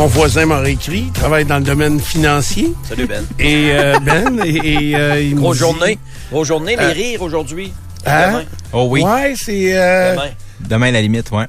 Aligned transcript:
Mon 0.00 0.06
voisin 0.06 0.46
m'a 0.46 0.60
réécrit, 0.60 1.04
il 1.08 1.12
travaille 1.12 1.44
dans 1.44 1.58
le 1.58 1.62
domaine 1.64 2.00
financier. 2.00 2.72
Salut 2.88 3.04
Ben. 3.06 3.22
Et 3.38 3.68
euh, 3.72 3.98
Ben, 4.00 4.40
et, 4.46 4.88
et, 4.92 4.96
euh, 4.96 5.20
il 5.20 5.34
me 5.36 5.40
Grosse 5.42 5.56
dit- 5.58 5.60
journée. 5.60 5.98
Grosse 6.32 6.48
journée, 6.48 6.74
les 6.74 6.82
Euh, 6.84 6.92
rires 6.92 7.20
aujourd'hui. 7.20 7.70
Hein? 8.06 8.28
Demain. 8.28 8.44
Oh 8.72 8.86
oui. 8.88 9.02
Ouais, 9.02 9.34
c'est... 9.36 9.76
euh, 9.76 10.12
Demain. 10.14 10.28
Demain, 10.60 10.90
la 10.92 11.02
limite, 11.02 11.30
ouais. 11.32 11.44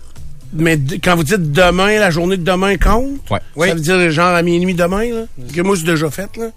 Mais 0.53 0.77
quand 1.03 1.15
vous 1.15 1.23
dites 1.23 1.51
demain, 1.51 1.99
la 1.99 2.09
journée 2.11 2.37
de 2.37 2.43
demain 2.43 2.77
compte, 2.77 3.19
Ouais. 3.55 3.67
ça 3.69 3.73
veut 3.75 3.79
dire 3.81 4.11
genre 4.11 4.35
à 4.35 4.41
minuit 4.41 4.73
demain, 4.73 5.03
là? 5.11 5.23
Que 5.55 5.61
moi, 5.61 5.75
c'est 5.77 5.85
déjà 5.85 6.09
fait, 6.09 6.29
là. 6.37 6.47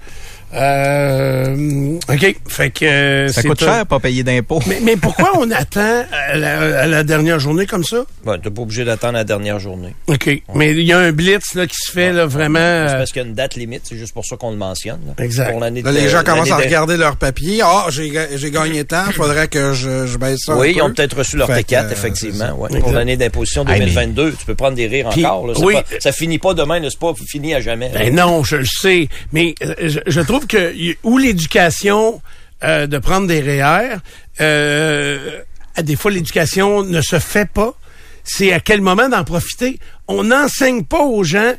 Euh, 0.56 1.98
OK, 2.08 2.36
fait 2.48 2.70
que... 2.70 2.84
euh, 2.84 3.28
Ça 3.28 3.42
coûte 3.42 3.58
cher, 3.60 3.84
pas 3.86 3.98
payer 3.98 4.22
d'impôts. 4.22 4.60
Mais, 4.66 4.78
mais 4.82 4.96
pourquoi 4.96 5.32
on 5.38 5.50
attend 5.50 6.04
à 6.12 6.36
la, 6.36 6.82
à 6.82 6.86
la 6.86 7.02
dernière 7.02 7.38
journée 7.40 7.66
comme 7.66 7.82
ça? 7.84 8.04
Ouais, 8.24 8.38
t'es 8.38 8.50
pas 8.50 8.62
obligé 8.62 8.84
d'attendre 8.84 9.14
la 9.14 9.24
dernière 9.24 9.58
journée. 9.58 9.94
OK. 10.06 10.30
Mais 10.54 10.70
il 10.72 10.82
y 10.82 10.92
a 10.92 10.98
un 10.98 11.10
blitz 11.12 11.54
là, 11.54 11.66
qui 11.66 11.74
se 11.76 11.90
fait 11.90 12.12
là, 12.12 12.26
vraiment... 12.26 12.58
C'est 12.58 12.94
euh, 12.94 12.98
parce 12.98 13.10
qu'il 13.12 13.22
y 13.22 13.24
a 13.24 13.28
une 13.28 13.34
date 13.34 13.56
limite, 13.56 13.82
c'est 13.84 13.96
juste 13.98 14.14
pour 14.14 14.24
ça 14.24 14.36
qu'on 14.36 14.50
le 14.52 14.56
mentionne. 14.56 15.00
là. 15.06 15.24
Exact. 15.24 15.50
Pour 15.50 15.60
l'année 15.60 15.82
Là, 15.82 15.92
de- 15.92 15.98
les 15.98 16.08
gens 16.08 16.22
commencent 16.22 16.50
à 16.50 16.56
regarder 16.56 16.96
leur 16.96 17.16
papier. 17.16 17.60
Ah, 17.64 17.86
j'ai 17.90 18.10
ga- 18.10 18.28
j'ai 18.36 18.50
gagné 18.50 18.84
tant, 18.84 19.04
faudrait 19.12 19.48
que 19.48 19.72
je, 19.72 20.06
je 20.06 20.18
baisse 20.18 20.40
ça. 20.46 20.56
Oui, 20.56 20.68
un 20.68 20.70
ils 20.72 20.82
ont 20.82 20.86
peu. 20.88 20.94
peut-être 20.94 21.16
reçu 21.18 21.36
leur 21.36 21.48
Fait 21.48 21.62
T4, 21.62 21.66
que, 21.66 21.74
euh, 21.74 21.82
c'est 21.88 21.92
effectivement. 21.94 22.52
ouais. 22.58 22.78
Pour 22.80 22.92
l'année 22.92 23.16
d'imposition 23.16 23.64
Hey, 23.86 23.94
mais- 23.94 24.06
2022, 24.06 24.32
tu 24.38 24.46
peux 24.46 24.54
prendre 24.54 24.74
des 24.76 24.86
rires 24.86 25.06
encore. 25.08 25.46
Là. 25.46 25.54
Oui. 25.60 25.74
pas- 25.74 25.84
ça 26.00 26.12
finit 26.12 26.38
pas 26.38 26.54
demain, 26.54 26.80
c'est 26.82 26.98
pas 26.98 27.12
fini 27.26 27.54
à 27.54 27.60
jamais. 27.60 27.90
Ben 27.94 28.14
non, 28.14 28.42
je 28.44 28.56
le 28.56 28.64
sais. 28.66 29.08
Mais 29.32 29.54
euh, 29.62 29.74
je, 29.82 30.00
je 30.06 30.20
trouve 30.20 30.46
que 30.46 30.74
y- 30.74 30.96
où 31.02 31.18
l'éducation 31.18 32.20
euh, 32.62 32.86
de 32.86 32.98
prendre 32.98 33.26
des 33.26 33.40
REER, 33.40 33.96
euh, 34.40 35.40
à 35.76 35.82
des 35.82 35.96
fois 35.96 36.10
l'éducation 36.10 36.82
ne 36.82 37.00
se 37.00 37.18
fait 37.18 37.48
pas. 37.50 37.74
C'est 38.22 38.52
à 38.52 38.60
quel 38.60 38.80
moment 38.80 39.08
d'en 39.08 39.24
profiter? 39.24 39.78
On 40.08 40.24
n'enseigne 40.24 40.84
pas 40.84 41.02
aux 41.02 41.24
gens 41.24 41.52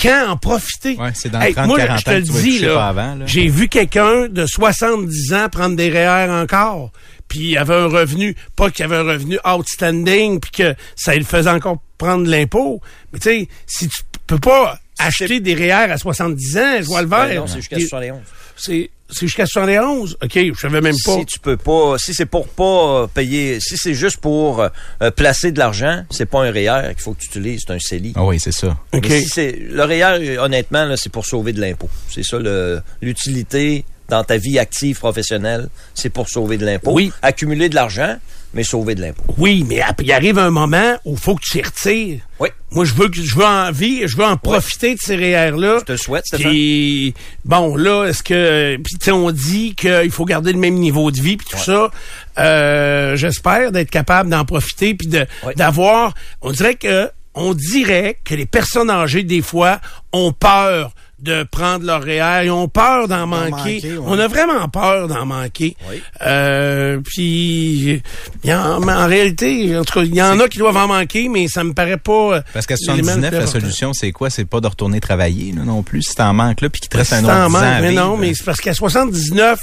quand 0.00 0.28
en 0.30 0.36
profiter. 0.36 0.96
Ouais, 0.96 1.10
c'est 1.14 1.30
dans 1.30 1.40
Hey, 1.40 1.54
30, 1.54 1.66
moi, 1.66 1.78
40 1.78 1.98
je 2.00 2.04
te 2.04 2.10
le 2.10 2.20
dis, 2.22 2.58
là. 2.60 2.94
j'ai 3.26 3.46
vu 3.48 3.68
quelqu'un 3.68 4.28
de 4.28 4.44
70 4.46 5.32
ans 5.34 5.48
prendre 5.50 5.76
des 5.76 5.88
REER 5.90 6.30
encore, 6.30 6.90
puis 7.30 7.52
il 7.52 7.56
avait 7.58 7.74
un 7.74 7.86
revenu, 7.86 8.36
pas 8.56 8.70
qu'il 8.70 8.84
avait 8.84 8.96
un 8.96 9.04
revenu 9.04 9.38
outstanding, 9.46 10.40
puis 10.40 10.50
que 10.50 10.74
ça 10.96 11.14
lui 11.14 11.24
faisait 11.24 11.48
encore 11.50 11.78
prendre 11.96 12.24
de 12.26 12.30
l'impôt. 12.30 12.80
Mais 13.12 13.18
tu 13.18 13.28
sais, 13.30 13.48
si 13.66 13.88
tu 13.88 14.02
peux 14.26 14.38
pas 14.38 14.78
acheter 14.98 15.40
des 15.40 15.54
REER 15.54 15.90
à 15.92 15.96
70 15.96 16.58
ans, 16.58 16.76
je 16.80 16.86
vois 16.86 17.00
le 17.00 17.08
Ben 17.08 17.26
vert. 17.26 17.40
non, 17.40 17.46
c'est 17.46 17.56
jusqu'à 17.56 17.76
Puis- 17.76 17.86
71. 17.88 18.18
C'est 18.56 18.90
c'est 19.12 19.26
jusqu'à 19.26 19.44
71. 19.46 20.16
OK, 20.22 20.30
je 20.34 20.52
savais 20.60 20.80
même 20.80 20.94
pas. 21.04 21.16
Si 21.18 21.26
tu 21.26 21.40
peux 21.40 21.56
pas, 21.56 21.96
si 21.98 22.14
c'est 22.14 22.26
pour 22.26 22.46
pas 22.46 23.02
euh, 23.02 23.06
payer, 23.08 23.58
si 23.58 23.76
c'est 23.76 23.94
juste 23.94 24.18
pour 24.18 24.60
euh, 24.60 24.68
euh, 25.02 25.10
placer 25.10 25.50
de 25.50 25.58
l'argent, 25.58 26.04
c'est 26.10 26.26
pas 26.26 26.42
un 26.44 26.52
REER 26.52 26.90
qu'il 26.94 27.02
faut 27.02 27.14
que 27.14 27.20
tu 27.20 27.26
utilises, 27.26 27.62
c'est 27.66 27.72
un 27.72 27.78
CELI. 27.80 28.12
Ah 28.14 28.24
oui, 28.24 28.38
c'est 28.38 28.52
ça. 28.52 28.76
OK. 28.92 29.08
Mais 29.08 29.20
si 29.22 29.28
c'est 29.28 29.52
le 29.58 29.82
REER, 29.82 30.38
honnêtement, 30.38 30.84
là, 30.84 30.96
c'est 30.96 31.10
pour 31.10 31.26
sauver 31.26 31.52
de 31.52 31.60
l'impôt. 31.60 31.88
C'est 32.08 32.22
ça 32.22 32.38
le- 32.38 32.80
l'utilité 33.02 33.84
dans 34.10 34.24
ta 34.24 34.36
vie 34.36 34.58
active 34.58 34.98
professionnelle, 34.98 35.68
c'est 35.94 36.10
pour 36.10 36.28
sauver 36.28 36.58
de 36.58 36.66
l'impôt. 36.66 36.92
Oui. 36.92 37.12
Accumuler 37.22 37.68
de 37.70 37.74
l'argent, 37.74 38.16
mais 38.52 38.64
sauver 38.64 38.94
de 38.94 39.00
l'impôt. 39.00 39.22
Oui, 39.38 39.64
mais 39.66 39.80
il 40.02 40.12
arrive 40.12 40.38
un 40.38 40.50
moment 40.50 40.96
où 41.04 41.12
il 41.12 41.18
faut 41.18 41.36
que 41.36 41.42
tu 41.42 41.58
y 41.58 41.62
retires. 41.62 42.20
Oui. 42.40 42.48
Moi, 42.72 42.84
je 42.84 42.94
veux 42.94 43.08
que 43.08 43.16
je 43.22 43.34
veux 43.36 43.44
en 43.44 43.70
vivre, 43.72 44.06
je 44.08 44.16
veux 44.16 44.24
en 44.24 44.36
profiter 44.36 44.94
de 44.94 45.00
ces 45.00 45.16
REER-là. 45.16 45.78
Je 45.80 45.84
te 45.84 45.96
souhaite, 45.96 46.26
Stéphane. 46.26 46.50
Puis, 46.50 47.14
bon, 47.44 47.76
là, 47.76 48.06
est-ce 48.06 48.22
que... 48.22 48.76
Puis, 48.76 48.94
tu 48.98 49.04
sais, 49.06 49.12
on 49.12 49.30
dit 49.30 49.74
qu'il 49.74 50.10
faut 50.10 50.24
garder 50.24 50.52
le 50.52 50.58
même 50.58 50.74
niveau 50.74 51.10
de 51.10 51.20
vie, 51.20 51.36
puis 51.36 51.46
tout 51.50 51.58
ça. 51.58 51.90
Euh, 52.38 53.16
J'espère 53.16 53.72
d'être 53.72 53.90
capable 53.90 54.30
d'en 54.30 54.44
profiter, 54.44 54.94
puis 54.94 55.08
Ouais. 55.44 55.54
d'avoir... 55.56 56.14
On 56.42 56.50
dirait 56.52 56.74
que... 56.74 57.08
On 57.36 57.54
dirait 57.54 58.18
que 58.24 58.34
les 58.34 58.44
personnes 58.44 58.90
âgées, 58.90 59.22
des 59.22 59.40
fois, 59.40 59.80
ont 60.12 60.32
peur 60.32 60.92
de 61.22 61.42
prendre 61.44 61.84
leur 61.84 62.02
REER, 62.02 62.44
ils 62.46 62.50
ont 62.50 62.68
peur 62.68 63.06
d'en 63.08 63.26
manquer. 63.26 63.50
manquer, 63.50 63.92
ouais. 63.98 64.04
On 64.06 64.18
a 64.18 64.26
vraiment 64.28 64.68
peur 64.68 65.08
d'en 65.08 65.26
manquer. 65.26 65.76
Oui. 65.90 66.02
Euh, 66.22 67.00
puis, 67.04 68.00
il 68.44 68.50
y 68.50 68.54
en, 68.54 68.80
mais 68.80 68.92
en 68.92 69.06
réalité, 69.06 69.76
en 69.76 69.84
tout 69.84 70.00
cas, 70.00 70.04
il 70.04 70.14
y 70.14 70.22
en 70.22 70.38
a 70.40 70.48
qui 70.48 70.58
doivent 70.58 70.76
en 70.76 70.88
manquer, 70.88 71.28
mais 71.28 71.46
ça 71.48 71.62
me 71.64 71.72
paraît 71.74 71.96
pas... 71.98 72.36
euh, 72.36 72.40
Parce 72.52 72.66
qu'à 72.66 72.74
l'élément 72.76 72.96
le 73.16 73.20
79, 73.20 73.30
plus 73.30 73.38
la 73.40 73.46
solution, 73.46 73.92
c'est 73.92 74.12
quoi? 74.12 74.30
C'est 74.30 74.44
pas 74.44 74.60
de 74.60 74.66
retourner 74.66 75.00
travailler, 75.00 75.52
là, 75.52 75.62
non 75.64 75.82
plus. 75.82 76.02
Si 76.02 76.14
t'en 76.14 76.32
manques 76.32 76.60
là, 76.62 76.70
puis 76.70 76.80
qu'il 76.80 76.88
te 76.88 76.96
reste 76.96 77.10
Si 77.10 77.16
un 77.16 77.24
autre 77.24 77.32
10 77.32 77.38
ans 77.40 77.50
manques, 77.50 77.62
à 77.62 77.80
mais 77.80 77.90
vivre, 77.90 78.02
non, 78.04 78.16
mais 78.16 78.32
c'est 78.34 78.44
parce 78.44 78.60
qu'à 78.60 78.72
79, 78.74 79.58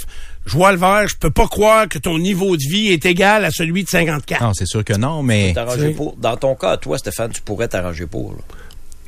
je 0.45 0.53
vois 0.53 0.71
le 0.71 0.77
vert, 0.77 1.07
je 1.07 1.15
peux 1.17 1.31
pas 1.31 1.47
croire 1.47 1.87
que 1.89 1.97
ton 1.97 2.17
niveau 2.19 2.55
de 2.55 2.61
vie 2.69 2.87
est 2.87 3.05
égal 3.05 3.43
à 3.43 3.51
celui 3.51 3.83
de 3.83 3.89
54. 3.89 4.41
Non, 4.41 4.53
c'est 4.53 4.65
sûr 4.67 4.83
que 4.83 4.93
non, 4.93 5.23
mais... 5.23 5.53
Pour. 5.95 6.15
Dans 6.17 6.37
ton 6.37 6.55
cas, 6.55 6.77
toi, 6.77 6.97
Stéphane, 6.97 7.31
tu 7.31 7.41
pourrais 7.41 7.67
t'arranger 7.67 8.05
pour, 8.05 8.31
là, 8.33 8.39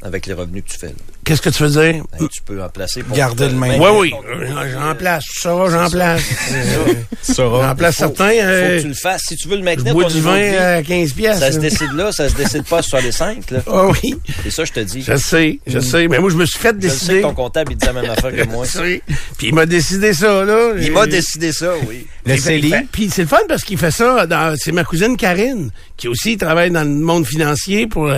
avec 0.01 0.25
les 0.25 0.33
revenus 0.33 0.63
que 0.65 0.69
tu 0.71 0.77
fais. 0.77 0.87
là. 0.87 0.93
Qu'est-ce 1.29 1.43
que 1.43 1.49
tu 1.51 1.61
veux 1.61 1.69
dire? 1.69 2.03
Ben, 2.19 2.27
tu 2.27 2.41
peux 2.41 2.59
en 2.63 2.69
placer 2.69 3.03
pour 3.03 3.15
Garder 3.15 3.49
le 3.49 3.53
même. 3.53 3.79
Oui, 3.79 3.89
oui, 3.99 4.13
euh, 4.27 4.71
j'en 4.73 4.95
place 4.95 5.23
ça, 5.31 5.55
j'en 5.69 5.87
place. 5.87 6.23
Euh, 6.51 6.93
Tu 7.23 7.33
sauras. 7.33 7.67
J'en 7.67 7.75
place 7.75 7.95
Faut- 7.97 7.99
certains. 8.05 8.29
Faut 8.31 8.37
euh, 8.41 8.77
que 8.77 8.81
tu 8.81 8.87
le 8.87 8.93
fasses. 8.95 9.21
Si 9.27 9.35
tu 9.35 9.47
veux 9.47 9.55
le 9.57 9.61
je 9.61 9.65
maintenir, 9.65 9.93
bois 9.93 10.05
du 10.05 10.19
vin 10.21 10.53
à 10.77 10.81
15 10.81 11.13
pièces. 11.13 11.37
ça 11.39 11.51
se 11.51 11.59
décide 11.59 11.91
là, 11.93 12.11
ça 12.11 12.27
se 12.29 12.35
décide 12.35 12.63
pas 12.63 12.81
sur 12.81 12.99
les 12.99 13.11
5. 13.11 13.51
Là. 13.51 13.59
Ah 13.67 13.85
oui, 13.87 14.15
C'est 14.43 14.49
ça, 14.49 14.65
je 14.65 14.71
te 14.71 14.79
dis. 14.79 15.03
je 15.03 15.15
sais, 15.17 15.59
je 15.67 15.79
sais. 15.79 16.07
Mais 16.07 16.17
moi, 16.17 16.31
je 16.31 16.35
me 16.35 16.45
suis 16.45 16.57
fait 16.57 16.75
Je 16.79 16.87
le 16.87 16.89
sais 16.89 16.95
décider. 16.95 17.15
que 17.17 17.21
ton 17.27 17.33
comptable, 17.35 17.73
il 17.73 17.77
dit 17.77 17.85
la 17.85 17.93
même 17.93 18.09
affaire 18.09 18.31
que 18.35 18.43
moi. 18.49 18.65
Je 18.65 18.69
sais. 18.71 19.01
Puis 19.37 19.47
il 19.49 19.53
m'a 19.53 19.67
décidé 19.67 20.13
ça, 20.13 20.43
là. 20.43 20.71
Il 20.81 20.91
m'a 20.91 21.01
Euh, 21.01 21.05
décidé 21.05 21.51
ça, 21.51 21.73
oui. 21.87 22.07
Le 22.25 22.33
Il 22.33 22.37
il 22.37 22.41
CELI, 22.41 22.73
Puis 22.91 23.09
c'est 23.11 23.21
le 23.21 23.27
fun 23.27 23.37
parce 23.47 23.63
qu'il 23.63 23.77
fait 23.77 23.91
ça. 23.91 24.25
dans- 24.25 24.55
C'est 24.57 24.71
ma 24.71 24.83
cousine 24.83 25.15
Karine 25.17 25.69
qui 25.97 26.07
aussi 26.07 26.37
travaille 26.37 26.71
dans 26.71 26.83
le 26.83 26.89
monde 26.89 27.25
financier 27.25 27.85
pour 27.87 28.11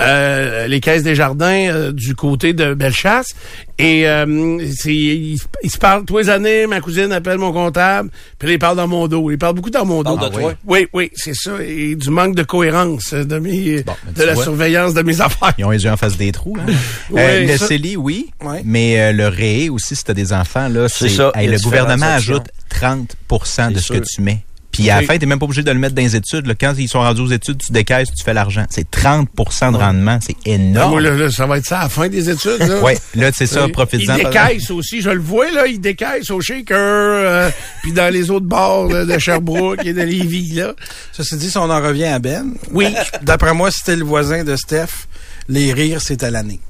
euh, 0.00 0.66
les 0.66 0.80
caisses 0.80 1.02
des 1.02 1.14
jardins 1.14 1.68
euh, 1.70 1.92
du 1.92 2.14
côté 2.14 2.52
de 2.54 2.74
Bellechasse. 2.74 3.34
Et 3.78 4.06
euh, 4.08 4.58
c'est, 4.76 4.94
il, 4.94 5.38
il 5.62 5.70
se 5.70 5.78
parle 5.78 6.04
tous 6.04 6.18
les 6.18 6.30
années. 6.30 6.66
Ma 6.66 6.80
cousine 6.80 7.10
appelle 7.12 7.38
mon 7.38 7.52
comptable, 7.52 8.10
puis 8.38 8.48
là, 8.48 8.54
il 8.54 8.58
parle 8.58 8.76
dans 8.76 8.86
mon 8.88 9.08
dos. 9.08 9.30
Il 9.30 9.38
parle 9.38 9.54
beaucoup 9.54 9.70
dans 9.70 9.84
mon 9.84 10.02
dos. 10.02 10.16
De 10.16 10.28
toi? 10.28 10.54
Oui, 10.66 10.86
oui, 10.92 11.10
c'est 11.14 11.34
ça. 11.34 11.52
Et 11.60 11.94
du 11.96 12.10
manque 12.10 12.34
de 12.36 12.42
cohérence 12.44 13.12
de 13.14 13.38
mes, 13.38 13.82
Bon, 13.82 13.92
ben, 14.04 14.12
de 14.12 14.20
tu 14.20 14.26
la 14.26 14.34
vois. 14.34 14.44
surveillance 14.44 14.94
de 14.94 15.02
mes 15.02 15.20
affaires. 15.20 15.52
ils 15.58 15.64
ont 15.64 15.70
les 15.70 15.82
yeux 15.84 15.90
en 15.90 15.96
face 15.96 16.16
des 16.16 16.30
trous. 16.32 16.56
Hein? 16.58 16.72
Euh, 17.16 17.46
le 17.46 17.56
ça- 17.56 17.66
CELI, 17.66 17.96
oui, 17.96 18.30
Ouais. 18.42 18.62
mais 18.64 18.98
euh, 19.00 19.12
le 19.12 19.28
REE 19.28 19.68
aussi, 19.70 19.94
si 19.96 20.02
t'as 20.04 20.14
des 20.14 20.32
enfants, 20.32 20.68
là, 20.68 20.88
C'est 20.88 21.08
ça, 21.08 21.30
hey, 21.34 21.48
le 21.48 21.58
gouvernement 21.58 22.06
ajoute 22.06 22.44
30% 22.70 23.72
de 23.72 23.78
ce 23.78 23.92
que 23.92 23.98
tu 23.98 24.20
mets. 24.22 24.44
Puis 24.74 24.90
à 24.90 24.96
Oui. 24.98 25.02
la 25.02 25.06
fin, 25.12 25.18
t'es 25.18 25.26
même 25.26 25.38
pas 25.38 25.44
obligé 25.46 25.62
de 25.62 25.70
le 25.70 25.78
mettre 25.78 25.94
dans 25.94 26.02
les 26.02 26.16
études. 26.16 26.46
là. 26.46 26.54
Quand 26.60 26.74
ils 26.76 26.88
sont 26.88 26.98
rendus 26.98 27.20
aux 27.22 27.30
études, 27.30 27.58
tu 27.64 27.72
décaisses, 27.72 28.08
tu 28.14 28.22
fais 28.24 28.34
l'argent. 28.34 28.64
C'est 28.70 28.90
30% 28.90 29.72
de 29.72 29.76
rendement. 29.76 30.18
C'est 30.20 30.36
Ah, 30.46 30.50
énorme. 30.50 30.90
moi, 30.90 31.00
là, 31.00 31.10
là, 31.14 31.30
ça 31.30 31.46
va 31.46 31.58
être 31.58 31.66
ça 31.66 31.80
à 31.80 31.82
la 31.84 31.88
fin 31.88 32.08
des 32.08 32.28
études. 32.28 32.58
Là. 32.60 32.80
Ouais, 32.82 32.98
là, 33.14 33.30
c'est 33.34 33.46
ça, 33.46 33.64
Il 33.66 33.72
profites-en. 33.72 34.16
décaisse 34.16 34.70
aussi, 34.70 35.00
je 35.00 35.10
le 35.10 35.20
vois, 35.20 35.50
là, 35.52 35.66
il 35.66 35.80
décaisse 35.80 36.30
au 36.30 36.40
shaker, 36.40 36.76
euh, 36.76 37.50
puis 37.82 37.92
dans 37.92 38.12
les 38.12 38.30
autres 38.30 38.46
bars 38.46 38.84
là, 38.88 39.04
de 39.04 39.18
Sherbrooke 39.18 39.84
et 39.84 39.92
de 39.92 40.02
Lévis, 40.02 40.54
là. 40.54 40.74
Ceci 41.12 41.36
dit, 41.36 41.50
si 41.50 41.58
on 41.58 41.70
en 41.70 41.80
revient 41.80 42.04
à 42.06 42.18
Ben, 42.18 42.52
Oui, 42.72 42.94
d'après 43.22 43.54
moi, 43.54 43.70
si 43.70 43.82
t'es 43.84 43.96
le 43.96 44.04
voisin 44.04 44.44
de 44.44 44.56
Steph, 44.56 45.06
les 45.48 45.72
rires, 45.72 46.00
c'est 46.02 46.22
à 46.24 46.30
l'année. 46.30 46.60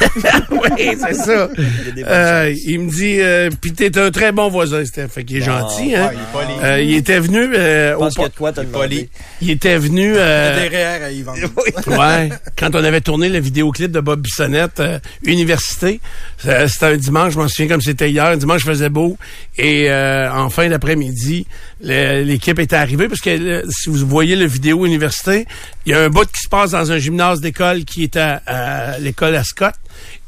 oui, 0.50 0.96
c'est 0.98 1.14
ça. 1.14 1.48
Il 1.96 2.04
Euh, 2.06 2.54
il 2.66 2.80
me 2.80 2.90
dit, 2.90 3.20
euh, 3.20 3.50
puis 3.60 3.72
t'es 3.72 3.96
un 3.98 4.10
très 4.10 4.32
bon 4.32 4.48
voisin, 4.48 4.84
Steph, 4.84 5.08
fait 5.08 5.24
qu'il 5.24 5.38
est 5.38 5.40
gentil, 5.42 5.94
hein. 5.94 6.08
ouais, 6.08 6.14
il 6.14 6.20
est 6.20 6.32
poli. 6.32 6.58
Euh, 6.62 6.80
il 6.82 6.94
était 6.96 7.18
venu, 7.20 7.38
euh, 7.54 7.90
Je 7.92 7.96
au 7.96 7.98
pense 8.00 8.14
qu'il 8.14 8.22
y 8.24 8.24
po- 8.24 8.26
a 8.26 8.28
de 8.30 8.36
quoi 8.36 8.52
t'as 8.52 8.64
demandé. 8.64 9.08
il 9.40 9.50
était 9.50 9.76
venu, 9.78 10.14
euh, 10.16 10.60
des 10.62 10.68
REER 10.76 11.04
à 11.04 11.10
ouais, 12.22 12.28
quand 12.58 12.74
on 12.74 12.84
avait 12.84 13.00
tourné 13.00 13.28
le 13.28 13.38
vidéoclip 13.40 13.90
de 13.90 14.00
Bob 14.00 14.20
Bissonnette, 14.20 14.80
euh, 14.80 14.98
Université, 15.24 16.00
c'était 16.38 16.86
un 16.86 16.96
dimanche, 16.96 17.34
je 17.34 17.38
m'en 17.38 17.48
souviens 17.48 17.68
comme 17.68 17.80
c'était 17.82 18.10
hier, 18.10 18.24
un 18.26 18.36
dimanche 18.36 18.62
il 18.64 18.68
faisait 18.68 18.88
beau, 18.88 19.16
et 19.58 19.90
euh, 19.90 20.30
en 20.32 20.50
fin 20.50 20.68
d'après-midi, 20.68 21.46
le- 21.82 22.22
l'équipe 22.22 22.58
était 22.58 22.76
arrivée, 22.76 23.08
parce 23.08 23.20
que 23.20 23.64
si 23.70 23.90
vous 23.90 24.06
voyez 24.06 24.36
le 24.36 24.46
vidéo 24.46 24.84
Université, 24.86 25.46
il 25.86 25.92
y 25.92 25.94
a 25.94 26.00
un 26.00 26.08
bout 26.08 26.24
qui 26.30 26.40
se 26.42 26.48
passe 26.48 26.70
dans 26.72 26.90
un 26.92 26.98
gymnase 26.98 27.40
d'école 27.40 27.84
qui 27.84 28.04
est 28.04 28.16
à, 28.16 28.40
à 28.46 28.98
l'école 28.98 29.34
à 29.36 29.44
Scott, 29.44 29.74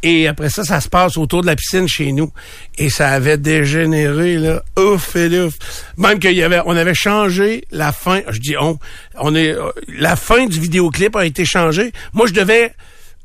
Et 0.09 0.29
après 0.29 0.51
ça, 0.51 0.63
ça 0.63 0.81
se 0.81 0.89
passe 0.89 1.17
autour 1.17 1.43
de 1.43 1.47
la 1.47 1.57
piscine 1.57 1.89
chez 1.89 2.13
nous. 2.13 2.31
Et 2.79 2.91
ça 2.91 3.09
avait 3.09 3.39
dégénéré, 3.39 4.37
là, 4.37 4.63
ouf 4.79 5.17
et 5.17 5.41
ouf. 5.41 5.55
Même 5.97 6.21
qu'il 6.21 6.35
y 6.35 6.45
avait, 6.45 6.61
on 6.65 6.77
avait 6.77 6.95
changé 6.95 7.65
la 7.73 7.91
fin, 7.91 8.21
je 8.29 8.39
dis 8.39 8.57
on, 8.57 8.79
on 9.19 9.35
est, 9.35 9.51
euh, 9.51 9.73
la 9.89 10.15
fin 10.15 10.47
du 10.47 10.61
vidéoclip 10.61 11.17
a 11.17 11.27
été 11.27 11.45
changée. 11.45 11.91
Moi, 12.13 12.29
je 12.29 12.35
devais 12.35 12.73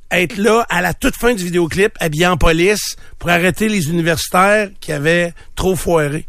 être 0.09 0.37
là 0.37 0.65
à 0.69 0.81
la 0.81 0.95
toute 0.95 1.15
fin 1.15 1.35
du 1.35 1.43
vidéoclip, 1.43 1.93
habillé 1.99 2.25
en 2.25 2.37
police, 2.37 2.95
pour 3.19 3.29
arrêter 3.29 3.69
les 3.69 3.87
universitaires 3.87 4.69
qui 4.79 4.91
avaient 4.91 5.33
trop 5.55 5.75
foiré. 5.75 6.25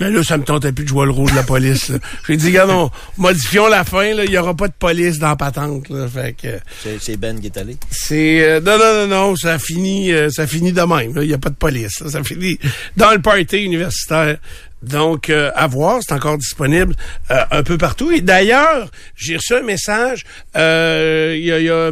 Mais 0.00 0.10
là, 0.10 0.22
ça 0.24 0.36
me 0.38 0.42
tentait 0.44 0.72
plus 0.72 0.84
de 0.84 0.88
jouer 0.88 1.06
le 1.06 1.12
rôle 1.12 1.30
de 1.30 1.36
la 1.36 1.42
police. 1.44 1.92
J'ai 2.26 2.36
dit, 2.36 2.50
gars, 2.50 2.66
non, 2.66 2.90
modifions 3.16 3.68
la 3.68 3.84
fin, 3.84 4.12
là, 4.14 4.24
il 4.24 4.30
y 4.30 4.38
aura 4.38 4.54
pas 4.54 4.66
de 4.68 4.72
police 4.76 5.18
dans 5.18 5.28
la 5.28 5.36
patente. 5.36 5.88
Là. 5.88 6.08
Fait 6.08 6.32
que, 6.40 6.58
C'est- 7.00 7.16
Ben 7.16 7.40
qui 7.40 7.46
est 7.46 7.56
allé. 7.56 7.76
c'est 7.90 8.42
euh, 8.42 8.60
non 8.60 8.76
non 8.76 8.94
non 8.94 9.06
non 9.06 9.36
ça 9.36 9.58
finit 9.58 10.12
euh, 10.12 10.28
ça 10.30 10.46
finit 10.48 10.72
de 10.72 10.80
même 10.82 11.12
il 11.22 11.30
y 11.30 11.34
a 11.34 11.38
pas 11.38 11.48
de 11.50 11.54
police 11.54 12.00
là. 12.00 12.10
ça 12.10 12.24
finit 12.24 12.58
dans 12.96 13.12
le 13.12 13.20
party 13.20 13.58
universitaire 13.58 14.36
donc 14.82 15.30
euh, 15.30 15.50
à 15.54 15.66
voir 15.68 16.00
c'est 16.06 16.12
encore 16.12 16.36
disponible 16.38 16.94
euh, 17.30 17.44
un 17.52 17.62
peu 17.62 17.78
partout 17.78 18.10
et 18.10 18.20
d'ailleurs 18.20 18.90
j'ai 19.16 19.36
reçu 19.36 19.54
un 19.54 19.62
message 19.62 20.24
euh, 20.56 21.34
il 21.38 21.44
y 21.44 21.52
a, 21.52 21.60
il 21.60 21.66
y 21.66 21.70
a 21.70 21.90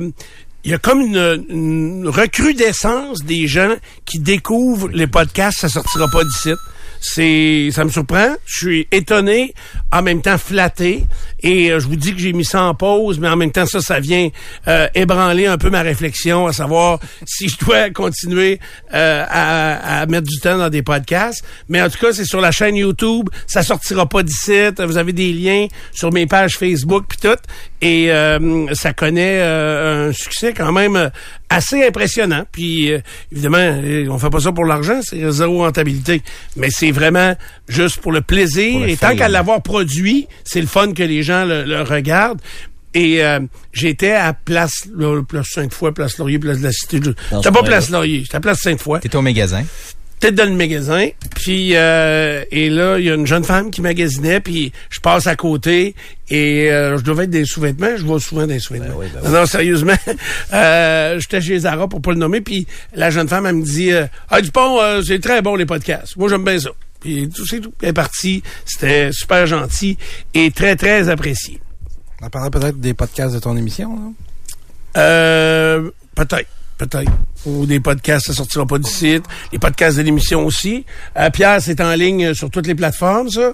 il 0.64 0.70
y 0.70 0.74
a 0.74 0.78
comme 0.78 1.00
une, 1.00 2.08
recrudescence 2.08 3.24
des 3.24 3.46
gens 3.46 3.74
qui 4.04 4.18
découvrent 4.18 4.88
les 4.88 5.06
podcasts, 5.06 5.60
ça 5.60 5.68
sortira 5.68 6.08
pas 6.08 6.24
d'ici. 6.24 6.52
C'est, 7.00 7.70
ça 7.72 7.84
me 7.84 7.90
surprend. 7.90 8.36
Je 8.46 8.58
suis 8.58 8.88
étonné, 8.92 9.54
en 9.90 10.02
même 10.02 10.22
temps 10.22 10.38
flatté, 10.38 11.04
et 11.42 11.70
euh, 11.70 11.80
je 11.80 11.86
vous 11.86 11.96
dis 11.96 12.12
que 12.14 12.20
j'ai 12.20 12.32
mis 12.32 12.44
ça 12.44 12.62
en 12.62 12.74
pause, 12.74 13.18
mais 13.18 13.28
en 13.28 13.36
même 13.36 13.52
temps 13.52 13.66
ça, 13.66 13.80
ça 13.80 14.00
vient 14.00 14.28
euh, 14.68 14.88
ébranler 14.94 15.46
un 15.46 15.58
peu 15.58 15.70
ma 15.70 15.82
réflexion, 15.82 16.46
à 16.46 16.52
savoir 16.52 16.98
si 17.26 17.48
je 17.48 17.58
dois 17.58 17.90
continuer 17.90 18.60
euh, 18.94 19.24
à, 19.28 20.00
à 20.00 20.06
mettre 20.06 20.28
du 20.28 20.38
temps 20.38 20.58
dans 20.58 20.68
des 20.68 20.82
podcasts. 20.82 21.44
Mais 21.68 21.82
en 21.82 21.88
tout 21.88 21.98
cas, 21.98 22.12
c'est 22.12 22.24
sur 22.24 22.40
la 22.40 22.50
chaîne 22.52 22.76
YouTube, 22.76 23.28
ça 23.46 23.62
sortira 23.62 24.06
pas 24.06 24.22
d'ici. 24.22 24.52
Vous 24.78 24.98
avez 24.98 25.12
des 25.12 25.32
liens 25.32 25.66
sur 25.92 26.12
mes 26.12 26.26
pages 26.26 26.56
Facebook 26.56 27.04
puis 27.08 27.18
tout, 27.20 27.38
et 27.80 28.12
euh, 28.12 28.72
ça 28.74 28.92
connaît 28.92 29.40
euh, 29.40 30.08
un 30.08 30.12
succès 30.12 30.54
quand 30.54 30.72
même 30.72 31.10
assez 31.52 31.86
impressionnant. 31.86 32.44
Puis 32.50 32.92
euh, 32.92 33.00
évidemment, 33.30 33.58
euh, 33.58 34.06
on 34.10 34.18
fait 34.18 34.30
pas 34.30 34.40
ça 34.40 34.52
pour 34.52 34.64
l'argent, 34.64 35.00
c'est 35.02 35.30
zéro 35.30 35.58
rentabilité, 35.58 36.22
mais 36.56 36.70
c'est 36.70 36.90
vraiment 36.90 37.34
juste 37.68 37.98
pour 37.98 38.12
le 38.12 38.20
plaisir. 38.20 38.72
Pour 38.72 38.80
le 38.80 38.88
et 38.88 38.96
tant 38.96 39.14
qu'à 39.14 39.28
l'avoir 39.28 39.62
produit, 39.62 40.26
c'est 40.44 40.60
le 40.60 40.66
fun 40.66 40.92
que 40.92 41.02
les 41.02 41.22
gens 41.22 41.44
le, 41.44 41.64
le 41.64 41.82
regardent. 41.82 42.40
Et 42.94 43.24
euh, 43.24 43.40
j'étais 43.72 44.12
à 44.12 44.34
Place, 44.34 44.86
là, 44.94 45.22
Place 45.22 45.48
Sainte-Foy, 45.54 45.92
Place 45.92 46.18
Laurier, 46.18 46.38
Place 46.38 46.58
de 46.58 46.64
la 46.64 46.72
Cité. 46.72 47.00
J'étais 47.02 47.50
pas. 47.50 47.62
Place 47.62 47.90
Laurier, 47.90 48.20
j'étais 48.22 48.36
à 48.36 48.40
Place 48.40 48.60
Sainte-Foy 48.60 49.00
T'étais 49.00 49.16
au 49.16 49.22
magasin? 49.22 49.64
Peut-être 50.22 50.36
dans 50.36 50.48
le 50.48 50.56
magasin. 50.56 51.08
Puis 51.34 51.74
euh, 51.74 52.44
et 52.50 52.70
là, 52.70 52.98
il 52.98 53.04
y 53.04 53.10
a 53.10 53.14
une 53.14 53.26
jeune 53.26 53.44
femme 53.44 53.70
qui 53.70 53.80
magasinait, 53.80 54.40
puis 54.40 54.72
je 54.88 55.00
passe 55.00 55.26
à 55.26 55.34
côté 55.34 55.94
et 56.30 56.70
euh, 56.70 56.96
je 56.96 57.02
devais 57.02 57.24
être 57.24 57.30
des 57.30 57.44
sous-vêtements. 57.44 57.96
Je 57.96 58.04
vois 58.04 58.20
souvent 58.20 58.46
des 58.46 58.60
sous-vêtements. 58.60 58.90
Ben 58.90 58.96
oui, 58.98 59.06
ben 59.12 59.28
Non, 59.28 59.40
non, 59.40 59.46
sérieusement. 59.46 59.96
euh, 60.52 61.18
J'étais 61.18 61.40
chez 61.40 61.58
Zara 61.58 61.88
pour 61.88 62.00
pas 62.00 62.12
le 62.12 62.18
nommer, 62.18 62.40
puis 62.40 62.66
la 62.94 63.10
jeune 63.10 63.28
femme, 63.28 63.46
elle 63.46 63.56
me 63.56 63.64
dit 63.64 63.90
euh, 63.90 64.06
Ah, 64.30 64.40
Dupont, 64.40 64.80
euh, 64.80 65.02
c'est 65.02 65.18
très 65.18 65.42
bon 65.42 65.56
les 65.56 65.66
podcasts. 65.66 66.16
Moi, 66.16 66.28
j'aime 66.28 66.44
bien 66.44 66.58
ça. 66.58 66.70
Puis 67.00 67.28
tout 67.28 67.44
c'est 67.44 67.60
tout. 67.60 67.74
Elle 67.82 67.88
est 67.88 67.92
partie. 67.92 68.44
C'était 68.64 69.10
super 69.10 69.46
gentil 69.46 69.98
et 70.34 70.52
très, 70.52 70.76
très 70.76 71.08
apprécié. 71.08 71.60
On 72.22 72.30
parlerait 72.30 72.50
peut-être 72.50 72.78
des 72.78 72.94
podcasts 72.94 73.34
de 73.34 73.40
ton 73.40 73.56
émission. 73.56 73.96
Là. 73.96 75.02
Euh, 75.02 75.90
peut-être, 76.14 76.48
peut-être. 76.78 77.10
Ou 77.46 77.66
des 77.66 77.80
podcasts, 77.80 78.26
ça 78.26 78.32
sortira 78.34 78.66
pas 78.66 78.78
du 78.78 78.88
site. 78.90 79.24
Les 79.52 79.58
podcasts 79.58 79.96
de 79.96 80.02
l'émission 80.02 80.44
aussi. 80.46 80.84
Euh, 81.16 81.30
Pierre, 81.30 81.60
c'est 81.60 81.80
en 81.80 81.92
ligne 81.94 82.34
sur 82.34 82.50
toutes 82.50 82.66
les 82.66 82.74
plateformes, 82.74 83.30
ça. 83.30 83.52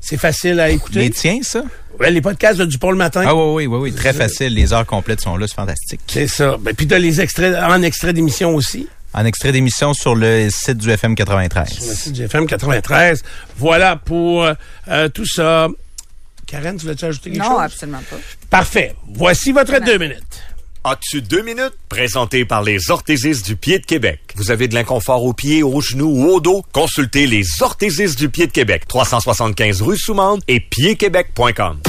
C'est 0.00 0.16
facile 0.16 0.60
à 0.60 0.70
écouter. 0.70 1.00
Les 1.00 1.10
tiens, 1.10 1.38
ça? 1.42 1.62
Ouais, 1.98 2.10
les 2.12 2.20
podcasts 2.20 2.58
de 2.58 2.64
Dupont 2.64 2.92
le 2.92 2.96
matin. 2.96 3.24
Ah 3.26 3.34
oui, 3.34 3.66
oui, 3.66 3.66
oui, 3.66 3.78
oui. 3.90 3.92
Très 3.92 4.12
facile. 4.12 4.54
Les 4.54 4.72
heures 4.72 4.86
complètes 4.86 5.20
sont 5.20 5.36
là, 5.36 5.46
c'est 5.48 5.56
fantastique. 5.56 6.00
C'est 6.06 6.28
ça. 6.28 6.56
Ben, 6.60 6.72
puis 6.74 6.86
t'as 6.86 6.98
les 6.98 7.20
extraits 7.20 7.56
en 7.56 7.82
extrait 7.82 8.12
d'émission 8.12 8.54
aussi. 8.54 8.86
En 9.14 9.24
extrait 9.24 9.50
d'émission 9.52 9.94
sur 9.94 10.14
le 10.14 10.48
site 10.50 10.76
du 10.78 10.90
FM 10.90 11.16
Sur 11.16 11.24
le 11.24 11.48
93. 11.48 11.68
site 11.68 12.12
du 12.12 12.22
FM 12.24 12.46
93. 12.46 13.22
Voilà 13.56 13.96
pour 13.96 14.44
euh, 14.88 15.08
tout 15.08 15.26
ça. 15.26 15.66
Karen, 16.46 16.76
tu 16.76 16.86
veux-tu 16.86 17.04
ajouter 17.04 17.30
quelque 17.32 17.42
Non, 17.42 17.50
chose? 17.56 17.60
absolument 17.62 18.02
pas. 18.08 18.16
Parfait. 18.50 18.94
Voici 19.14 19.50
votre 19.52 19.84
deux 19.84 19.98
minutes. 19.98 20.22
As-tu 20.84 21.22
deux 21.22 21.42
minutes? 21.42 21.74
Présenté 21.88 22.44
par 22.44 22.62
les 22.62 22.90
orthésistes 22.90 23.44
du 23.44 23.56
pied 23.56 23.78
de 23.78 23.84
Québec. 23.86 24.20
Vous 24.36 24.50
avez 24.50 24.68
de 24.68 24.74
l'inconfort 24.74 25.24
aux 25.24 25.32
pieds, 25.32 25.62
aux 25.62 25.80
genoux 25.80 26.08
ou 26.08 26.26
au 26.28 26.40
dos? 26.40 26.64
Consultez 26.72 27.26
les 27.26 27.44
orthésistes 27.60 28.18
du 28.18 28.28
pied 28.28 28.46
de 28.46 28.52
Québec. 28.52 28.86
375 28.86 29.82
rue 29.82 29.98
Soumande 29.98 30.42
et 30.46 30.60
piedquebec.com. 30.60 31.80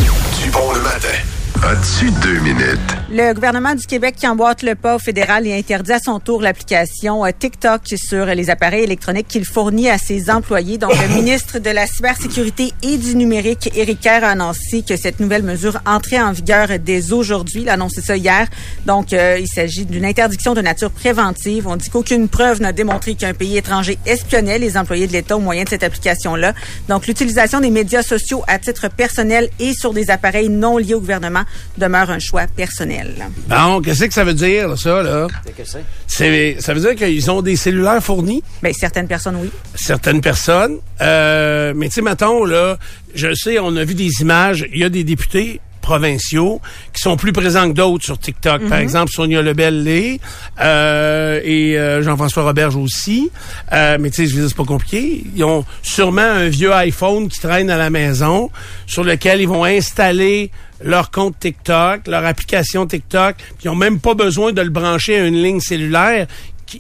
Dupont 0.44 0.74
le 0.74 0.82
matin. 0.82 1.39
As-tu 1.62 2.10
deux 2.24 2.40
minutes? 2.40 2.80
Le 3.12 3.34
gouvernement 3.34 3.76
du 3.76 3.86
Québec 3.86 4.16
qui 4.18 4.26
emboîte 4.26 4.64
le 4.64 4.76
pas 4.76 4.96
au 4.96 5.00
fédéral 5.00 5.46
et 5.46 5.54
interdit 5.54 5.92
à 5.92 6.00
son 6.00 6.20
tour 6.20 6.42
l'application 6.42 7.26
euh, 7.26 7.32
TikTok 7.38 7.82
sur 7.96 8.28
les 8.28 8.50
appareils 8.50 8.84
électroniques 8.84 9.28
qu'il 9.28 9.44
fournit 9.44 9.90
à 9.90 9.98
ses 9.98 10.30
employés. 10.30 10.78
Donc, 10.78 10.92
le 10.92 11.16
ministre 11.22 11.60
de 11.60 11.70
la 11.70 11.86
Cybersécurité 11.86 12.72
et 12.82 12.98
du 12.98 13.16
Numérique, 13.16 13.72
Éric 13.76 14.00
Kerr, 14.00 14.24
a 14.24 14.30
annoncé 14.30 14.84
que 14.88 14.96
cette 14.96 15.20
nouvelle 15.20 15.44
mesure 15.44 15.82
entrait 15.86 16.22
en 16.22 16.32
vigueur 16.32 16.70
dès 16.80 17.12
aujourd'hui. 17.12 17.64
Il 17.64 17.70
a 17.70 17.74
annoncé 17.74 18.02
ça 18.02 18.16
hier. 18.16 18.48
Donc, 18.86 19.12
euh, 19.12 19.38
il 19.38 19.48
s'agit 19.48 19.86
d'une 19.86 20.06
interdiction 20.06 20.54
de 20.54 20.62
nature 20.62 20.92
préventive. 20.92 21.68
On 21.68 21.76
dit 21.76 21.90
qu'aucune 21.90 22.30
preuve 22.30 22.62
n'a 22.62 22.72
démontré 22.72 23.16
qu'un 23.16 23.34
pays 23.34 23.58
étranger 23.58 24.00
espionnait 24.06 24.60
les 24.60 24.78
employés 24.78 25.08
de 25.08 25.14
l'État 25.14 25.36
au 25.36 25.42
moyen 25.42 25.66
de 25.66 25.70
cette 25.70 25.84
application-là. 25.84 26.54
Donc, 26.88 27.06
l'utilisation 27.06 27.60
des 27.60 27.70
médias 27.70 28.04
sociaux 28.04 28.44
à 28.48 28.60
titre 28.60 28.88
personnel 28.88 29.50
et 29.60 29.74
sur 29.74 29.94
des 29.94 30.10
appareils 30.10 30.50
non 30.50 30.78
liés 30.78 30.94
au 30.94 31.02
gouvernement 31.02 31.44
demeure 31.78 32.10
un 32.10 32.20
choix 32.20 32.48
personnel. 32.48 33.28
Bon, 33.48 33.82
qu'est-ce 33.82 34.06
que 34.06 34.14
ça 34.14 34.24
veut 34.24 34.34
dire, 34.34 34.78
ça, 34.78 35.04
là? 35.04 35.28
C'est 35.46 35.56
que 35.56 35.64
c'est? 35.66 35.84
C'est, 36.08 36.58
ça 36.60 36.74
veut 36.74 36.82
dire 36.82 36.96
qu'ils 36.96 37.32
ont 37.32 37.42
des 37.42 37.56
cellulaires 37.56 38.04
fournis? 38.04 38.44
Bien, 38.62 38.74
certaines 38.74 39.08
personnes, 39.08 39.38
oui. 39.42 39.50
certaines 39.76 40.22
personnes. 40.22 40.78
Euh, 41.02 41.74
mais 41.76 41.88
tu 41.88 41.96
sais, 41.96 42.02
mettons, 42.02 42.46
là, 42.46 42.78
je 43.16 43.34
sais, 43.34 43.60
on 43.60 43.76
a 43.76 43.84
vu 43.84 43.94
des 43.94 44.22
images, 44.22 44.66
il 44.74 44.80
y 44.80 44.84
a 44.84 44.90
des 44.90 45.04
députés 45.04 45.62
provinciaux 45.90 46.62
qui 46.94 47.02
sont 47.02 47.18
plus 47.18 47.32
présents 47.32 47.68
que 47.68 47.74
d'autres 47.74 48.06
sur 48.06 48.20
TikTok. 48.20 48.68
Par 48.70 48.78
exemple, 48.78 49.12
Sonia 49.12 49.42
Lebel-Lé 49.42 50.20
euh, 50.62 51.42
et 51.44 51.80
euh, 51.80 52.04
Jean-François 52.04 52.44
Roberge 52.44 52.76
aussi. 52.76 53.32
Euh, 53.74 53.98
mais 54.00 54.12
tu 54.12 54.18
sais, 54.18 54.28
je 54.28 54.36
veux 54.36 54.42
dire, 54.42 54.50
c'est 54.50 54.58
pas 54.58 54.66
compliqué. 54.66 55.24
Ils 55.36 55.44
ont 55.44 55.66
sûrement 55.82 56.22
un 56.22 56.48
vieux 56.48 56.74
iPhone 56.74 57.28
qui 57.28 57.40
traîne 57.40 57.72
à 57.72 57.78
la 57.78 57.90
maison 57.90 58.52
sur 58.86 59.04
lequel 59.04 59.42
ils 59.42 59.48
vont 59.48 59.64
installer 59.64 60.52
leur 60.82 61.12
compte 61.12 61.40
TikTok, 61.40 62.08
leur 62.08 62.26
application 62.26 62.86
TikTok, 62.86 63.36
puis 63.38 63.66
ils 63.66 63.70
ont 63.70 63.76
même 63.76 64.00
pas 64.00 64.14
besoin 64.14 64.54
de 64.54 64.62
le 64.62 64.70
brancher 64.70 65.18
à 65.18 65.26
une 65.26 65.42
ligne 65.42 65.60
cellulaire. 65.60 66.28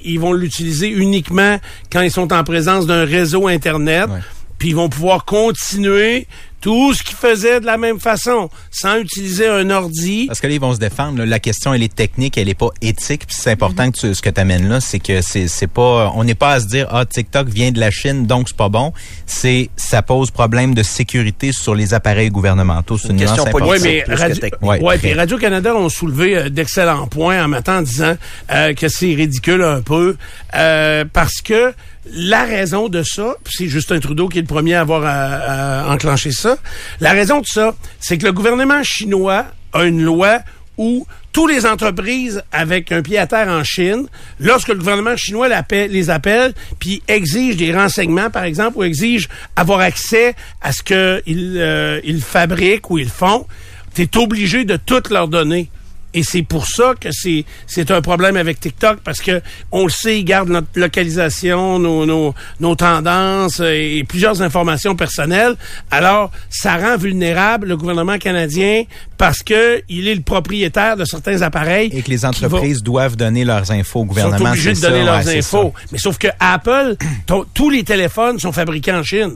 Ils 0.03 0.20
vont 0.20 0.34
l'utiliser 0.34 0.88
uniquement 0.88 1.60
quand 1.91 2.01
ils 2.01 2.12
sont 2.12 2.32
en 2.32 2.44
présence 2.44 2.86
d'un 2.86 3.06
réseau 3.06 3.48
Internet. 3.48 4.10
Ouais. 4.10 4.20
Puis 4.58 4.70
ils 4.70 4.75
vont 4.75 4.89
pouvoir 4.89 5.25
continuer 5.25 6.27
tout 6.61 6.93
ce 6.93 7.03
qu'ils 7.03 7.15
faisaient 7.15 7.59
de 7.59 7.65
la 7.65 7.77
même 7.77 7.99
façon, 7.99 8.49
sans 8.71 8.97
utiliser 8.97 9.47
un 9.47 9.69
ordi. 9.69 10.25
Parce 10.27 10.39
que 10.41 10.47
là, 10.47 10.53
ils 10.53 10.59
vont 10.59 10.73
se 10.73 10.79
défendre. 10.79 11.19
là. 11.19 11.25
La 11.25 11.39
question, 11.39 11.73
elle 11.73 11.83
est 11.83 11.93
technique, 11.93 12.37
elle 12.37 12.49
est 12.49 12.53
pas 12.57 12.69
éthique. 12.81 13.25
Puis 13.27 13.35
c'est 13.39 13.51
important 13.51 13.91
que 13.91 13.97
tu- 13.99 14.13
ce 14.13 14.21
que 14.21 14.29
tu 14.29 14.39
amènes 14.41 14.67
là, 14.69 14.79
c'est 14.81 14.99
que 14.99 15.21
c'est 15.21 15.47
c'est 15.47 15.67
pas, 15.67 16.11
on 16.15 16.23
n'est 16.23 16.35
pas 16.35 16.51
à 16.53 16.59
se 16.59 16.67
dire 16.67 16.87
ah 16.91 17.05
TikTok 17.05 17.47
vient 17.49 17.71
de 17.71 17.79
la 17.79 17.91
Chine, 17.91 18.25
donc 18.27 18.47
c'est 18.49 18.57
pas 18.57 18.69
bon. 18.69 18.93
C'est 19.25 19.69
ça 19.75 20.01
pose 20.01 20.31
problème 20.31 20.73
de 20.73 20.83
sécurité 20.83 21.51
sur 21.51 21.75
les 21.75 21.93
appareils 21.93 22.29
gouvernementaux. 22.29 22.97
C'est 22.97 23.09
une, 23.09 23.13
une 23.13 23.19
question 23.25 23.45
politique. 23.45 23.71
Oui, 23.71 23.79
mais 23.83 24.01
plus 24.03 24.15
que 24.15 24.19
Radio, 24.19 24.35
technique. 24.35 24.61
ouais, 24.69 24.81
Ouais, 24.81 24.97
puis 24.97 25.09
très. 25.11 25.19
Radio-Canada 25.19 25.75
ont 25.75 25.89
soulevé 25.89 26.35
euh, 26.37 26.49
d'excellents 26.49 27.07
points 27.07 27.43
en 27.43 27.47
mettant 27.47 27.77
en 27.77 27.81
disant 27.81 28.15
euh, 28.51 28.73
que 28.73 28.87
c'est 28.87 29.13
ridicule 29.13 29.61
un 29.63 29.81
peu 29.81 30.15
euh, 30.55 31.05
parce 31.11 31.41
que 31.41 31.73
la 32.11 32.43
raison 32.43 32.89
de 32.89 33.03
ça, 33.03 33.35
c'est 33.49 33.67
Justin 33.67 33.99
Trudeau 33.99 34.27
qui 34.27 34.39
est 34.39 34.41
le 34.41 34.47
premier 34.47 34.75
à 34.75 34.81
avoir 34.81 35.03
à- 35.05 35.91
enclenché 35.93 36.31
ça, 36.31 36.57
la 36.99 37.11
raison 37.11 37.41
de 37.41 37.45
ça, 37.45 37.75
c'est 37.99 38.17
que 38.17 38.25
le 38.25 38.33
gouvernement 38.33 38.83
chinois 38.83 39.45
a 39.73 39.83
une 39.85 40.01
loi 40.01 40.39
où 40.77 41.05
tous 41.31 41.45
les 41.45 41.65
entreprises 41.65 42.41
avec 42.51 42.91
un 42.91 43.01
pied 43.01 43.17
à 43.17 43.27
terre 43.27 43.49
en 43.49 43.63
Chine, 43.63 44.07
lorsque 44.39 44.69
le 44.69 44.75
gouvernement 44.75 45.15
chinois 45.17 45.47
les 45.71 46.09
appelle, 46.09 46.53
puis 46.79 47.03
exige 47.07 47.57
des 47.57 47.73
renseignements, 47.73 48.29
par 48.29 48.43
exemple, 48.45 48.77
ou 48.77 48.83
exige 48.83 49.27
avoir 49.55 49.81
accès 49.81 50.35
à 50.61 50.71
ce 50.71 50.81
qu'ils 50.81 51.57
euh, 51.57 51.99
ils 52.03 52.21
fabriquent 52.21 52.89
ou 52.89 52.97
ils 52.97 53.09
font, 53.09 53.45
tu 53.93 54.07
obligé 54.17 54.63
de 54.65 54.77
toutes 54.77 55.09
leur 55.09 55.27
donner. 55.27 55.69
Et 56.13 56.23
c'est 56.23 56.41
pour 56.41 56.65
ça 56.65 56.93
que 56.99 57.09
c'est 57.11 57.45
c'est 57.67 57.91
un 57.91 58.01
problème 58.01 58.35
avec 58.35 58.59
TikTok 58.59 58.99
parce 59.03 59.19
que 59.19 59.41
on 59.71 59.83
le 59.83 59.91
sait, 59.91 60.19
ils 60.19 60.23
gardent 60.23 60.49
notre 60.49 60.67
localisation, 60.75 61.77
nos, 61.77 62.05
nos, 62.05 62.33
nos 62.59 62.75
tendances 62.75 63.59
et 63.59 64.03
plusieurs 64.07 64.41
informations 64.41 64.95
personnelles. 64.95 65.55
Alors, 65.91 66.31
ça 66.49 66.77
rend 66.77 66.97
vulnérable 66.97 67.67
le 67.67 67.77
gouvernement 67.77 68.17
canadien 68.17 68.83
parce 69.17 69.43
que 69.43 69.83
il 69.87 70.07
est 70.07 70.15
le 70.15 70.21
propriétaire 70.21 70.97
de 70.97 71.05
certains 71.05 71.41
appareils. 71.43 71.89
Et 71.93 72.01
que 72.01 72.09
les 72.09 72.25
entreprises 72.25 72.81
doivent 72.81 73.15
donner 73.15 73.45
leurs 73.45 73.71
infos 73.71 73.99
au 73.99 74.03
sont 74.03 74.07
gouvernement. 74.07 74.49
obligés 74.49 74.73
de 74.73 74.79
donner 74.79 75.03
leurs 75.03 75.25
ouais, 75.25 75.37
infos. 75.37 75.73
Mais 75.91 75.99
sauf 75.99 76.17
que 76.17 76.29
Apple, 76.39 76.95
tous 77.53 77.69
les 77.69 77.83
téléphones 77.83 78.39
sont 78.39 78.51
fabriqués 78.51 78.93
en 78.93 79.03
Chine. 79.03 79.33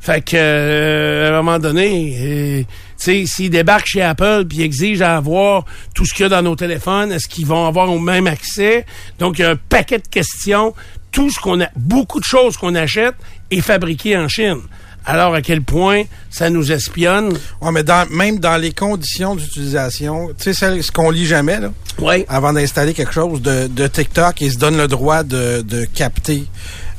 Fait 0.00 0.20
que 0.20 0.36
euh, 0.36 1.26
à 1.26 1.32
un 1.32 1.42
moment 1.42 1.58
donné, 1.58 2.14
euh, 2.20 2.62
sais, 3.04 3.24
s'ils 3.26 3.50
débarquent 3.50 3.86
chez 3.86 4.02
Apple 4.02 4.44
puis 4.48 4.62
exigent 4.62 5.04
à 5.04 5.16
avoir 5.16 5.64
tout 5.94 6.04
ce 6.04 6.12
qu'il 6.14 6.24
y 6.24 6.26
a 6.26 6.28
dans 6.28 6.42
nos 6.42 6.56
téléphones, 6.56 7.12
est-ce 7.12 7.28
qu'ils 7.28 7.46
vont 7.46 7.66
avoir 7.66 7.90
au 7.90 7.98
même 7.98 8.26
accès? 8.26 8.84
Donc 9.18 9.38
il 9.38 9.42
y 9.42 9.44
a 9.44 9.50
un 9.50 9.56
paquet 9.56 9.98
de 9.98 10.08
questions. 10.08 10.74
Tout 11.12 11.30
ce 11.30 11.38
qu'on 11.38 11.60
a, 11.60 11.68
beaucoup 11.76 12.18
de 12.18 12.24
choses 12.24 12.56
qu'on 12.56 12.74
achète 12.74 13.14
est 13.50 13.60
fabriqué 13.60 14.16
en 14.16 14.26
Chine. 14.28 14.58
Alors 15.06 15.34
à 15.34 15.42
quel 15.42 15.60
point 15.62 16.04
ça 16.30 16.48
nous 16.50 16.72
espionne? 16.72 17.34
Ouais, 17.60 17.70
mais 17.72 17.84
dans, 17.84 18.08
même 18.10 18.38
dans 18.40 18.56
les 18.56 18.72
conditions 18.72 19.36
d'utilisation, 19.36 20.30
tu 20.38 20.54
sais, 20.54 20.82
ce 20.82 20.90
qu'on 20.90 21.10
lit 21.10 21.26
jamais, 21.26 21.60
là, 21.60 21.70
Oui. 22.00 22.24
avant 22.26 22.52
d'installer 22.54 22.94
quelque 22.94 23.12
chose 23.12 23.42
de, 23.42 23.66
de 23.68 23.86
TikTok, 23.86 24.40
ils 24.40 24.52
se 24.54 24.58
donnent 24.58 24.78
le 24.78 24.88
droit 24.88 25.22
de, 25.22 25.60
de 25.60 25.84
capter 25.84 26.44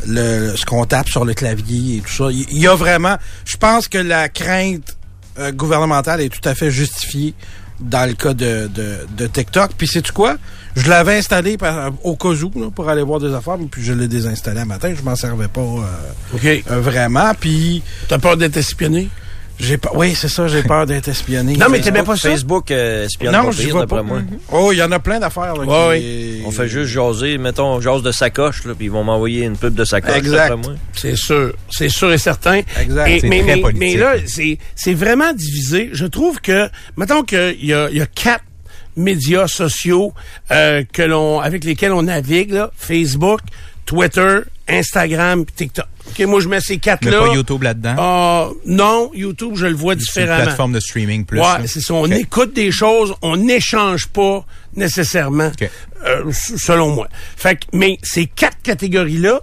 le, 0.08 0.56
ce 0.56 0.66
qu'on 0.66 0.86
tape 0.86 1.10
sur 1.10 1.26
le 1.26 1.34
clavier 1.34 1.98
et 1.98 2.02
tout 2.02 2.12
ça. 2.12 2.32
Il 2.32 2.46
il 2.52 2.60
y 2.60 2.68
a 2.68 2.76
vraiment, 2.76 3.18
je 3.44 3.58
pense 3.58 3.88
que 3.88 3.98
la 3.98 4.30
crainte 4.30 4.96
euh, 5.40 5.52
gouvernementale 5.52 6.22
est 6.22 6.30
tout 6.30 6.48
à 6.48 6.56
fait 6.56 6.72
justifiée 6.72 7.34
dans 7.80 8.08
le 8.08 8.14
cas 8.16 8.34
de, 8.34 8.68
de, 8.74 9.00
de 9.18 9.28
TikTok. 9.28 9.72
Puis 9.78 9.88
c'est 9.88 10.02
tu 10.02 10.12
quoi? 10.14 10.38
Je 10.76 10.90
l'avais 10.90 11.18
installé 11.18 11.58
par- 11.58 11.92
au 12.04 12.16
cas 12.16 12.30
où, 12.30 12.52
là, 12.60 12.70
pour 12.74 12.88
aller 12.90 13.02
voir 13.04 13.20
des 13.20 13.34
affaires, 13.34 13.58
puis 13.70 13.84
je 13.84 13.94
l'ai 13.94 14.08
désinstallé 14.08 14.62
un 14.62 14.66
matin. 14.66 14.94
Je 14.98 15.02
m'en 15.04 15.16
servais 15.16 15.48
pas 15.48 15.62
euh, 15.62 15.82
euh, 16.72 16.80
vraiment. 16.80 17.32
Puis 17.40 17.82
T'as 18.08 18.18
peur 18.20 18.38
d'être 18.38 18.58
espionné? 18.58 19.10
J'ai 19.60 19.78
pas, 19.78 19.92
oui, 19.96 20.14
c'est 20.16 20.28
ça, 20.28 20.48
j'ai 20.48 20.64
peur 20.68 20.86
d'être 20.86 21.08
espionné. 21.08 21.56
Non, 21.58 21.68
mais 21.70 21.80
t'aimais 21.82 22.04
pas 22.04 22.16
ça? 22.18 22.30
Facebook 22.30 22.72
euh, 22.72 23.06
espionne 23.06 23.34
Non, 23.34 23.52
je 23.52 23.70
vois 23.70 23.88
pas. 23.88 24.02
moi. 24.04 24.22
Oh, 24.52 24.72
il 24.72 24.78
y 24.78 24.84
en 24.84 24.92
a 24.92 25.00
plein 25.00 25.20
d'affaires. 25.20 25.56
là, 25.56 25.88
Ouais, 25.90 26.00
qui- 26.00 26.42
On 26.46 26.52
fait 26.52 26.68
juste 26.68 26.92
jaser, 26.92 27.38
mettons, 27.38 27.80
jase 27.82 28.02
de 28.04 28.12
sacoche, 28.12 28.66
là, 28.66 28.74
puis 28.76 28.86
ils 28.86 28.92
vont 28.92 29.04
m'envoyer 29.04 29.44
une 29.46 29.58
pub 29.58 29.74
de 29.74 29.86
sacoche, 29.86 30.16
Exact. 30.18 30.50
d'après 30.50 30.56
moi. 30.70 30.74
C'est 30.94 31.16
sûr, 31.16 31.54
c'est 31.72 31.90
sûr 31.90 32.12
et 32.12 32.18
certain. 32.18 32.62
Exact. 32.80 33.08
Et- 33.10 33.28
mais, 33.28 33.42
très 33.44 33.56
mais, 33.56 33.62
politique. 33.62 33.80
mais 33.80 33.98
là, 33.98 34.14
c'est 34.28 34.58
c'est 34.76 34.94
vraiment 34.94 35.32
divisé. 35.34 35.90
Je 35.94 36.06
trouve 36.06 36.42
que, 36.42 36.70
mettons 36.98 37.24
qu'il 37.24 37.66
y 37.66 37.74
a, 37.74 37.90
il 37.90 37.98
y 37.98 38.02
a 38.02 38.06
quatre 38.08 38.44
médias 38.98 39.48
sociaux 39.48 40.14
euh, 40.52 40.84
que 40.94 41.02
l'on 41.02 41.40
avec 41.42 41.64
lesquels 41.66 41.92
on 41.92 42.04
navigue, 42.04 42.52
là, 42.52 42.72
Facebook, 42.78 43.42
Twitter, 43.86 44.40
Instagram, 44.68 45.46
TikTok. 45.46 45.86
Ok, 46.08 46.20
moi 46.28 46.40
je 46.40 46.48
mets 46.48 46.60
ces 46.60 46.74
Mais 46.76 46.80
quatre-là. 46.80 47.20
pas 47.20 47.34
YouTube 47.34 47.64
là-dedans? 47.64 47.96
Ah, 47.98 48.50
non, 48.66 49.12
YouTube, 49.14 49.54
je 49.56 49.66
le 49.68 49.74
vois 49.76 49.94
C'est 49.94 50.00
une 50.00 50.06
différemment. 50.06 50.44
plateforme 50.44 50.74
de 50.74 50.80
streaming 50.80 51.26
plus. 51.26 51.40
Ouais, 51.40 51.68
c'est 51.68 51.82
ça. 51.82 51.94
On 51.94 52.06
écoute 52.12 52.54
des 52.54 52.72
choses, 52.72 53.14
on 53.22 53.38
n'échange 53.38 54.08
pas 54.08 54.46
nécessairement, 54.76 55.48
Ok. 55.48 55.70
euh, 56.06 56.32
selon 56.32 56.94
moi. 56.94 57.08
Fait 57.38 57.56
que, 57.58 57.66
mais 57.74 57.98
ces 58.04 58.26
quatre 58.28 58.58
catégories-là, 58.64 59.40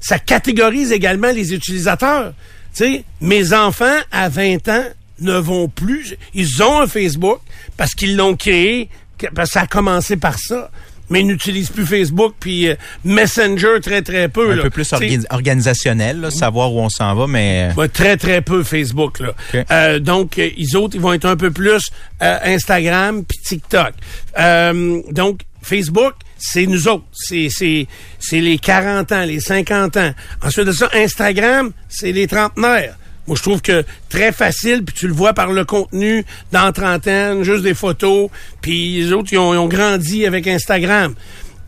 ça 0.00 0.18
catégorise 0.18 0.92
également 0.92 1.30
les 1.32 1.54
utilisateurs. 1.54 2.32
Tu 2.74 2.84
sais, 2.84 3.04
mes 3.20 3.52
enfants 3.52 3.98
à 4.10 4.28
20 4.28 4.68
ans 4.68 4.84
ne 5.20 5.34
vont 5.38 5.68
plus, 5.68 6.16
ils 6.34 6.62
ont 6.62 6.80
un 6.80 6.86
Facebook 6.86 7.38
parce 7.76 7.94
qu'ils 7.94 8.16
l'ont 8.16 8.34
créé, 8.36 8.88
parce 9.34 9.50
que 9.50 9.52
ça 9.54 9.60
a 9.62 9.66
commencé 9.66 10.16
par 10.16 10.38
ça. 10.38 10.70
Mais 11.12 11.20
ils 11.20 11.26
n'utilisent 11.26 11.70
plus 11.70 11.84
Facebook 11.84 12.34
puis 12.40 12.68
euh, 12.68 12.74
Messenger 13.04 13.80
très 13.82 14.00
très 14.00 14.28
peu. 14.28 14.52
Un 14.52 14.56
là. 14.56 14.62
peu 14.62 14.70
plus 14.70 14.90
organisationnel, 15.30 16.20
là, 16.20 16.30
savoir 16.30 16.72
où 16.72 16.80
on 16.80 16.88
s'en 16.88 17.14
va, 17.14 17.26
mais 17.26 17.68
Ouais, 17.76 17.88
très, 17.88 18.16
très 18.16 18.40
peu 18.40 18.62
Facebook. 18.62 19.20
Là. 19.20 19.34
Euh, 19.70 19.98
donc, 19.98 20.38
euh, 20.38 20.48
ils 20.56 20.76
autres, 20.76 20.94
ils 20.94 21.00
vont 21.00 21.12
être 21.12 21.26
un 21.26 21.36
peu 21.36 21.50
plus 21.50 21.90
euh, 22.22 22.38
Instagram 22.44 23.24
puis 23.24 23.38
TikTok. 23.44 23.92
Euh, 24.38 25.02
donc, 25.10 25.40
Facebook, 25.62 26.14
c'est 26.38 26.66
nous 26.66 26.88
autres. 26.88 27.04
C'est, 27.12 27.48
c'est, 27.50 27.86
c'est 28.18 28.40
les 28.40 28.58
40 28.58 29.12
ans, 29.12 29.24
les 29.24 29.40
50 29.40 29.96
ans. 29.98 30.12
Ensuite 30.42 30.66
de 30.66 30.72
ça, 30.72 30.88
Instagram, 30.94 31.72
c'est 31.88 32.12
les 32.12 32.26
trentenaires. 32.26 32.96
Moi, 33.32 33.38
je 33.38 33.42
trouve 33.44 33.62
que 33.62 33.82
très 34.10 34.30
facile, 34.30 34.84
puis 34.84 34.94
tu 34.94 35.08
le 35.08 35.14
vois 35.14 35.32
par 35.32 35.52
le 35.52 35.64
contenu 35.64 36.22
dans 36.52 36.66
la 36.66 36.72
trentaine, 36.72 37.42
juste 37.44 37.62
des 37.62 37.72
photos, 37.72 38.28
puis 38.60 39.00
les 39.00 39.12
autres, 39.14 39.30
ils 39.32 39.38
ont, 39.38 39.54
ils 39.54 39.56
ont 39.56 39.68
grandi 39.68 40.26
avec 40.26 40.46
Instagram. 40.46 41.14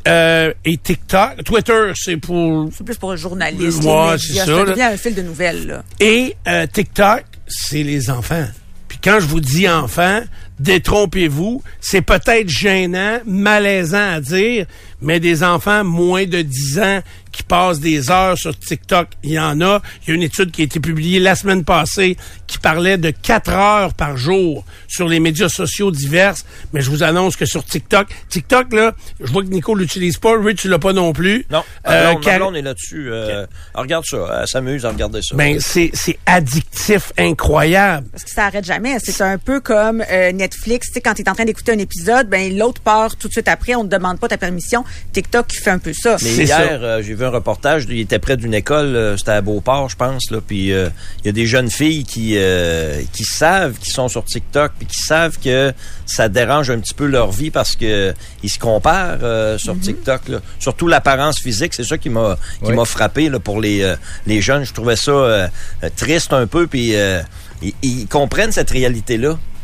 Euh, 0.07 0.53
et 0.67 0.77
TikTok, 0.77 1.43
Twitter, 1.43 1.93
c'est 1.95 2.19
pour 2.19 2.69
C'est 2.77 2.85
plus 2.85 2.99
pour 2.99 3.13
le 3.13 3.17
journaliste. 3.17 3.63
Les 3.63 3.71
c'est 4.19 4.35
ça, 4.35 4.45
Ça 4.45 4.65
devient 4.67 4.83
un 4.83 4.99
fil 4.99 5.15
de 5.15 5.23
nouvelles, 5.23 5.67
là. 5.67 5.85
Et 6.01 6.37
euh, 6.47 6.67
TikTok, 6.67 7.25
c'est 7.49 7.83
les 7.83 8.11
enfants. 8.11 8.47
Puis 8.87 8.99
quand 9.03 9.19
je 9.21 9.27
vous 9.27 9.41
dis 9.41 9.67
enfants, 9.67 10.21
détrompez-vous, 10.61 11.63
c'est 11.81 12.03
peut-être 12.03 12.51
gênant, 12.51 13.21
malaisant 13.25 14.17
à 14.17 14.21
dire, 14.21 14.67
mais 15.01 15.21
des 15.21 15.43
enfants 15.43 15.85
moins 15.85 16.25
de 16.27 16.43
10 16.43 16.79
ans 16.81 17.01
qui 17.33 17.43
passent 17.43 17.81
des 17.81 18.11
heures 18.13 18.39
sur 18.39 18.57
TikTok, 18.57 19.09
il 19.25 19.33
y 19.33 19.41
en 19.41 19.61
a. 19.61 19.83
Il 20.03 20.09
y 20.09 20.13
a 20.13 20.15
une 20.15 20.23
étude 20.23 20.53
qui 20.53 20.61
a 20.63 20.65
été 20.65 20.79
publiée 20.79 21.19
la 21.19 21.35
semaine 21.35 21.65
passée 21.65 22.17
qui 22.47 22.59
parlait 22.59 22.97
de 22.97 23.11
4 23.11 23.51
heures 23.51 23.95
par 23.95 24.17
jour 24.17 24.65
sur 24.87 25.09
les 25.09 25.19
médias 25.19 25.49
sociaux 25.49 25.91
divers. 25.91 26.35
Mais 26.73 26.81
je 26.81 26.91
vous 26.91 27.03
annonce 27.03 27.35
que 27.35 27.45
sur 27.45 27.65
TikTok, 27.65 28.07
TikTok, 28.29 28.73
là, 28.73 28.95
je 29.21 29.33
vois 29.33 29.43
que 29.43 29.49
Nico 29.49 29.75
l'utilise 29.75 30.17
pas, 30.19 30.39
Rich, 30.41 30.61
tu 30.61 30.69
l'as 30.69 30.79
pas 30.79 30.93
non 30.93 31.13
plus. 31.13 31.45
Non, 31.51 31.65
Euh, 31.89 32.15
Car- 32.23 32.37
blonde 32.39 32.57
est 32.57 32.63
là-dessus. 32.63 33.11
Euh, 33.11 33.47
elle 33.75 33.81
regarde 33.81 34.05
ça, 34.07 34.39
elle 34.43 34.47
s'amuse 34.47 34.87
à 34.87 34.91
regarder 34.91 35.21
ça. 35.21 35.35
ben, 35.35 35.59
c'est, 35.59 35.91
c'est 35.93 36.19
addictif, 36.27 37.13
incroyable. 37.19 38.07
Parce 38.13 38.23
que 38.23 38.31
ça 38.31 38.45
arrête 38.47 38.65
jamais. 38.65 38.99
C'est 39.01 39.21
un 39.23 39.39
peu 39.39 39.61
comme 39.61 40.05
euh, 40.09 40.31
Netflix. 40.31 40.87
Tu 40.89 40.95
sais, 40.95 41.01
quand 41.01 41.15
tu 41.15 41.23
es 41.23 41.29
en 41.29 41.35
train 41.35 41.45
d'écouter 41.45 41.73
un 41.73 41.79
épisode, 41.79 42.29
ben 42.29 42.57
l'autre 42.57 42.81
part 42.81 43.17
tout 43.17 43.27
de 43.27 43.33
suite 43.33 43.49
après. 43.49 43.75
On 43.75 43.83
ne 43.85 43.89
te 43.89 43.97
demande 43.97 44.21
pas 44.21 44.29
ta 44.29 44.39
permission. 44.39 44.84
TikTok 45.13 45.53
fait 45.53 45.71
un 45.71 45.79
peu 45.79 45.93
ça. 45.93 46.17
Mais 46.23 46.31
hier, 46.31 46.49
ça. 46.49 46.63
euh, 46.63 47.03
j'ai 47.03 47.15
vu 47.15 47.25
un 47.25 47.31
reportage, 47.31 47.87
il 47.89 48.01
était 48.01 48.19
près 48.19 48.37
d'une 48.37 48.55
école, 48.55 48.95
euh, 48.97 49.17
c'était 49.17 49.33
à 49.33 49.41
Beauport, 49.41 49.89
je 49.89 49.97
pense, 49.97 50.31
là, 50.31 50.39
puis 50.47 50.73
euh, 50.73 50.89
il 51.23 51.27
y 51.27 51.29
a 51.29 51.33
des 51.33 51.47
jeunes 51.47 51.71
filles 51.71 52.05
qui 52.05 52.33
euh, 52.37 53.01
qui 53.13 53.25
savent 53.25 53.79
qu'ils 53.79 53.93
sont 53.93 54.09
sur 54.09 54.25
TikTok, 54.25 54.73
puis 54.79 54.87
qui 54.87 54.99
savent 54.99 55.39
que 55.39 55.73
ça 56.07 56.29
dérange 56.29 56.71
un 56.71 56.79
petit 56.79 56.95
peu 56.95 57.07
leur 57.07 57.31
vie 57.33 57.51
parce 57.51 57.77
que 57.77 58.15
ils 58.43 58.51
se 58.51 58.59
comparent 58.59 59.19
euh, 59.23 59.59
sur 59.59 59.79
TikTok. 59.79 60.29
Là. 60.29 60.39
Surtout 60.59 60.89
l'apparence 60.89 61.39
physique, 61.41 61.75
c'est 61.75 61.85
ça 61.85 61.99
qui 61.99 62.11
m'a 62.11 62.37
qui 62.63 62.71
Oui. 62.71 62.77
m'a 62.77 62.85
frappé 62.85 63.29
là, 63.29 63.39
pour 63.39 63.61
les 63.61 63.83
euh, 63.83 63.97
les 64.27 64.41
jeunes. 64.41 64.65
Je 64.65 64.73
trouvais 64.73 64.97
ça 64.97 65.49
triste 65.97 66.33
un 66.33 66.47
peu, 66.47 66.67
puis 66.67 66.95
euh, 66.97 67.21
ils, 67.63 67.75
ils 67.83 68.07
comprennent 68.07 68.53
cette 68.53 68.71
réalité 68.71 69.17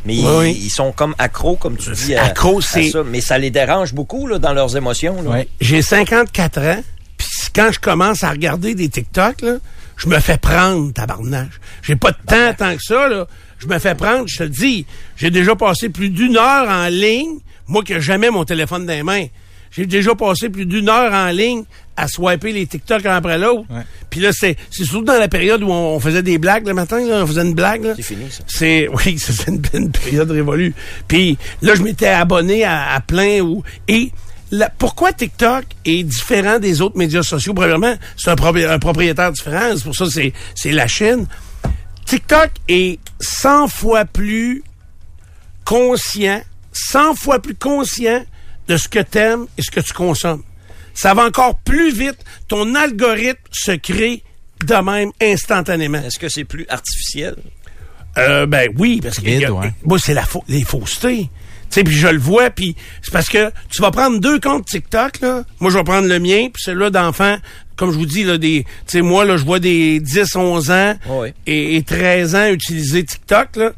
Mais 0.05 0.17
ils, 0.17 0.27
oui. 0.27 0.59
ils 0.65 0.71
sont 0.71 0.93
comme 0.93 1.15
accros, 1.19 1.57
comme 1.57 1.77
tu 1.77 1.91
dis. 1.91 2.15
Accros, 2.15 2.61
c'est- 2.61 2.91
ça. 2.91 3.03
Mais 3.05 3.21
ça 3.21 3.39
les 3.39 3.51
dérange 3.51 3.93
beaucoup 3.93 4.27
là, 4.27 4.39
dans 4.39 4.53
leurs 4.53 4.77
émotions. 4.77 5.23
Là. 5.23 5.31
Ouais. 5.31 5.49
J'ai 5.61 5.83
54 5.83 6.59
ans, 6.63 6.83
puis 7.17 7.29
quand 7.55 7.71
je 7.73 7.79
commence 7.79 8.23
à 8.25 8.31
regarder 8.31 8.75
des 8.75 8.89
TikTok, 8.89 9.43
là, 9.43 9.57
je 9.97 10.09
me 10.09 10.19
fais 10.21 10.39
prendre, 10.39 10.93
tabarnage. 10.95 11.61
J'ai 11.83 11.97
pas 11.97 12.13
de 12.13 12.17
temps 12.27 12.55
tant 12.57 12.75
que 12.77 12.83
ça, 12.83 13.09
là. 13.09 13.27
Je 13.59 13.67
me 13.67 13.79
fais 13.79 13.95
prendre, 13.95 14.25
je 14.27 14.39
te 14.39 14.43
le 14.45 14.49
dis. 14.49 14.87
J'ai 15.17 15.31
déjà 15.31 15.55
passé 15.55 15.91
plus 15.91 16.09
d'une 16.09 16.39
heure 16.39 16.67
en 16.69 16.87
ligne, 16.87 17.39
moi 17.67 17.83
qui 17.85 17.93
ai 17.93 18.01
jamais 18.01 18.31
mon 18.31 18.45
téléphone 18.47 18.87
dans 18.87 18.95
les 18.95 19.03
mains. 19.03 19.27
J'ai 19.71 19.87
déjà 19.87 20.15
passé 20.15 20.49
plus 20.49 20.67
d'une 20.67 20.89
heure 20.89 21.13
en 21.13 21.29
ligne 21.31 21.65
à 21.97 22.09
swiper 22.09 22.53
les 22.53 22.67
TikTok 22.67 23.05
un 23.07 23.17
après 23.17 23.39
l'autre. 23.39 23.65
Ouais. 23.71 23.83
Puis 24.09 24.21
là, 24.21 24.31
c'est 24.33 24.57
c'est 24.71 24.85
surtout 24.85 25.05
dans 25.05 25.19
la 25.19 25.29
période 25.29 25.63
où 25.63 25.71
on, 25.71 25.95
on 25.97 26.01
faisait 26.01 26.23
des 26.23 26.39
blagues 26.39 26.67
le 26.67 26.75
matin, 26.75 26.99
là, 27.07 27.23
on 27.23 27.27
faisait 27.27 27.43
une 27.43 27.55
blague. 27.55 27.85
là. 27.85 27.93
C'est 27.97 28.03
fini, 28.03 28.31
ça. 28.31 28.43
C'est 28.49 28.89
oui, 28.93 29.17
c'est 29.19 29.47
une, 29.49 29.63
une 29.75 29.93
période 29.93 30.31
révolue. 30.31 30.75
Puis 31.07 31.39
là, 31.63 31.75
je 31.75 31.83
m'étais 31.83 32.09
abonné 32.09 32.65
à, 32.65 32.95
à 32.95 33.01
plein 33.01 33.41
où 33.41 33.63
et 33.87 34.11
la- 34.51 34.71
pourquoi 34.71 35.13
TikTok 35.13 35.65
est 35.85 36.03
différent 36.03 36.59
des 36.59 36.81
autres 36.81 36.99
médias 36.99 37.23
sociaux? 37.23 37.55
Premièrement, 37.55 37.95
c'est 38.17 38.31
un, 38.31 38.35
propri- 38.35 38.69
un 38.69 38.79
propriétaire 38.81 39.31
différent. 39.31 39.71
C'est 39.77 39.85
pour 39.85 39.95
ça 39.95 40.07
que 40.07 40.11
c'est 40.11 40.33
c'est 40.57 40.73
la 40.73 40.89
Chine. 40.89 41.27
TikTok 42.07 42.51
est 42.69 42.99
100 43.21 43.69
fois 43.69 44.05
plus 44.05 44.65
conscient, 45.65 46.43
100 46.73 47.15
fois 47.15 47.41
plus 47.41 47.55
conscient 47.55 48.25
de 48.71 48.77
ce 48.77 48.89
que 48.89 49.01
t'aimes 49.01 49.47
et 49.59 49.63
ce 49.63 49.71
que 49.71 49.81
tu 49.81 49.93
consommes. 49.93 50.43
Ça 50.95 51.13
va 51.15 51.25
encore 51.25 51.57
plus 51.57 51.93
vite. 51.93 52.19
Ton 52.49 52.75
algorithme 52.75 53.41
se 53.53 53.73
crée 53.73 54.23
de 54.65 54.75
même 54.75 55.11
instantanément. 55.21 55.99
Est-ce 55.99 56.19
que 56.19 56.29
c'est 56.29 56.45
plus 56.45 56.67
artificiel? 56.69 57.35
Euh, 58.19 58.47
ben 58.47 58.69
oui, 58.79 59.01
parce 59.03 59.17
que 59.19 59.25
Vide, 59.25 59.41
y 59.41 59.45
a- 59.45 59.53
ouais. 59.53 59.73
moi 59.85 59.99
c'est 59.99 60.15
la 60.15 60.25
les 60.49 60.63
faussetés. 60.65 61.29
Tu 61.71 61.75
sais, 61.77 61.85
puis 61.85 61.95
je 61.95 62.09
le 62.09 62.19
vois, 62.19 62.51
puis 62.51 62.75
c'est 63.03 63.13
parce 63.13 63.29
que 63.29 63.53
tu 63.71 63.81
vas 63.81 63.93
prendre 63.93 64.19
deux 64.19 64.41
comptes 64.41 64.67
TikTok 64.67 65.21
là. 65.21 65.45
Moi 65.61 65.71
je 65.71 65.79
vais 65.79 65.85
prendre 65.85 66.09
le 66.09 66.19
mien, 66.19 66.49
puis 66.53 66.61
celui-là 66.65 66.91
d'enfant, 66.91 67.37
comme 67.77 67.93
je 67.93 67.97
vous 67.97 68.07
dis 68.07 68.25
là 68.25 68.37
des 68.39 68.65
tu 68.87 68.99
sais 68.99 69.03
moi 69.03 69.25
là 69.25 69.37
je 69.37 69.45
vois 69.45 69.61
des 69.61 70.01
10 70.01 70.35
11 70.37 70.71
ans 70.73 70.95
Oui. 71.09 71.29
et, 71.47 71.77
et 71.77 71.83
13 71.85 72.35
ans 72.35 72.47
utiliser 72.49 73.05
TikTok 73.05 73.57
là 73.57 73.73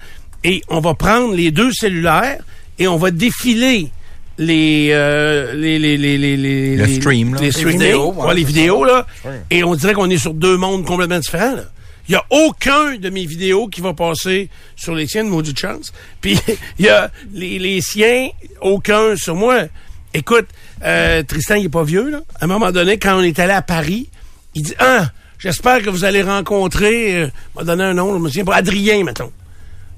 et 0.45 0.63
on 0.69 0.81
va 0.81 0.95
prendre 0.95 1.35
les 1.35 1.51
deux 1.51 1.71
cellulaires 1.73 2.43
et 2.79 2.89
on 2.89 2.97
va 2.97 3.11
défiler 3.11 3.91
les, 4.39 4.89
euh, 4.93 5.55
les, 5.55 5.79
les, 5.79 5.97
les, 5.97 6.19
les, 6.19 6.37
les, 6.37 6.77
Le 6.77 6.85
les- 6.85 6.95
stream, 6.97 7.35
là. 7.35 7.41
les 7.41 7.51
vidéos, 7.51 8.13
ouais, 8.13 8.27
ouais, 8.27 8.35
les 8.35 8.45
vidéos, 8.45 8.85
là. 8.85 9.07
Et 9.51 9.63
on 9.65 9.75
dirait 9.75 9.93
qu'on 9.95 10.11
est 10.11 10.19
sur 10.19 10.35
deux 10.35 10.57
mondes 10.57 10.85
complètement 10.85 11.19
différents, 11.19 11.55
là. 11.57 11.65
Il 12.09 12.13
y 12.13 12.17
a 12.17 12.25
aucun 12.31 12.97
de 12.97 13.11
mes 13.11 13.25
vidéos 13.27 13.69
qui 13.69 13.81
va 13.81 13.95
passer 13.95 14.49
sur 14.75 14.95
les 14.95 15.07
tiennes, 15.07 15.29
maudite 15.29 15.59
chance. 15.59 15.93
Puis 16.21 16.39
il 16.79 16.87
y 16.87 16.89
a 16.89 17.11
les, 17.33 17.59
les 17.61 17.81
siens, 17.81 18.29
aucun 18.61 19.15
sur 19.17 19.37
moi. 19.37 19.67
Écoute, 20.13 20.47
euh, 20.85 21.23
Tristan, 21.23 21.55
il 21.55 21.67
est 21.67 21.69
pas 21.69 21.85
vieux, 21.85 22.11
là. 22.11 22.21
À 22.41 22.45
un 22.45 22.49
moment 22.49 22.73
donné, 22.73 22.99
quand 22.99 23.17
on 23.19 23.23
est 23.23 23.39
allé 23.39 23.53
à 23.53 23.63
Paris, 23.63 24.09
il 24.55 24.63
dit, 24.63 24.75
ah, 24.81 25.07
j'espère 25.39 25.81
que 25.83 25.91
vous 25.91 26.05
allez 26.05 26.23
rencontrer, 26.23 27.17
euh, 27.23 27.29
m'a 27.57 27.63
donné 27.65 27.85
un 27.85 27.95
nom, 27.95 28.13
je 28.15 28.19
me 28.19 28.29
souviens 28.29 28.45
pas, 28.45 28.57
Adrien, 28.57 29.05
mettons. 29.05 29.31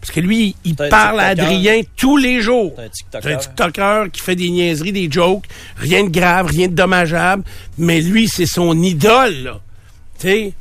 Parce 0.05 0.15
que 0.17 0.21
lui, 0.21 0.55
il 0.67 0.75
C'est 0.79 0.91
parle 0.91 1.19
à. 1.19 1.29
Adrien 1.29 1.81
tous 1.97 2.19
les 2.19 2.43
jours. 2.43 2.75
C'est 2.77 3.17
un 3.17 3.21
C'est 3.23 3.33
un 3.33 3.37
TikToker. 3.39 4.11
Qui 4.13 4.21
fait 4.21 4.37
des 4.37 4.51
niaiseries, 4.51 4.93
des 4.93 5.11
jokes, 5.11 5.45
rien 5.79 6.05
de 6.05 6.11
grave, 6.11 6.49
rien 6.49 6.69
de 6.69 6.75
dommageable, 6.75 7.43
mais 7.79 8.03
lui, 8.03 8.29
c'est 8.29 8.45
son 8.45 8.81
idole, 8.83 9.35
là. 9.45 9.61
Tu 10.21 10.29
sais, 10.29 10.55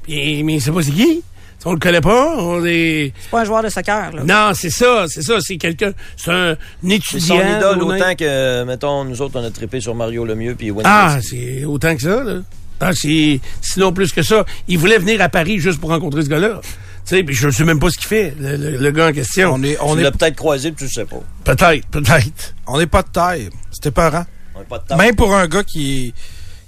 mais 0.44 0.60
c'est 0.62 0.72
pas 0.72 0.82
c'est 0.82 0.92
qui? 0.92 1.22
On 1.66 1.74
le 1.74 1.80
connaît 1.80 2.00
pas, 2.02 2.36
on 2.38 2.64
est... 2.66 3.12
C'est 3.22 3.30
pas 3.32 3.42
un 3.42 3.46
joueur 3.46 3.64
de 3.64 3.70
soccer, 3.70 4.12
là. 4.14 4.24
Non, 4.24 4.54
c'est 4.54 4.70
ça, 4.70 5.06
c'est 5.08 5.22
ça, 5.22 5.40
c'est 5.42 5.58
quelqu'un, 5.58 5.92
c'est 6.16 6.32
un 6.32 6.56
C'est 6.82 6.90
étudiant. 6.96 7.38
son 7.38 7.58
idole 7.58 7.84
ou 7.84 7.92
autant 7.92 8.16
que, 8.16 8.64
mettons, 8.64 9.04
nous 9.04 9.22
autres, 9.22 9.38
on 9.40 9.44
a 9.44 9.52
trippé 9.52 9.82
sur 9.82 9.94
Mario 9.94 10.24
Lemieux 10.24 10.56
puis 10.56 10.72
Wayne 10.72 10.88
Ah, 10.90 11.18
c'est 11.22 11.66
autant 11.66 11.96
que 11.98 12.02
ça, 12.02 12.24
là. 12.24 12.36
Ah, 12.80 12.92
c'est 12.94 13.40
sinon 13.62 13.92
plus 13.94 14.12
que 14.14 14.24
ça. 14.24 14.46
Il 14.70 14.78
voulait 14.78 14.98
venir 14.98 15.22
à 15.22 15.28
Paris 15.30 15.60
juste 15.60 15.80
pour 15.80 15.90
rencontrer 15.90 16.24
ce 16.24 16.30
gars-là. 16.30 16.60
Tu 17.06 17.18
sais, 17.18 17.24
puis 17.24 17.36
je 17.36 17.50
sais 17.50 17.66
même 17.66 17.80
pas 17.80 17.90
ce 17.90 17.98
qu'il 17.98 18.08
fait, 18.08 18.34
le, 18.40 18.56
le- 18.56 18.78
le 18.78 18.92
gars 18.92 19.08
en 19.10 19.12
question. 19.12 19.54
On 19.56 19.64
est, 19.64 19.78
on 19.82 19.94
Tu 19.96 20.00
est, 20.02 20.04
l'as 20.04 20.12
peut-être 20.12 20.36
croisé 20.38 20.72
puis 20.72 20.78
tu 20.78 20.84
le 20.86 20.90
sais 20.90 21.06
pas. 21.06 21.22
Peut-être, 21.44 21.86
peut-être. 21.88 22.56
on 22.68 22.80
est 22.80 22.86
pas 22.88 23.02
de 23.04 23.10
taille. 23.10 23.50
C'était 23.72 23.92
peurant. 23.92 24.26
On 24.56 24.60
n'a 24.60 24.66
pas 24.66 24.78
de 24.80 24.84
temps. 24.88 24.98
Même 24.98 25.16
pour 25.16 25.36
un 25.36 25.48
gars 25.48 25.64
qui, 25.64 26.14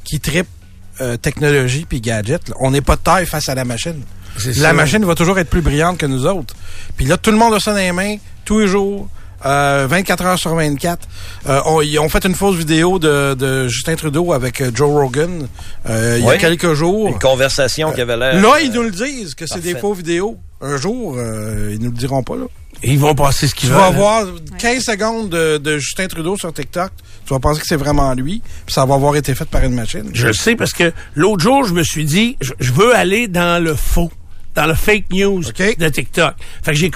qui 0.04 0.20
tripe 0.20 0.48
euh, 1.02 1.16
technologie 1.18 1.86
puis 1.88 2.02
gadget, 2.02 2.50
là, 2.50 2.56
on 2.60 2.72
n'est 2.72 2.82
pas 2.82 2.96
de 2.98 3.02
taille 3.02 3.26
face 3.26 3.48
à 3.48 3.56
la 3.56 3.64
machine. 3.66 4.02
La 4.46 4.54
ça. 4.54 4.74
machine 4.74 5.06
va 5.06 5.16
toujours 5.16 5.40
être 5.40 5.50
plus 5.50 5.62
brillante 5.62 5.98
que 5.98 6.06
nous 6.06 6.26
autres. 6.26 6.54
Puis 6.98 7.06
là, 7.06 7.16
tout 7.18 7.32
le 7.32 7.38
monde 7.38 7.54
a 7.54 7.60
ça 7.62 7.72
dans 7.72 7.78
les 7.78 7.94
mains, 7.94 8.18
tous 8.44 8.60
les 8.60 8.68
jours, 8.68 9.08
euh, 9.46 9.88
24 9.90 10.26
heures 10.26 10.40
sur 10.40 10.56
24. 10.56 11.08
Euh, 11.48 11.62
on, 11.66 11.82
ils 11.82 12.00
ont 12.00 12.10
fait 12.10 12.26
une 12.26 12.36
fausse 12.36 12.56
vidéo 12.56 13.00
de, 13.00 13.34
de 13.36 13.68
Justin 13.68 13.96
Trudeau 13.96 14.34
avec 14.34 14.62
euh, 14.62 14.72
Joe 14.74 14.90
Rogan 14.90 15.48
euh, 15.90 16.18
il 16.20 16.26
y 16.26 16.30
a 16.30 16.38
quelques 16.38 16.74
jours. 16.74 17.08
Une 17.10 17.20
conversation 17.20 17.92
qui 17.92 18.02
avait 18.02 18.18
l'air... 18.18 18.42
Là, 18.42 18.54
euh, 18.56 18.62
ils 18.62 18.72
nous 18.72 18.84
le 18.84 18.92
disent 18.92 19.36
que 19.36 19.46
c'est 19.46 19.62
des 19.62 19.76
faux 19.76 19.94
vidéos. 19.94 20.38
Un 20.62 20.78
jour, 20.78 21.16
euh, 21.18 21.72
ils 21.74 21.80
nous 21.80 21.92
le 21.92 21.98
diront 21.98 22.24
pas, 22.24 22.36
là. 22.36 22.46
Et 22.84 22.92
ils 22.92 23.00
vont 23.00 23.16
passer 23.16 23.48
ce 23.48 23.56
qu'ils 23.56 23.70
Tu 23.70 23.74
veulent. 23.74 23.82
vas 23.82 23.88
hein. 23.88 23.92
voir 23.92 24.26
15 24.60 24.84
secondes 24.84 25.30
de, 25.30 25.58
de 25.58 25.78
Justin 25.78 26.08
Trudeau 26.08 26.38
sur 26.38 26.52
TikTok. 26.54 26.92
Tu 27.26 27.34
vas 27.34 27.40
penser 27.40 27.62
que 27.62 27.68
c'est 27.68 27.76
vraiment 27.78 28.14
lui. 28.14 28.42
Puis 28.66 28.74
ça 28.74 28.86
va 28.86 28.96
avoir 28.96 29.16
été 29.16 29.34
fait 29.34 29.46
par 29.46 29.64
une 29.64 29.74
machine. 29.74 30.10
Je 30.14 30.28
le 30.28 30.34
sais 30.34 30.56
parce 30.56 30.74
que 30.74 30.92
l'autre 31.16 31.42
jour, 31.44 31.66
je 31.66 31.74
me 31.74 31.84
suis 31.84 32.06
dit, 32.06 32.38
je, 32.42 32.52
je 32.60 32.72
veux 32.74 32.94
aller 32.96 33.28
dans 33.28 33.64
le 33.64 33.76
faux, 33.76 34.12
dans 34.56 34.66
le 34.66 34.74
fake 34.74 35.06
news 35.12 35.44
de 35.78 35.90
TikTok. 35.90 36.34
Fait 36.64 36.72
que 36.72 36.78
j'ai 36.78 36.92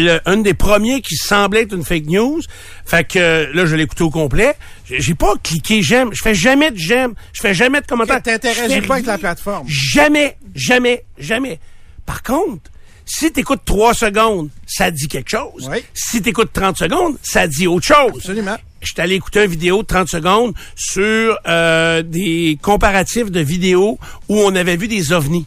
le- 0.00 0.20
un 0.26 0.36
des 0.38 0.54
premiers 0.54 1.00
qui 1.02 1.16
semblait 1.16 1.62
être 1.62 1.74
une 1.74 1.84
fake 1.84 2.06
news. 2.06 2.40
Fait 2.86 3.06
que 3.06 3.48
là, 3.52 3.66
je 3.66 3.74
l'ai 3.76 3.82
écouté 3.82 4.02
au 4.04 4.10
complet. 4.10 4.54
J'ai 4.88 5.14
pas 5.14 5.34
cliqué 5.42 5.82
j'aime. 5.82 6.10
Je 6.12 6.22
fais 6.22 6.34
jamais 6.34 6.70
de 6.70 6.76
j'aime. 6.78 7.14
Je 7.32 7.40
fais 7.40 7.54
jamais 7.54 7.80
de 7.80 7.86
commentaires. 7.86 8.22
T'interagis 8.22 8.74
Je 8.74 8.80
fais 8.80 8.86
pas 8.86 8.94
avec 8.94 9.06
la 9.06 9.18
plateforme. 9.18 9.66
Jamais, 9.68 10.36
jamais, 10.54 11.04
jamais. 11.18 11.58
Par 12.06 12.22
contre, 12.22 12.70
si 13.04 13.32
t'écoutes 13.32 13.62
3 13.64 13.92
secondes, 13.94 14.48
ça 14.66 14.90
dit 14.92 15.08
quelque 15.08 15.30
chose. 15.30 15.68
Oui. 15.70 15.78
Si 15.94 16.22
t'écoutes 16.22 16.52
30 16.52 16.76
secondes, 16.78 17.16
ça 17.22 17.46
dit 17.48 17.66
autre 17.66 17.86
chose. 17.86 18.12
Absolument. 18.18 18.56
J'étais 18.82 19.02
allé 19.02 19.16
écouter 19.16 19.44
une 19.44 19.50
vidéo 19.50 19.82
de 19.82 19.86
30 19.86 20.08
secondes 20.08 20.54
sur 20.76 21.36
euh, 21.46 22.02
des 22.02 22.56
comparatifs 22.62 23.30
de 23.30 23.40
vidéos 23.40 23.98
où 24.28 24.38
on 24.38 24.54
avait 24.54 24.76
vu 24.76 24.86
des 24.88 25.12
ovnis. 25.12 25.44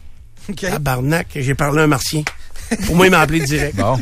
OK. 0.50 0.62
Tabarnak, 0.62 1.28
j'ai 1.36 1.56
parlé 1.56 1.82
à 1.82 1.84
un 1.84 1.88
martien. 1.88 2.24
Pour 2.86 2.96
moi, 2.96 3.08
il 3.08 3.12
m'a 3.12 3.20
appelé 3.20 3.42
direct. 3.42 3.76
Bon. 3.76 4.00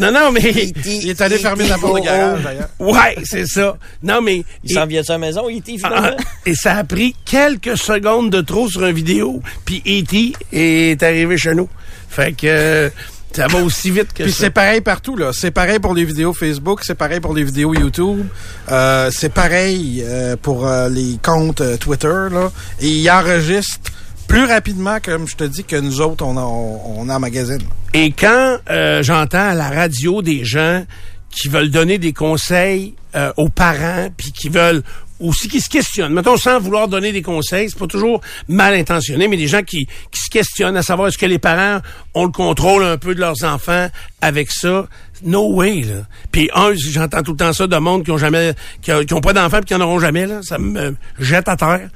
Non, 0.00 0.12
non, 0.12 0.30
mais... 0.30 0.40
Il 0.84 1.08
est 1.08 1.20
allé 1.20 1.38
fermer 1.38 1.66
la 1.66 1.78
porte 1.78 2.00
de 2.00 2.04
garage, 2.04 2.42
d'ailleurs. 2.42 2.68
Ouais, 2.78 3.16
c'est 3.24 3.46
ça. 3.46 3.76
Non, 4.02 4.20
mais... 4.20 4.44
Il 4.62 4.72
s'en 4.72 4.86
vient 4.86 5.00
de 5.00 5.06
sa 5.06 5.18
maison, 5.18 5.48
il 5.48 5.58
était 5.58 5.72
finalement? 5.72 6.10
Ah, 6.18 6.22
et 6.44 6.54
ça 6.54 6.76
a 6.76 6.84
pris 6.84 7.16
quelques 7.24 7.76
secondes 7.76 8.30
de 8.30 8.42
trop 8.42 8.68
sur 8.68 8.84
une 8.84 8.94
vidéo, 8.94 9.42
puis 9.64 9.82
E.T. 9.86 10.34
est 10.52 11.02
arrivé 11.02 11.36
chez 11.38 11.54
nous. 11.54 11.68
Fait 12.08 12.32
que 12.32 12.46
euh, 12.46 12.90
ça 13.32 13.46
va 13.48 13.58
aussi 13.62 13.90
vite 13.90 14.12
que 14.14 14.22
Puis 14.22 14.32
c'est 14.32 14.50
pareil 14.50 14.80
partout, 14.82 15.16
là. 15.16 15.32
C'est 15.32 15.50
pareil 15.50 15.78
pour 15.78 15.94
les 15.94 16.04
vidéos 16.04 16.32
Facebook, 16.32 16.80
c'est 16.84 16.94
pareil 16.94 17.20
pour 17.20 17.34
les 17.34 17.44
vidéos 17.44 17.74
YouTube, 17.74 18.26
euh, 18.70 19.10
c'est 19.12 19.32
pareil 19.32 20.02
euh, 20.06 20.36
pour 20.40 20.66
euh, 20.66 20.88
les 20.88 21.18
comptes 21.22 21.60
euh, 21.60 21.76
Twitter, 21.76 22.28
là. 22.30 22.50
Et 22.80 22.88
ils 22.88 23.10
enregistrent 23.10 23.90
plus 24.26 24.44
rapidement, 24.44 24.98
comme 25.02 25.26
je 25.26 25.36
te 25.36 25.44
dis, 25.44 25.64
que 25.64 25.76
nous 25.76 26.00
autres, 26.00 26.24
on, 26.24 26.36
a, 26.36 26.42
on, 26.42 27.00
on 27.00 27.08
emmagasine. 27.08 27.62
Et 27.94 28.10
quand 28.12 28.58
euh, 28.70 29.02
j'entends 29.02 29.48
à 29.50 29.54
la 29.54 29.70
radio 29.70 30.22
des 30.22 30.44
gens 30.44 30.84
qui 31.30 31.48
veulent 31.48 31.70
donner 31.70 31.98
des 31.98 32.12
conseils 32.12 32.94
euh, 33.14 33.32
aux 33.36 33.48
parents, 33.48 34.08
puis 34.16 34.32
qui 34.32 34.48
veulent 34.48 34.82
aussi 35.18 35.48
qui 35.48 35.60
se 35.60 35.68
questionnent, 35.68 36.12
mettons 36.12 36.36
sans 36.36 36.60
vouloir 36.60 36.88
donner 36.88 37.12
des 37.12 37.22
conseils, 37.22 37.70
c'est 37.70 37.78
pas 37.78 37.86
toujours 37.86 38.20
mal 38.48 38.74
intentionné, 38.74 39.28
mais 39.28 39.36
des 39.36 39.46
gens 39.46 39.62
qui, 39.62 39.86
qui 39.86 40.20
se 40.22 40.30
questionnent 40.30 40.76
à 40.76 40.82
savoir 40.82 41.08
est-ce 41.08 41.18
que 41.18 41.26
les 41.26 41.38
parents 41.38 41.80
ont 42.14 42.24
le 42.24 42.32
contrôle 42.32 42.84
un 42.84 42.98
peu 42.98 43.14
de 43.14 43.20
leurs 43.20 43.44
enfants 43.44 43.88
avec 44.20 44.50
ça. 44.50 44.86
No 45.24 45.54
way, 45.54 45.80
là. 45.80 46.02
Puis 46.30 46.50
un, 46.54 46.74
j'entends 46.74 47.22
tout 47.22 47.30
le 47.30 47.38
temps 47.38 47.54
ça 47.54 47.66
de 47.66 47.76
monde 47.78 48.04
qui 48.04 48.10
ont 48.10 48.18
jamais, 48.18 48.52
qui 48.82 48.92
ont 48.92 49.20
pas 49.22 49.32
d'enfants 49.32 49.58
puis 49.58 49.66
qui 49.66 49.74
en 49.74 49.80
auront 49.80 49.98
jamais, 49.98 50.26
là. 50.26 50.40
Ça 50.42 50.58
me 50.58 50.94
jette 51.18 51.48
à 51.48 51.56
terre. 51.56 51.88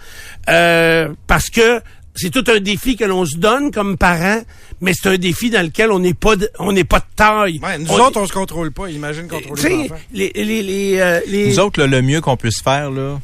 Euh, 0.48 1.10
parce 1.26 1.50
que 1.50 1.82
c'est 2.14 2.30
tout 2.30 2.44
un 2.48 2.60
défi 2.60 2.96
que 2.96 3.04
l'on 3.04 3.24
se 3.24 3.36
donne 3.36 3.70
comme 3.70 3.96
parents, 3.96 4.40
mais 4.80 4.92
c'est 4.94 5.08
un 5.08 5.16
défi 5.16 5.50
dans 5.50 5.62
lequel 5.62 5.90
on 5.92 5.98
n'est 5.98 6.14
pas 6.14 6.36
de, 6.36 6.50
on 6.58 6.72
n'est 6.72 6.84
pas 6.84 6.98
de 6.98 7.04
taille. 7.16 7.60
Ouais, 7.62 7.78
nous 7.78 7.90
On- 7.90 8.00
autres, 8.00 8.20
on 8.20 8.26
se 8.26 8.32
contrôle 8.32 8.72
pas. 8.72 8.88
Imagine 8.90 9.28
contrôler 9.28 9.90
les 10.12 10.32
les, 10.34 10.44
les, 10.44 10.62
les, 10.62 10.98
euh, 11.00 11.20
les- 11.26 11.48
Nous 11.48 11.58
autres, 11.60 11.80
là, 11.80 11.86
le 11.86 12.02
mieux 12.02 12.20
qu'on 12.20 12.36
puisse 12.36 12.60
faire, 12.60 12.90
là, 12.90 13.18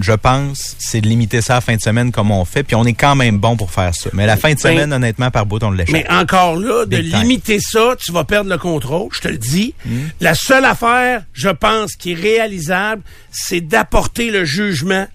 je 0.00 0.12
pense, 0.12 0.76
c'est 0.78 1.00
de 1.00 1.08
limiter 1.08 1.42
ça 1.42 1.54
à 1.54 1.56
la 1.56 1.60
fin 1.62 1.74
de 1.74 1.80
semaine 1.80 2.12
comme 2.12 2.30
on 2.30 2.44
fait, 2.44 2.62
puis 2.62 2.76
on 2.76 2.84
est 2.84 2.92
quand 2.94 3.16
même 3.16 3.38
bon 3.38 3.56
pour 3.56 3.72
faire 3.72 3.92
ça. 3.92 4.08
Mais 4.12 4.24
la 4.24 4.36
fin 4.36 4.50
de 4.50 4.54
Ben, 4.54 4.60
semaine, 4.60 4.92
honnêtement, 4.92 5.32
par 5.32 5.46
bout, 5.46 5.62
on 5.64 5.72
l'échappe. 5.72 5.92
Mais 5.92 6.06
encore 6.08 6.54
là, 6.56 6.86
de 6.86 6.96
Big 6.96 7.10
time. 7.10 7.22
limiter 7.22 7.58
ça, 7.60 7.96
tu 7.98 8.12
vas 8.12 8.22
perdre 8.22 8.48
le 8.48 8.56
contrôle, 8.58 9.08
je 9.12 9.20
te 9.20 9.28
le 9.28 9.36
dis. 9.38 9.74
Hmm. 9.84 10.02
La 10.20 10.34
seule 10.36 10.64
affaire, 10.64 11.24
je 11.32 11.48
pense, 11.48 11.94
qui 11.96 12.12
est 12.12 12.14
réalisable, 12.14 13.02
c'est 13.32 13.60
d'apporter 13.60 14.30
le 14.30 14.44
jugement 14.44 15.06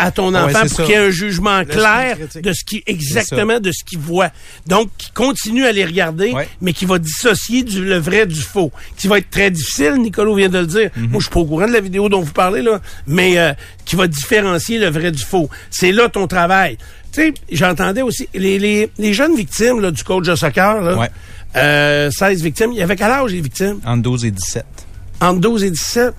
à 0.00 0.10
ton 0.10 0.32
ouais, 0.34 0.40
enfant 0.40 0.66
pour 0.66 0.76
qu'il 0.84 0.88
y 0.88 0.92
ait 0.92 0.96
un 1.06 1.10
jugement 1.10 1.64
clair 1.64 2.16
de 2.34 2.52
ce 2.52 2.64
qui 2.64 2.82
exactement 2.86 3.60
de 3.60 3.70
ce 3.70 3.84
qu'il 3.84 3.98
voit. 3.98 4.30
Donc 4.66 4.88
qui 4.98 5.10
continue 5.12 5.64
à 5.66 5.72
les 5.72 5.84
regarder, 5.84 6.32
Ouais. 6.32 6.48
mais 6.60 6.72
qui 6.72 6.86
va 6.86 6.98
dissocier 6.98 7.62
du 7.62 7.84
le 7.84 7.98
vrai 7.98 8.26
du 8.26 8.40
faux. 8.40 8.72
Qui 8.96 9.06
va 9.08 9.18
être 9.18 9.30
très 9.30 9.50
difficile, 9.50 9.94
Nicolas 9.98 10.34
vient 10.34 10.48
de 10.48 10.58
le 10.58 10.66
dire. 10.66 10.90
Mhm. 10.96 11.10
Moi, 11.10 11.20
je 11.20 11.24
suis 11.26 11.30
pas 11.32 11.40
au 11.40 11.44
courant 11.46 11.66
de 11.68 11.72
la 11.72 11.80
vidéo 11.80 12.08
dont 12.08 12.20
vous 12.20 12.32
parlez 12.32 12.62
là, 12.62 12.80
mais 13.06 13.38
euh, 13.38 13.52
qui 13.84 13.94
va 13.96 14.06
différencier 14.06 14.78
le 14.78 14.88
vrai 14.88 15.12
du 15.12 15.22
faux. 15.22 15.50
C'est 15.70 15.92
là 15.92 16.08
ton 16.08 16.26
travail. 16.26 16.78
Tu 17.12 17.20
sais, 17.22 17.34
j'entendais 17.50 18.02
aussi 18.02 18.28
les, 18.34 18.58
les, 18.58 18.90
les 18.98 19.12
jeunes 19.14 19.34
victimes 19.36 19.80
là, 19.80 19.90
du 19.90 20.02
coach 20.04 20.26
de 20.26 20.34
soccer 20.34 20.80
là. 20.80 20.96
Ouais. 20.96 21.10
Euh, 21.56 22.10
16 22.10 22.42
victimes. 22.42 22.70
Il 22.72 22.78
y 22.78 22.82
avait 22.82 22.94
quel 22.96 23.10
âge 23.10 23.32
les 23.32 23.40
victimes? 23.40 23.80
Entre 23.84 24.02
12 24.02 24.24
et 24.26 24.30
17. 24.30 24.64
Entre 25.20 25.40
12 25.40 25.64
et 25.64 25.70
17. 25.70 26.14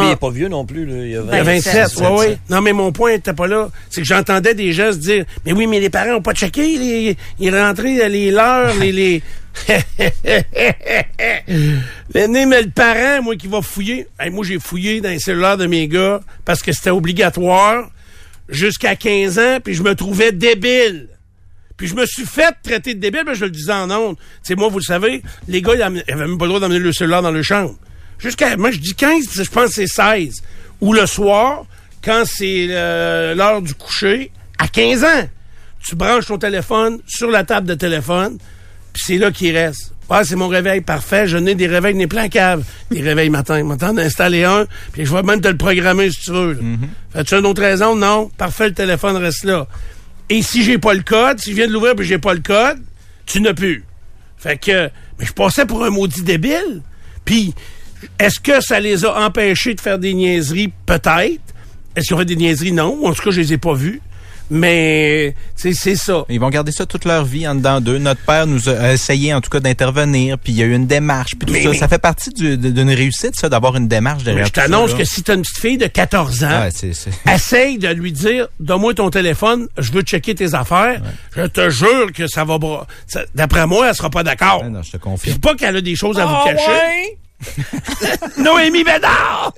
Lui, 0.00 0.06
il 0.06 0.08
En- 0.08 0.12
est 0.12 0.16
pas 0.16 0.30
vieux 0.30 0.48
non 0.48 0.64
plus. 0.64 0.86
Là. 0.86 1.06
Il 1.06 1.16
a 1.16 1.20
à 1.38 1.42
27, 1.42 1.74
27, 1.74 1.98
oui, 2.10 2.16
oui. 2.28 2.36
Non, 2.50 2.60
mais 2.60 2.72
mon 2.72 2.92
point 2.92 3.12
n'était 3.12 3.32
pas 3.32 3.46
là. 3.46 3.68
C'est 3.90 4.00
que 4.02 4.06
j'entendais 4.06 4.54
des 4.54 4.72
gens 4.72 4.92
se 4.92 4.98
dire, 4.98 5.24
mais 5.44 5.52
oui, 5.52 5.66
mais 5.66 5.80
les 5.80 5.90
parents 5.90 6.12
n'ont 6.12 6.22
pas 6.22 6.34
checké, 6.34 6.76
les, 6.78 7.16
ils 7.40 7.56
rentraient 7.56 8.08
les 8.08 8.30
leurs, 8.30 8.74
les, 8.76 8.92
les... 8.92 9.22
mais, 12.14 12.28
mais 12.46 12.62
le 12.62 12.70
parent, 12.70 13.22
moi, 13.22 13.36
qui 13.36 13.46
va 13.46 13.62
fouiller, 13.62 14.06
Hey, 14.18 14.30
moi, 14.30 14.44
j'ai 14.44 14.58
fouillé 14.58 15.00
dans 15.00 15.10
les 15.10 15.18
cellulaires 15.18 15.56
de 15.56 15.66
mes 15.66 15.88
gars 15.88 16.20
parce 16.44 16.62
que 16.62 16.72
c'était 16.72 16.90
obligatoire 16.90 17.88
jusqu'à 18.48 18.96
15 18.96 19.38
ans, 19.38 19.58
puis 19.62 19.74
je 19.74 19.82
me 19.82 19.94
trouvais 19.94 20.32
débile. 20.32 21.08
Puis 21.76 21.88
je 21.88 21.94
me 21.94 22.06
suis 22.06 22.24
fait 22.26 22.54
traiter 22.62 22.94
de 22.94 23.00
débile, 23.00 23.22
mais 23.26 23.34
je 23.34 23.44
le 23.44 23.50
disais 23.50 23.72
en 23.72 23.90
ondes. 23.90 24.16
Tu 24.16 24.22
sais, 24.42 24.54
moi, 24.54 24.68
vous 24.68 24.78
le 24.78 24.84
savez, 24.84 25.22
les 25.48 25.60
gars, 25.60 25.74
ils 25.74 25.82
avaient 25.82 26.04
même 26.14 26.38
pas 26.38 26.44
le 26.44 26.48
droit 26.50 26.60
d'amener 26.60 26.78
le 26.78 26.92
cellulaire 26.92 27.22
dans 27.22 27.32
leur 27.32 27.42
chambre. 27.42 27.74
Jusqu'à, 28.18 28.56
moi, 28.56 28.70
je 28.70 28.78
dis 28.78 28.94
15, 28.94 29.26
je 29.32 29.50
pense 29.50 29.68
que 29.68 29.74
c'est 29.74 29.86
16. 29.86 30.42
Ou 30.80 30.92
le 30.92 31.06
soir, 31.06 31.64
quand 32.02 32.24
c'est 32.26 32.66
euh, 32.70 33.34
l'heure 33.34 33.62
du 33.62 33.74
coucher, 33.74 34.30
à 34.58 34.68
15 34.68 35.04
ans, 35.04 35.28
tu 35.86 35.96
branches 35.96 36.26
ton 36.26 36.38
téléphone 36.38 37.00
sur 37.06 37.30
la 37.30 37.44
table 37.44 37.66
de 37.66 37.74
téléphone, 37.74 38.38
puis 38.92 39.02
c'est 39.06 39.18
là 39.18 39.30
qu'il 39.30 39.56
reste. 39.56 39.92
Ah, 40.10 40.22
c'est 40.22 40.36
mon 40.36 40.48
réveil 40.48 40.80
parfait. 40.82 41.26
Je 41.26 41.38
n'ai 41.38 41.54
des 41.54 41.66
réveils, 41.66 41.94
des 41.94 42.06
plans 42.06 42.28
cave. 42.28 42.62
Des 42.90 43.00
réveils 43.00 43.30
matin. 43.30 43.62
Maintenant, 43.64 43.94
d'installer 43.94 44.44
un, 44.44 44.66
puis 44.92 45.06
je 45.06 45.12
vais 45.12 45.22
même 45.22 45.40
te 45.40 45.48
le 45.48 45.56
programmer 45.56 46.10
si 46.10 46.20
tu 46.20 46.30
veux. 46.30 46.52
là. 46.52 46.60
Fais-tu 47.12 47.34
une 47.36 47.46
autre 47.46 47.62
raison? 47.62 47.96
Non. 47.96 48.30
Parfait, 48.36 48.68
le 48.68 48.74
téléphone 48.74 49.16
reste 49.16 49.44
là. 49.44 49.66
Et 50.28 50.42
si 50.42 50.62
j'ai 50.62 50.78
pas 50.78 50.94
le 50.94 51.02
code, 51.02 51.38
si 51.38 51.50
je 51.50 51.56
viens 51.56 51.66
de 51.66 51.72
l'ouvrir 51.72 51.94
puis 51.96 52.06
j'ai 52.06 52.18
pas 52.18 52.34
le 52.34 52.40
code, 52.40 52.78
tu 53.26 53.40
n'as 53.40 53.54
plus. 53.54 53.84
Fait 54.36 54.58
que, 54.58 54.90
mais 55.18 55.24
je 55.26 55.32
passais 55.32 55.64
pour 55.64 55.84
un 55.84 55.90
maudit 55.90 56.22
débile. 56.22 56.82
Puis, 57.24 57.54
Est-ce 58.18 58.40
que 58.40 58.60
ça 58.60 58.80
les 58.80 59.04
a 59.04 59.24
empêchés 59.26 59.74
de 59.74 59.80
faire 59.80 59.98
des 59.98 60.14
niaiseries? 60.14 60.72
Peut-être. 60.86 61.40
Est-ce 61.96 62.06
qu'ils 62.06 62.14
ont 62.14 62.18
fait 62.18 62.24
des 62.24 62.36
niaiseries? 62.36 62.72
Non. 62.72 63.00
En 63.06 63.12
tout 63.12 63.22
cas, 63.22 63.30
je 63.30 63.40
les 63.40 63.52
ai 63.52 63.58
pas 63.58 63.74
vus. 63.74 64.00
Mais 64.50 65.34
c'est 65.56 65.72
c'est 65.72 65.96
ça. 65.96 66.24
Ils 66.28 66.38
vont 66.38 66.50
garder 66.50 66.70
ça 66.70 66.84
toute 66.84 67.06
leur 67.06 67.24
vie 67.24 67.48
en 67.48 67.54
dedans 67.54 67.80
d'eux. 67.80 67.96
Notre 67.96 68.20
père 68.20 68.46
nous 68.46 68.68
a 68.68 68.92
essayé 68.92 69.32
en 69.32 69.40
tout 69.40 69.48
cas 69.48 69.58
d'intervenir, 69.60 70.38
puis 70.38 70.52
il 70.52 70.58
y 70.58 70.62
a 70.62 70.66
eu 70.66 70.74
une 70.74 70.86
démarche, 70.86 71.30
puis 71.38 71.46
tout 71.46 71.52
Mais- 71.54 71.62
ça. 71.62 71.70
mais- 71.70 71.78
Ça 71.78 71.88
fait 71.88 71.98
partie 71.98 72.28
du- 72.30 72.58
d'une 72.58 72.90
réussite, 72.90 73.36
ça, 73.36 73.48
d'avoir 73.48 73.74
une 73.76 73.88
démarche 73.88 74.22
derrière 74.22 74.44
Je 74.46 74.52
t'annonce 74.52 74.92
que 74.92 75.04
si 75.04 75.22
t'as 75.22 75.34
une 75.34 75.42
petite 75.42 75.58
fille 75.58 75.78
de 75.78 75.86
14 75.86 76.44
ans, 76.44 76.60
Ouais, 76.62 76.70
essaye 77.34 77.78
de 77.78 77.88
lui 77.88 78.12
dire 78.12 78.48
donne-moi 78.60 78.92
ton 78.92 79.08
téléphone, 79.08 79.66
je 79.78 79.90
veux 79.92 80.02
checker 80.02 80.34
tes 80.34 80.52
affaires. 80.52 81.00
Je 81.34 81.46
te 81.46 81.70
jure 81.70 82.12
que 82.14 82.26
ça 82.26 82.44
va 82.44 82.58
d'après 83.34 83.66
moi, 83.66 83.88
elle 83.88 83.94
sera 83.94 84.10
pas 84.10 84.22
d'accord. 84.22 84.62
Ouais, 84.62 84.68
non, 84.68 84.82
je 84.82 84.90
te 84.92 84.98
c'est 85.24 85.40
pas 85.40 85.54
qu'elle 85.54 85.76
a 85.76 85.80
des 85.80 85.96
choses 85.96 86.18
à 86.18 86.26
Ah 86.28 86.42
vous 86.44 86.50
cacher. 86.54 87.16
Noemi 88.36 88.80
é 88.80 88.84
Bedal! 88.84 89.54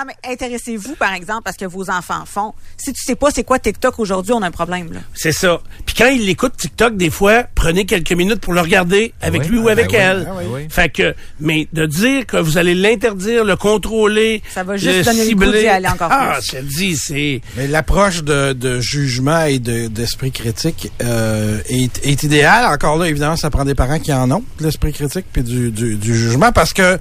Non, 0.00 0.06
mais 0.06 0.32
intéressez-vous, 0.32 0.94
par 0.94 1.12
exemple, 1.12 1.42
à 1.46 1.52
ce 1.52 1.58
que 1.58 1.66
vos 1.66 1.90
enfants 1.90 2.24
font? 2.24 2.54
Si 2.78 2.90
tu 2.94 3.02
sais 3.04 3.16
pas 3.16 3.30
c'est 3.30 3.44
quoi 3.44 3.58
TikTok 3.58 3.98
aujourd'hui, 3.98 4.32
on 4.32 4.40
a 4.40 4.46
un 4.46 4.50
problème, 4.50 4.90
là. 4.94 5.00
C'est 5.12 5.32
ça. 5.32 5.60
Puis 5.84 5.94
quand 5.94 6.06
il 6.08 6.26
écoute 6.30 6.56
TikTok, 6.56 6.96
des 6.96 7.10
fois, 7.10 7.44
prenez 7.54 7.84
quelques 7.84 8.12
minutes 8.12 8.40
pour 8.40 8.54
le 8.54 8.62
regarder 8.62 9.12
avec 9.20 9.42
oui. 9.42 9.48
lui 9.48 9.58
ou 9.58 9.68
Ah, 9.68 9.72
avec 9.72 9.90
ben 9.92 10.00
elle. 10.00 10.28
Ah. 10.30 10.40
Oui. 10.50 10.66
Fait 10.70 10.88
que, 10.88 11.14
mais 11.38 11.68
de 11.74 11.84
dire 11.84 12.24
que 12.24 12.38
vous 12.38 12.56
allez 12.56 12.74
l'interdire, 12.74 13.44
le 13.44 13.56
contrôler, 13.56 14.42
Ça 14.54 14.62
va 14.64 14.78
juste 14.78 14.98
le 15.00 15.04
donner 15.04 15.24
le 15.28 15.34
goût 15.34 15.44
cibler. 15.44 15.60
d'y 15.60 15.68
aller 15.68 15.88
encore 15.88 16.08
ah, 16.10 16.36
plus. 16.38 16.46
je 16.46 16.50
te 16.52 16.56
le 16.56 16.62
dis, 16.62 16.96
c'est... 16.96 17.42
Mais 17.58 17.66
l'approche 17.66 18.22
de, 18.24 18.54
de 18.54 18.80
jugement 18.80 19.42
et 19.44 19.58
de- 19.58 19.88
d'esprit 19.88 20.32
critique 20.32 20.90
euh, 21.02 21.58
est, 21.68 22.06
est 22.06 22.22
idéale. 22.22 22.64
Encore 22.72 22.96
là, 22.96 23.06
évidemment, 23.06 23.36
ça 23.36 23.50
prend 23.50 23.66
des 23.66 23.74
parents 23.74 23.98
qui 23.98 24.14
en 24.14 24.30
ont, 24.30 24.44
de 24.60 24.64
l'esprit 24.64 24.94
critique 24.94 25.26
puis 25.30 25.42
du, 25.42 25.70
du, 25.70 25.96
du 25.96 26.16
jugement, 26.16 26.52
parce 26.52 26.72
que 26.72 26.98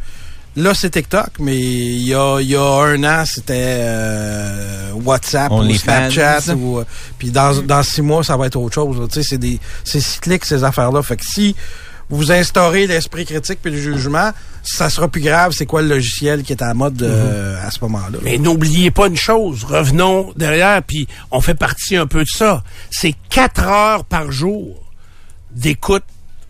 là, 0.59 0.73
c'est 0.73 0.89
TikTok, 0.91 1.31
mais 1.39 1.57
il 1.57 2.07
y 2.07 2.13
a, 2.13 2.39
il 2.39 2.49
y 2.49 2.55
a 2.55 2.61
un 2.61 3.03
an, 3.03 3.23
c'était 3.25 3.77
euh, 3.79 4.91
WhatsApp 4.93 5.51
ou. 5.51 5.73
Snapchat. 5.73 6.53
Ou, 6.55 6.79
euh, 6.79 6.85
puis 7.17 7.31
dans, 7.31 7.61
dans 7.61 7.83
six 7.83 8.01
mois, 8.01 8.23
ça 8.23 8.37
va 8.37 8.47
être 8.47 8.57
autre 8.57 8.75
chose. 8.75 9.07
Tu 9.09 9.21
sais, 9.21 9.27
c'est 9.27 9.37
des 9.37 9.59
c'est 9.83 10.01
cyclique, 10.01 10.45
ces 10.45 10.63
affaires-là. 10.63 11.01
Fait 11.01 11.17
que 11.17 11.25
si 11.25 11.55
vous 12.09 12.31
instaurez 12.31 12.87
l'esprit 12.87 13.25
critique 13.25 13.59
puis 13.61 13.71
le 13.71 13.79
jugement, 13.79 14.31
ça 14.63 14.89
sera 14.89 15.07
plus 15.07 15.21
grave. 15.21 15.53
C'est 15.55 15.65
quoi 15.65 15.81
le 15.81 15.87
logiciel 15.87 16.43
qui 16.43 16.53
est 16.53 16.61
à 16.61 16.67
la 16.67 16.73
mode 16.73 17.01
euh, 17.03 17.55
à 17.65 17.71
ce 17.71 17.79
moment-là? 17.81 18.19
Mais 18.23 18.37
n'oubliez 18.37 18.91
pas 18.91 19.07
une 19.07 19.17
chose, 19.17 19.63
revenons 19.63 20.33
derrière, 20.35 20.81
puis 20.83 21.07
on 21.31 21.41
fait 21.41 21.55
partie 21.55 21.95
un 21.95 22.07
peu 22.07 22.23
de 22.23 22.29
ça. 22.29 22.63
C'est 22.91 23.15
quatre 23.29 23.63
heures 23.63 24.05
par 24.05 24.31
jour 24.31 24.83
d'écoute, 25.51 26.03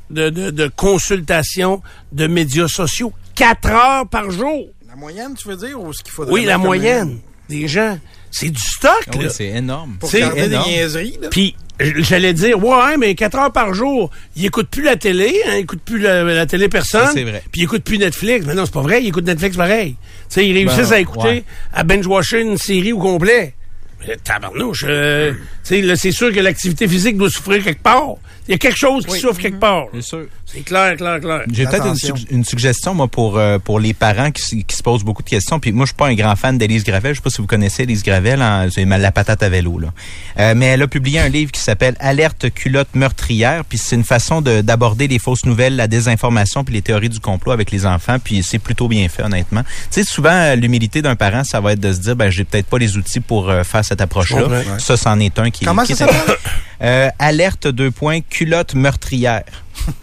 de, 0.09 0.29
de, 0.29 0.49
de 0.49 0.67
consultation 0.75 1.81
de 2.11 2.27
médias 2.27 2.67
sociaux. 2.67 3.13
Quatre 3.35 3.69
heures 3.69 4.07
par 4.07 4.31
jour. 4.31 4.67
La 4.87 4.95
moyenne, 4.95 5.33
tu 5.37 5.47
veux 5.47 5.55
dire, 5.57 5.79
ou 5.81 5.93
ce 5.93 6.03
qu'il 6.03 6.11
faudrait 6.11 6.33
Oui, 6.33 6.45
la 6.45 6.57
moyenne 6.57 7.19
des 7.47 7.67
gens. 7.67 7.97
C'est 8.31 8.49
du 8.49 8.61
stock, 8.61 8.91
Ah 9.07 9.11
oui, 9.17 9.23
là. 9.23 9.29
c'est 9.29 9.47
énorme. 9.47 9.97
Pour 9.99 10.09
C'est 10.09 10.21
des 10.49 10.57
niaiseries, 10.57 11.17
là. 11.21 11.29
Puis 11.29 11.55
j'allais 11.79 12.33
dire, 12.33 12.63
ouais, 12.63 12.97
mais 12.97 13.15
quatre 13.15 13.37
heures 13.39 13.51
par 13.51 13.73
jour, 13.73 14.11
il 14.35 14.45
écoute 14.45 14.67
plus 14.69 14.83
la 14.83 14.97
télé, 14.97 15.33
hein, 15.47 15.53
il 15.55 15.59
écoute 15.61 15.79
plus 15.83 15.97
la, 15.99 16.23
la 16.23 16.45
télé 16.45 16.69
personne. 16.69 17.09
C'est 17.13 17.23
vrai. 17.23 17.41
Puis 17.51 17.61
il 17.61 17.63
écoute 17.63 17.83
plus 17.83 17.97
Netflix. 17.97 18.45
Mais 18.45 18.53
non, 18.53 18.65
c'est 18.65 18.73
pas 18.73 18.81
vrai, 18.81 19.01
il 19.01 19.07
écoute 19.07 19.25
Netflix 19.25 19.57
pareil. 19.57 19.91
Tu 19.93 20.25
sais, 20.29 20.47
ils 20.47 20.53
réussissent 20.53 20.89
Ben, 20.89 20.95
à 20.97 20.99
écouter, 20.99 21.27
ouais. 21.27 21.43
à 21.73 21.83
binge-watcher 21.83 22.41
une 22.41 22.57
série 22.57 22.93
au 22.93 22.99
complet. 22.99 23.55
Mais 24.07 24.15
tabarnouche, 24.17 24.85
euh, 24.87 25.33
tu 25.33 25.39
sais, 25.63 25.81
là, 25.81 25.95
c'est 25.95 26.11
sûr 26.11 26.31
que 26.31 26.39
l'activité 26.39 26.87
physique 26.87 27.17
doit 27.17 27.29
souffrir 27.29 27.63
quelque 27.63 27.81
part. 27.83 28.15
Il 28.49 28.53
y 28.53 28.55
a 28.55 28.57
quelque 28.57 28.79
chose 28.79 29.05
qui 29.05 29.19
souffre 29.19 29.39
quelque 29.39 29.59
part. 29.59 29.85
C'est 29.93 30.01
sûr. 30.01 30.25
C'est 30.43 30.61
clair, 30.61 30.97
clair, 30.97 31.19
clair. 31.19 31.43
J'ai 31.51 31.65
peut-être 31.65 31.85
une, 32.31 32.43
suggestion, 32.43 32.95
moi, 32.95 33.07
pour, 33.07 33.37
euh, 33.37 33.59
pour 33.59 33.79
les 33.79 33.93
parents 33.93 34.31
qui, 34.31 34.65
se 34.67 34.81
posent 34.81 35.03
beaucoup 35.03 35.21
de 35.21 35.29
questions. 35.29 35.59
Puis 35.59 35.71
moi, 35.71 35.85
je 35.85 35.89
suis 35.89 35.95
pas 35.95 36.07
un 36.07 36.15
grand 36.15 36.35
fan 36.35 36.57
d'Élise 36.57 36.83
Gravel. 36.83 37.13
Je 37.13 37.19
sais 37.19 37.21
pas 37.21 37.29
si 37.29 37.41
vous 37.41 37.45
connaissez 37.45 37.83
Élise 37.83 38.01
Gravel. 38.01 38.41
hein, 38.41 38.67
c'est 38.73 38.85
la 38.85 39.11
patate 39.11 39.43
à 39.43 39.49
vélo, 39.49 39.77
là. 39.77 39.89
Euh, 40.39 40.55
mais 40.57 40.65
elle 40.65 40.81
a 40.81 40.87
publié 40.87 41.19
un 41.19 41.29
livre 41.29 41.51
qui 41.51 41.61
s'appelle 41.61 41.95
Alerte 41.99 42.51
culotte 42.51 42.95
meurtrière. 42.95 43.63
Puis 43.65 43.77
c'est 43.77 43.95
une 43.95 44.03
façon 44.03 44.41
de- 44.41 44.61
d'aborder 44.61 45.07
les 45.07 45.19
fausses 45.19 45.45
nouvelles, 45.45 45.75
la 45.75 45.87
désinformation, 45.87 46.63
puis 46.63 46.73
les 46.73 46.81
théories 46.81 47.09
du 47.09 47.19
complot 47.19 47.51
avec 47.51 47.69
les 47.69 47.85
enfants. 47.85 48.17
Puis 48.17 48.41
c'est 48.41 48.57
plutôt 48.57 48.87
bien 48.87 49.07
fait, 49.09 49.21
honnêtement. 49.21 49.61
Tu 49.61 50.01
sais, 50.01 50.03
souvent, 50.03 50.31
euh, 50.31 50.55
l'humilité 50.55 51.03
d'un 51.03 51.15
parent, 51.15 51.43
ça 51.43 51.61
va 51.61 51.73
être 51.73 51.79
de 51.79 51.93
se 51.93 51.99
dire, 51.99 52.15
ben, 52.15 52.31
j'ai 52.31 52.45
peut-être 52.45 52.65
pas 52.65 52.79
les 52.79 52.97
outils 52.97 53.19
pour 53.19 53.51
euh, 53.51 53.61
faire 53.63 53.85
cette 53.85 54.01
approche-là. 54.01 54.47
Ouais. 54.47 54.63
Ça, 54.79 54.97
c'en 54.97 55.19
est 55.19 55.37
un 55.37 55.51
qui 55.51 55.65
Comment 55.65 55.83
qui 55.83 55.95
ça 55.95 56.07
est-? 56.07 56.09
Euh, 56.81 57.09
alerte 57.19 57.67
deux 57.67 57.91
points 57.91 58.21
culotte 58.21 58.73
meurtrière. 58.75 59.43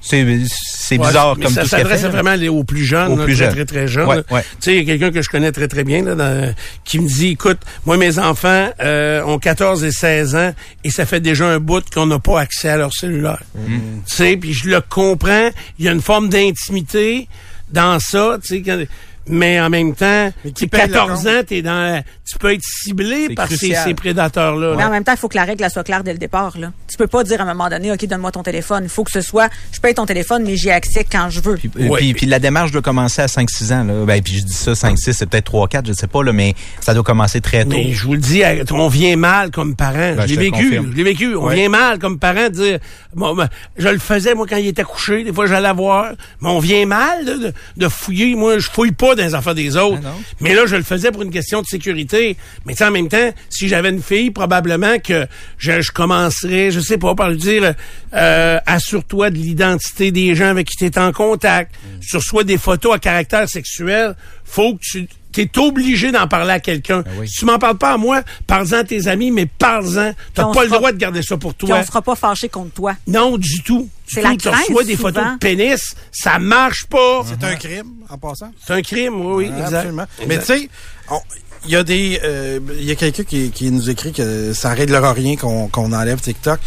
C'est 0.00 0.24
Ouais, 0.24 1.06
bizarre 1.06 1.36
comme 1.40 1.52
ça 1.52 1.62
tout 1.62 1.68
ce 1.68 1.76
qu'elle 1.76 1.86
s'adresse 1.86 2.02
vraiment 2.02 2.34
aux 2.58 2.64
plus 2.64 2.84
jeunes, 2.84 3.12
Aux 3.12 3.16
là, 3.18 3.24
plus 3.24 3.34
très, 3.36 3.44
jeunes. 3.44 3.54
très, 3.54 3.64
très 3.64 3.86
jeunes. 3.86 4.08
Ouais, 4.08 4.16
là. 4.16 4.22
ouais. 4.32 4.42
Tu 4.42 4.56
sais, 4.60 4.72
il 4.76 4.78
y 4.78 4.80
a 4.82 4.84
quelqu'un 4.84 5.12
que 5.12 5.22
je 5.22 5.30
connais 5.30 5.52
très, 5.52 5.68
très 5.68 5.84
bien, 5.84 6.02
là, 6.04 6.16
dans- 6.16 6.54
qui 6.84 6.98
me 6.98 7.06
dit, 7.08 7.28
écoute, 7.28 7.58
moi, 7.86 7.96
mes 7.96 8.18
enfants 8.18 8.68
euh, 8.80 9.22
ont 9.22 9.38
14 9.38 9.84
et 9.84 9.92
16 9.92 10.34
ans 10.34 10.52
et 10.82 10.90
ça 10.90 11.06
fait 11.06 11.20
déjà 11.20 11.46
un 11.46 11.60
bout 11.60 11.84
qu'on 11.88 12.06
n'a 12.06 12.18
pas 12.18 12.40
accès 12.40 12.68
à 12.68 12.76
leur 12.76 12.92
cellulaire. 12.92 13.42
Mm. 13.54 13.76
Tu 14.08 14.16
sais, 14.16 14.36
puis 14.36 14.52
je 14.52 14.68
le 14.70 14.80
comprends, 14.80 15.50
il 15.78 15.84
y 15.84 15.88
a 15.88 15.92
une 15.92 16.02
forme 16.02 16.28
d'intimité 16.28 17.28
dans 17.70 18.00
ça, 18.00 18.38
tu 18.44 18.62
sais, 18.64 18.88
mais 19.26 19.60
en 19.60 19.70
même 19.70 19.94
temps, 19.94 20.30
tu 20.42 20.52
qui 20.52 20.60
sais, 20.60 20.66
paye 20.66 20.86
le 20.88 20.92
14 20.92 21.18
compte? 21.24 21.26
ans, 21.32 21.40
t'es 21.46 21.62
dans, 21.62 22.02
tu 22.30 22.38
peux 22.38 22.52
être 22.52 22.62
ciblé 22.62 23.34
par 23.34 23.48
ces, 23.48 23.74
ces 23.74 23.94
prédateurs-là. 23.94 24.74
Mais 24.76 24.84
en 24.84 24.90
même 24.90 25.04
temps, 25.04 25.12
il 25.12 25.18
faut 25.18 25.28
que 25.28 25.36
la 25.36 25.44
règle 25.44 25.62
elle 25.64 25.70
soit 25.70 25.84
claire 25.84 26.02
dès 26.04 26.12
le 26.12 26.18
départ. 26.18 26.58
Là. 26.58 26.72
Tu 26.90 26.96
peux 26.96 27.06
pas 27.06 27.22
dire 27.24 27.40
à 27.40 27.44
un 27.44 27.54
moment 27.54 27.68
donné, 27.68 27.92
OK, 27.92 28.04
donne-moi 28.06 28.32
ton 28.32 28.42
téléphone. 28.42 28.84
Il 28.84 28.88
faut 28.90 29.04
que 29.04 29.10
ce 29.10 29.20
soit, 29.20 29.48
je 29.72 29.80
paye 29.80 29.94
ton 29.94 30.06
téléphone, 30.06 30.42
mais 30.44 30.56
j'y 30.56 30.68
ai 30.68 30.72
accès 30.72 31.04
quand 31.10 31.30
je 31.30 31.40
veux. 31.40 31.56
Puis, 31.56 31.70
euh, 31.78 31.88
Ouais. 31.88 31.98
puis, 32.00 32.14
puis 32.14 32.26
la 32.26 32.38
démarche 32.38 32.72
doit 32.72 32.82
commencer 32.82 33.22
à 33.22 33.26
5-6 33.28 33.72
ans. 33.72 33.84
Là. 33.84 34.04
Ben, 34.04 34.22
puis 34.22 34.38
je 34.38 34.44
dis 34.44 34.52
ça, 34.52 34.72
5-6, 34.74 35.12
c'est 35.12 35.26
peut-être 35.26 35.50
3-4, 35.52 35.86
je 35.86 35.92
sais 35.92 36.06
pas, 36.06 36.22
là, 36.22 36.32
mais 36.32 36.54
ça 36.80 36.94
doit 36.94 37.02
commencer 37.04 37.40
très 37.40 37.64
tôt. 37.64 37.70
Mais 37.70 37.92
je 37.92 38.04
vous 38.06 38.14
le 38.14 38.20
dis, 38.20 38.42
on 38.72 38.88
vient 38.88 39.16
mal 39.16 39.50
comme 39.50 39.76
parent. 39.76 40.14
Ben, 40.16 40.26
je 40.26 40.34
l'ai 40.34 40.50
vécu, 40.50 40.74
je 40.90 40.96
l'ai 40.96 41.04
vécu. 41.04 41.36
On 41.36 41.46
Ouais. 41.46 41.54
vient 41.56 41.68
mal 41.68 41.98
comme 41.98 42.18
parent 42.18 42.44
de 42.48 42.54
dire, 42.54 42.78
bon, 43.14 43.34
ben, 43.34 43.48
je 43.76 43.88
le 43.88 43.98
faisais 43.98 44.34
moi 44.34 44.46
quand 44.48 44.56
il 44.56 44.66
était 44.68 44.82
couché. 44.84 45.24
Des 45.24 45.32
fois, 45.32 45.46
j'allais 45.46 45.72
voir. 45.72 46.12
Mais 46.40 46.48
on 46.48 46.58
vient 46.58 46.86
mal 46.86 47.24
de, 47.24 47.34
de- 47.34 47.52
de 47.76 47.88
fouiller. 47.88 48.34
Moi, 48.34 48.58
je 48.58 48.68
fouille 48.70 48.92
pas 48.92 49.11
dans 49.14 49.24
les 49.24 49.34
affaires 49.34 49.54
des 49.54 49.76
autres. 49.76 50.02
Ah 50.04 50.14
mais 50.40 50.54
là, 50.54 50.66
je 50.66 50.76
le 50.76 50.82
faisais 50.82 51.10
pour 51.10 51.22
une 51.22 51.30
question 51.30 51.62
de 51.62 51.66
sécurité. 51.66 52.36
Mais 52.66 52.80
en 52.82 52.90
même 52.90 53.08
temps, 53.08 53.30
si 53.48 53.68
j'avais 53.68 53.90
une 53.90 54.02
fille, 54.02 54.30
probablement 54.30 54.98
que 54.98 55.26
je, 55.58 55.80
je 55.80 55.92
commencerais, 55.92 56.70
je 56.70 56.80
sais 56.80 56.98
pas, 56.98 57.14
par 57.14 57.30
lui 57.30 57.36
dire, 57.36 57.74
euh, 58.14 58.58
assure-toi 58.66 59.30
de 59.30 59.36
l'identité 59.36 60.10
des 60.10 60.34
gens 60.34 60.48
avec 60.48 60.68
qui 60.68 60.76
tu 60.76 60.84
es 60.84 60.98
en 60.98 61.12
contact. 61.12 61.74
Mm. 61.74 62.02
Sur 62.02 62.22
soit 62.22 62.44
des 62.44 62.58
photos 62.58 62.94
à 62.94 62.98
caractère 62.98 63.48
sexuel, 63.48 64.16
faut 64.44 64.74
que 64.74 64.80
tu 64.82 65.08
T'es 65.32 65.50
obligé 65.58 66.12
d'en 66.12 66.28
parler 66.28 66.52
à 66.52 66.60
quelqu'un. 66.60 67.02
Oui. 67.18 67.26
Si 67.26 67.38
tu 67.38 67.44
m'en 67.46 67.58
parles 67.58 67.78
pas 67.78 67.94
à 67.94 67.96
moi, 67.96 68.22
parle-en 68.46 68.80
à 68.80 68.84
tes 68.84 69.08
amis, 69.08 69.30
mais 69.30 69.46
parle-en. 69.46 70.12
T'as 70.34 70.52
pas 70.52 70.64
le 70.64 70.70
droit 70.70 70.92
de 70.92 70.98
garder 70.98 71.22
ça 71.22 71.38
pour 71.38 71.54
toi. 71.54 71.78
on 71.80 71.84
sera 71.84 72.02
pas 72.02 72.14
fâché 72.14 72.48
contre 72.48 72.74
toi. 72.74 72.94
Non, 73.06 73.38
du 73.38 73.62
tout. 73.62 73.88
C'est 74.14 74.22
la 74.22 74.36
Tu 74.36 74.48
reçois 74.48 74.64
crainte, 74.74 74.86
des 74.86 74.96
photos 74.96 75.24
de 75.24 75.38
pénis, 75.38 75.94
ça 76.10 76.38
marche 76.38 76.86
pas. 76.86 77.24
C'est 77.26 77.44
un 77.46 77.54
crime, 77.56 77.92
en 78.08 78.18
passant. 78.18 78.52
C'est 78.66 78.72
un 78.74 78.82
crime, 78.82 79.14
oui, 79.20 79.34
oui, 79.34 79.44
exact. 79.46 79.74
Absolument. 79.74 80.06
Exact. 80.20 80.28
Mais 80.28 80.38
tu 80.38 80.44
sais, 80.62 80.70
on- 81.10 81.20
il 81.64 81.70
y 81.70 81.76
a 81.76 81.84
des, 81.84 82.20
euh, 82.24 82.58
il 82.76 82.84
y 82.84 82.90
a 82.90 82.94
quelqu'un 82.96 83.22
qui, 83.22 83.50
qui 83.52 83.70
nous 83.70 83.88
écrit 83.88 84.12
que 84.12 84.52
ça 84.52 84.70
réglera 84.74 85.12
rien 85.12 85.36
qu'on 85.36 85.68
qu'on 85.68 85.92
enlève 85.92 86.20
TikTok. 86.20 86.58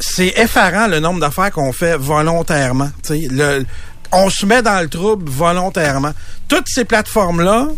C'est 0.00 0.32
effarant 0.38 0.86
le 0.86 1.00
nombre 1.00 1.20
d'affaires 1.20 1.50
qu'on 1.50 1.72
fait 1.72 1.96
volontairement. 1.96 2.90
tu 3.02 3.20
sais. 3.22 3.28
Le, 3.30 3.66
on 4.12 4.30
se 4.30 4.46
met 4.46 4.62
dans 4.62 4.80
le 4.80 4.88
trouble 4.88 5.28
volontairement. 5.28 6.12
Toutes 6.46 6.68
ces 6.68 6.84
plateformes-là 6.84 7.68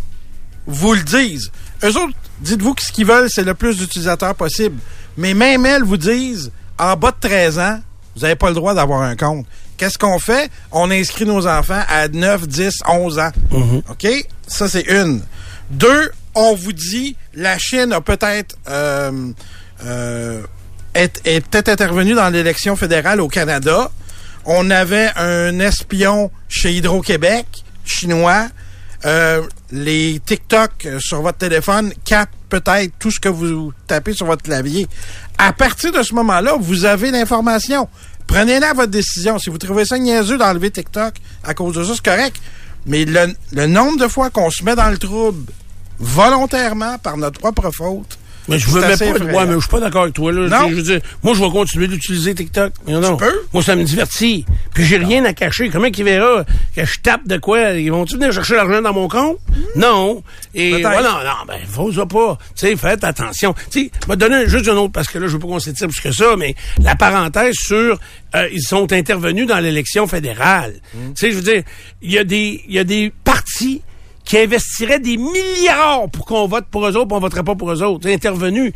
vous 0.67 0.93
le 0.95 1.03
disent. 1.03 1.51
Eux 1.83 1.97
autres, 1.97 2.13
dites-vous 2.41 2.75
que 2.75 2.83
ce 2.83 2.93
qu'ils 2.93 3.07
veulent, 3.07 3.29
c'est 3.31 3.43
le 3.43 3.55
plus 3.55 3.79
d'utilisateurs 3.79 4.35
possible. 4.35 4.79
Mais 5.17 5.35
même 5.35 5.65
elles 5.67 5.83
vous 5.83 5.97
disent, 5.97 6.53
en 6.79 6.95
bas 6.95 7.11
de 7.11 7.17
13 7.29 7.59
ans, 7.59 7.81
vous 8.21 8.27
n'avez 8.27 8.37
pas 8.37 8.49
le 8.51 8.55
droit 8.55 8.75
d'avoir 8.75 9.01
un 9.01 9.17
compte. 9.17 9.47
Qu'est-ce 9.79 9.97
qu'on 9.97 10.19
fait? 10.19 10.51
On 10.73 10.91
inscrit 10.91 11.25
nos 11.25 11.47
enfants 11.47 11.83
à 11.89 12.07
9, 12.09 12.47
10, 12.47 12.81
11 12.87 13.19
ans. 13.19 13.31
OK? 13.89 14.07
Ça, 14.47 14.69
c'est 14.69 14.83
une. 14.91 15.23
Deux, 15.71 16.11
on 16.35 16.55
vous 16.55 16.75
dit, 16.75 17.17
la 17.35 17.57
Chine 17.59 17.95
a 17.95 18.03
peut-être... 18.03 18.57
euh, 18.69 19.33
euh, 19.87 20.43
est, 20.93 21.23
est 21.25 21.41
peut-être 21.47 21.71
intervenue 21.71 22.13
dans 22.13 22.29
l'élection 22.29 22.77
fédérale 22.77 23.23
au 23.23 23.29
Canada. 23.29 23.91
On 24.45 24.71
avait 24.71 25.09
un 25.17 25.59
espion 25.59 26.31
chez 26.47 26.73
Hydro-Québec, 26.75 27.47
chinois. 27.87 28.49
Euh, 29.07 29.41
les 29.73 30.21
TikTok 30.27 30.87
sur 30.99 31.23
votre 31.23 31.39
téléphone 31.39 31.91
captent 32.05 32.35
peut-être 32.51 32.93
tout 32.99 33.11
ce 33.11 33.19
que 33.21 33.31
vous 33.31 33.73
tapez 33.87 34.13
sur 34.13 34.27
votre 34.27 34.43
clavier. 34.43 34.87
À 35.39 35.53
partir 35.55 35.93
de 35.93 36.03
ce 36.03 36.13
moment-là, 36.15 36.57
vous 36.61 36.85
avez 36.85 37.11
l'information. 37.11 37.89
Prenez-la 38.31 38.75
votre 38.75 38.93
décision. 38.93 39.41
Si 39.41 39.51
vous 39.51 39.59
trouvez 39.59 39.85
ça 39.85 39.99
niaiseux 39.99 40.39
d'enlever 40.39 40.71
TikTok 40.71 41.15
à 41.43 41.53
cause 41.53 41.75
de 41.75 41.83
ça, 41.83 41.95
c'est 41.97 42.05
correct. 42.05 42.41
Mais 42.87 43.05
le, 43.05 43.35
le 43.51 43.67
nombre 43.67 43.99
de 43.99 44.07
fois 44.07 44.31
qu'on 44.31 44.51
se 44.51 44.63
met 44.63 44.77
dans 44.77 44.89
le 44.89 44.99
trouble 44.99 45.53
volontairement 45.99 46.97
par 46.99 47.17
notre 47.17 47.41
propre 47.41 47.73
faute, 47.73 48.20
Mais 48.51 48.59
je 48.59 48.69
veux 48.69 48.81
même 48.81 48.99
pas. 48.99 49.05
effrayant. 49.07 49.39
Ouais, 49.39 49.47
mais 49.47 49.55
je 49.55 49.61
suis 49.61 49.69
pas 49.69 49.81
d'accord 49.81 50.03
avec 50.03 50.15
toi, 50.15 50.33
là. 50.33 50.49
Non. 50.49 50.69
Je 50.69 50.75
veux 50.75 50.83
dire, 50.83 51.01
moi, 51.23 51.35
je 51.35 51.43
vais 51.43 51.51
continuer 51.51 51.89
d'utiliser 51.89 52.35
TikTok. 52.35 52.73
Non, 52.87 53.01
non. 53.01 53.17
peux? 53.17 53.33
Moi, 53.53 53.63
ça 53.63 53.77
me 53.77 53.85
divertit. 53.85 54.45
Puis 54.75 54.85
j'ai 54.85 54.99
rien 54.99 55.25
à 55.25 55.33
cacher. 55.33 55.71
Comment 55.71 55.91
qu'ils 55.91 56.05
verra 56.05 56.45
que 56.75 56.85
je 56.85 57.01
tape 57.01 57.27
de 57.27 57.39
quoi? 57.39 57.73
Ils 57.73 57.91
vont-tu 57.91 58.17
venir 58.17 58.33
chercher 58.33 58.57
l'argent 58.57 58.83
dans 58.83 58.93
mon 58.93 59.09
compte? 59.09 59.39
Non. 59.77 60.23
Et 60.55 60.81
voilà, 60.81 61.23
non, 61.25 61.47
ben, 61.47 61.59
faut 61.69 61.93
ça 61.93 62.07
pas. 62.07 62.39
Tu 62.57 62.67
sais, 62.67 62.77
faites 62.77 63.05
attention. 63.05 63.55
Tu 63.71 63.85
sais, 63.85 63.91
m'a 64.09 64.17
donné 64.17 64.49
juste 64.49 64.69
un 64.69 64.77
autre, 64.77 64.93
parce 64.93 65.09
que 65.09 65.19
là, 65.19 65.27
je 65.29 65.33
veux 65.33 65.39
pas 65.39 65.47
qu'on 65.47 65.59
s'étire 65.59 65.89
plus 65.89 66.01
que 66.01 66.13
ça, 66.13 66.35
mais 66.37 66.55
la 66.83 66.97
parenthèse 66.97 67.55
sur, 67.55 67.99
euh, 68.35 68.49
ils 68.53 68.63
sont 68.63 68.93
intervenus 68.93 69.47
dans 69.47 69.59
l'élection 69.61 70.07
fédérale. 70.07 70.75
Tu 70.93 70.99
sais, 71.15 71.31
je 71.31 71.37
veux 71.37 71.43
dire, 71.43 71.63
il 72.03 72.13
y 72.13 72.19
a 72.19 72.25
des, 72.25 72.65
il 72.69 72.75
y 72.75 72.79
a 72.79 72.85
des 72.85 73.13
partis 73.25 73.83
qui 74.31 74.39
investiraient 74.39 75.01
des 75.01 75.17
milliards 75.17 76.09
pour 76.09 76.25
qu'on 76.25 76.47
vote 76.47 76.67
pour 76.71 76.87
eux 76.87 76.97
autres, 76.97 77.09
puis 77.09 77.17
on 77.17 77.21
voterait 77.21 77.43
pas 77.43 77.57
pour 77.57 77.73
eux 77.73 77.83
autres. 77.83 78.05
C'est 78.05 78.15
intervenu. 78.15 78.73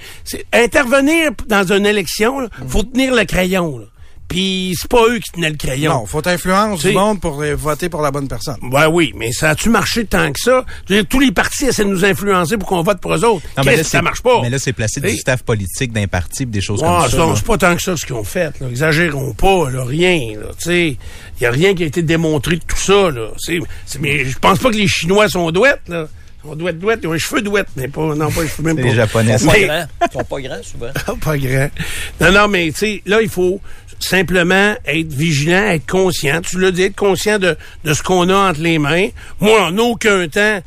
Intervenir 0.52 1.30
dans 1.46 1.72
une 1.72 1.86
élection, 1.86 2.40
là, 2.40 2.48
faut 2.66 2.82
tenir 2.82 3.14
le 3.14 3.24
crayon. 3.24 3.86
Puis 4.28 4.74
c'est 4.80 4.90
pas 4.90 5.06
eux 5.08 5.18
qui 5.18 5.30
tenaient 5.32 5.50
le 5.50 5.56
crayon. 5.56 5.92
Non, 5.92 6.06
faut 6.06 6.26
influence 6.26 6.80
C'est- 6.82 6.88
du 6.88 6.94
monde 6.94 7.20
pour 7.20 7.40
euh, 7.42 7.54
voter 7.54 7.88
pour 7.88 8.02
la 8.02 8.10
bonne 8.10 8.26
personne. 8.26 8.56
Ouais, 8.72 8.86
oui, 8.86 9.12
mais 9.16 9.30
ça 9.32 9.50
a-tu 9.50 9.68
marché 9.68 10.06
tant 10.06 10.32
que 10.32 10.40
ça? 10.40 10.64
Je 10.88 10.94
veux 10.94 11.00
dire, 11.02 11.08
tous 11.08 11.20
les 11.20 11.30
partis 11.30 11.66
essaient 11.66 11.84
de 11.84 11.90
nous 11.90 12.04
influencer 12.04 12.56
pour 12.56 12.68
qu'on 12.68 12.82
vote 12.82 13.00
pour 13.00 13.14
eux 13.14 13.24
autres. 13.24 13.46
Non, 13.56 13.62
mais 13.64 13.76
là, 13.76 13.84
ça 13.84 14.02
marche 14.02 14.22
pas? 14.22 14.40
Mais 14.42 14.50
là, 14.50 14.58
c'est 14.58 14.72
placé 14.72 15.00
du 15.00 15.16
staff 15.16 15.42
politique 15.42 15.92
d'un 15.92 16.06
parti, 16.06 16.46
pis 16.46 16.52
des 16.52 16.60
choses 16.60 16.80
Ouais, 16.82 16.88
comme 16.88 17.10
ça. 17.10 17.16
là. 17.18 17.32
c'est 17.36 17.44
pas 17.46 17.58
tant 17.58 17.76
que 17.76 17.82
ça 17.82 17.96
ce 17.96 18.04
qu'ils 18.06 18.14
ont 18.16 18.24
fait. 18.24 18.58
Là. 18.60 18.68
Exagérons 18.68 19.34
pas, 19.34 19.70
là, 19.70 19.84
rien. 19.84 20.18
Il 20.66 20.96
y 21.40 21.46
a 21.46 21.50
rien 21.50 21.74
qui 21.74 21.82
a 21.84 21.86
été 21.86 22.02
démontré 22.02 22.56
de 22.56 22.62
tout 22.66 22.76
ça. 22.76 23.10
Là. 23.10 23.28
Mais 24.00 24.24
je 24.24 24.38
pense 24.38 24.58
pas 24.58 24.70
que 24.70 24.76
les 24.76 24.88
Chinois 24.88 25.28
sont 25.28 25.50
douettes. 25.50 25.82
Là. 25.88 26.08
Ils 26.44 26.48
sont 26.50 26.56
douettes, 26.56 26.78
douettes. 26.78 27.00
Ils 27.02 27.06
ont 27.08 27.12
les 27.12 27.18
cheveux 27.18 27.40
douettes, 27.42 27.68
mais 27.76 27.88
pas, 27.88 28.14
non, 28.14 28.30
pas 28.30 28.42
les 28.42 28.48
cheveux 28.48 28.62
même 28.64 28.76
C'est 28.76 28.82
pas. 28.82 28.88
les 28.88 28.94
Japonais. 28.94 29.32
Ils 29.34 29.38
sont 29.38 29.46
pas 29.50 29.60
grands. 29.60 29.86
Ils 30.02 30.12
sont 30.12 30.24
pas 30.24 30.40
grands, 30.40 30.62
souvent. 30.62 31.16
pas 31.24 31.38
grand. 31.38 31.70
Non, 32.20 32.32
non, 32.32 32.48
mais 32.48 32.70
tu 32.72 32.78
sais, 32.78 33.02
là, 33.06 33.22
il 33.22 33.28
faut 33.30 33.60
simplement 34.04 34.74
être 34.86 35.12
vigilant, 35.12 35.66
être 35.66 35.86
conscient. 35.86 36.40
Tu 36.42 36.58
l'as 36.60 36.70
dit, 36.70 36.82
être 36.82 36.96
conscient 36.96 37.38
de, 37.38 37.56
de 37.84 37.94
ce 37.94 38.02
qu'on 38.02 38.28
a 38.28 38.50
entre 38.50 38.60
les 38.60 38.78
mains. 38.78 39.08
Moi, 39.40 39.66
en 39.66 39.76
aucun 39.78 40.28
temps, 40.28 40.60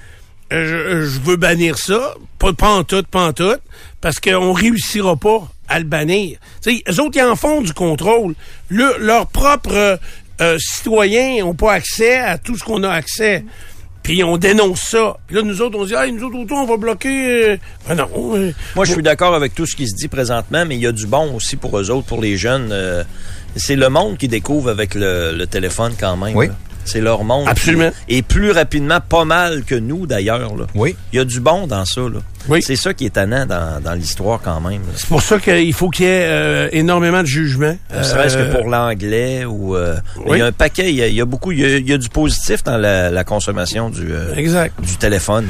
euh, 0.54 1.04
je, 1.04 1.06
je 1.06 1.20
veux 1.20 1.36
bannir 1.36 1.78
ça. 1.78 2.16
Pas, 2.40 2.54
pas 2.54 2.70
en 2.70 2.84
tout, 2.84 3.04
pas 3.04 3.28
en 3.28 3.34
tout. 3.34 3.58
Parce 4.02 4.20
qu'on 4.20 4.54
réussira 4.54 5.16
pas 5.16 5.50
à 5.68 5.80
le 5.80 5.86
bannir. 5.86 6.38
Sais, 6.62 6.84
eux 6.90 7.02
autres, 7.02 7.18
ils 7.18 7.24
en 7.24 7.36
font 7.36 7.62
du 7.62 7.74
contrôle. 7.74 8.36
Le, 8.70 8.98
leurs 9.00 9.28
propres 9.28 10.00
euh, 10.42 10.58
citoyens 10.60 11.44
n'ont 11.44 11.56
pas 11.56 11.74
accès 11.74 12.18
à 12.18 12.38
tout 12.38 12.58
ce 12.58 12.64
qu'on 12.64 12.84
a 12.84 12.90
accès. 12.90 13.44
Puis 14.08 14.24
on 14.24 14.38
dénonce 14.38 14.80
ça. 14.80 15.18
Puis 15.28 15.36
là, 15.36 15.42
nous 15.42 15.62
autres, 15.62 15.78
on 15.78 15.84
dit, 15.84 15.94
ah, 15.94 16.08
nous 16.08 16.24
autres, 16.24 16.38
autour, 16.38 16.58
on 16.60 16.66
va 16.66 16.78
bloquer... 16.78 17.50
euh. 17.52 17.58
Ben 17.90 17.96
non. 17.96 18.08
euh, 18.38 18.54
Moi, 18.74 18.86
je 18.86 18.94
suis 18.94 19.04
d'accord 19.04 19.36
avec 19.36 19.54
tout 19.54 19.66
ce 19.66 19.76
qui 19.76 19.86
se 19.86 19.94
dit 19.96 20.08
présentement, 20.08 20.64
mais 20.66 20.76
il 20.76 20.82
y 20.82 20.88
a 20.88 20.94
du 20.94 21.06
bon 21.08 21.36
aussi 21.36 21.58
pour 21.58 21.78
eux 21.78 21.92
autres, 21.92 22.08
pour 22.08 22.22
les 22.22 22.38
jeunes. 22.38 22.70
euh, 22.72 23.04
c'est 23.58 23.76
le 23.76 23.90
monde 23.90 24.18
qui 24.18 24.30
découvre 24.30 24.70
avec 24.70 24.96
le, 24.96 25.34
le 25.36 25.46
téléphone 25.46 25.92
quand 26.00 26.16
même. 26.16 26.38
Oui. 26.38 26.48
là. 26.48 26.54
C'est 26.88 27.02
leur 27.02 27.24
monde. 27.24 27.48
Absolument. 27.48 27.92
Et 28.10 28.22
plus 28.24 28.52
rapidement, 28.52 29.00
pas 29.00 29.26
mal 29.26 29.64
que 29.64 29.76
nous 29.76 30.08
d'ailleurs. 30.08 30.52
Oui. 30.74 30.96
Il 31.14 31.18
y 31.18 31.20
a 31.20 31.26
du 31.26 31.40
bon 31.40 31.68
dans 31.68 31.86
ça. 31.86 32.02
Là. 32.02 32.20
Oui. 32.50 32.62
C'est 32.64 32.76
ça 32.78 32.94
qui 32.94 33.06
est 33.06 33.10
tannant 33.12 33.46
dans, 33.46 33.82
dans 33.84 33.94
l'histoire 33.94 34.40
quand 34.42 34.62
même. 34.62 34.82
C'est 34.96 35.08
pour 35.10 35.22
ça 35.22 35.38
qu'il 35.40 35.74
faut 35.74 35.90
qu'il 35.90 36.06
y 36.06 36.10
ait 36.10 36.26
euh, 36.28 36.70
énormément 36.72 37.22
de 37.22 37.28
jugement. 37.28 37.76
Ne 37.96 38.04
serait-ce 38.04 38.38
Euh, 38.38 38.52
que 38.52 38.58
pour 38.58 38.70
l'anglais 38.70 39.44
ou 39.46 39.76
euh, 39.76 39.96
oui. 40.18 40.24
il 40.32 40.38
y 40.40 40.42
a 40.42 40.46
un 40.46 40.52
paquet, 40.52 40.90
il 40.90 40.96
y 40.96 41.02
a, 41.04 41.08
il 41.08 41.16
y 41.16 41.22
a 41.22 41.26
beaucoup, 41.26 41.52
il 41.52 41.60
y 41.60 41.66
a, 41.66 41.78
il 41.78 41.88
y 41.90 41.94
a 41.94 41.98
du 41.98 42.10
positif 42.10 42.64
dans 42.64 42.78
la, 42.78 43.12
la 43.12 43.24
consommation 43.24 43.90
du, 43.90 44.08
euh, 44.12 44.34
Exact. 44.36 44.74
du 44.82 44.96
téléphone. 44.98 45.48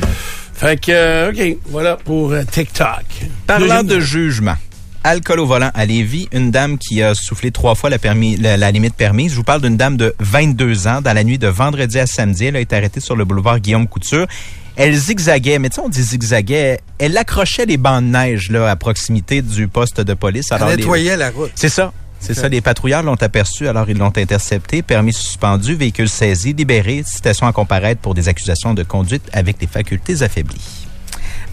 Fait 0.54 0.80
que, 0.82 0.92
euh, 0.92 1.30
OK, 1.32 1.58
voilà 1.70 1.98
pour 1.98 2.32
euh, 2.32 2.42
TikTok. 2.50 3.04
Parlant 3.46 3.84
Deuxième- 3.84 3.88
de 3.88 4.00
jugement. 4.00 4.56
Alcool 5.04 5.40
au 5.40 5.46
volant 5.46 5.72
à 5.74 5.86
Lévis, 5.86 6.28
une 6.34 6.52
dame 6.52 6.78
qui 6.78 7.02
a 7.02 7.16
soufflé 7.16 7.52
trois 7.52 7.76
fois 7.76 7.90
la, 7.90 7.98
permis, 8.00 8.36
la, 8.38 8.58
la 8.58 8.72
limite 8.72 8.94
permise. 8.96 9.32
Je 9.32 9.38
vous 9.38 9.44
parle 9.44 9.62
d'une 9.62 9.78
dame 9.78 9.96
de 9.98 10.14
22 10.20 10.88
ans. 10.88 11.02
Dans 11.02 11.14
la 11.14 11.24
nuit 11.24 11.38
de 11.38 11.48
vendredi 11.48 11.98
à 12.00 12.06
samedi, 12.06 12.46
elle 12.46 12.56
a 12.56 12.60
été 12.60 12.76
arrêtée 12.76 13.00
sur 13.00 13.16
le 13.16 13.24
boulevard 13.24 13.60
Guillaume 13.60 13.88
Couture. 13.88 14.28
Elle 14.76 14.96
zigzaguait, 14.96 15.60
mais 15.60 15.70
tu 15.70 15.76
sais, 15.76 15.82
on 15.82 15.90
dit 15.90 16.04
zigzaguait. 16.04 16.82
Elle 17.00 17.18
accrochait 17.18 17.66
les 17.66 17.78
bancs 17.78 18.04
de 18.04 18.10
neige 18.10 18.52
là, 18.52 18.70
à 18.70 18.76
proximité 18.76 19.42
du 19.42 19.68
poste 19.68 20.02
de 20.02 20.14
police. 20.14 20.52
Elle 20.52 20.58
les- 20.72 20.78
nettoyait 20.78 21.18
la 21.18 21.30
route. 21.32 21.52
C'est 21.56 21.70
ça. 21.70 21.94
C'est 22.20 22.34
ça, 22.34 22.50
les 22.50 22.62
patrouilleurs 22.62 23.04
l'ont 23.04 23.14
aperçu, 23.22 23.68
alors 23.68 23.88
ils 23.92 23.98
l'ont 23.98 24.12
intercepté, 24.18 24.82
permis 24.82 25.14
suspendu, 25.14 25.76
véhicule 25.76 26.10
saisi, 26.10 26.52
libéré, 26.54 27.04
citation 27.06 27.46
à 27.46 27.54
comparaître 27.54 28.02
pour 28.02 28.16
des 28.16 28.28
accusations 28.28 28.74
de 28.74 28.82
conduite 28.82 29.22
avec 29.34 29.60
des 29.60 29.68
facultés 29.68 30.24
affaiblies. 30.24 30.87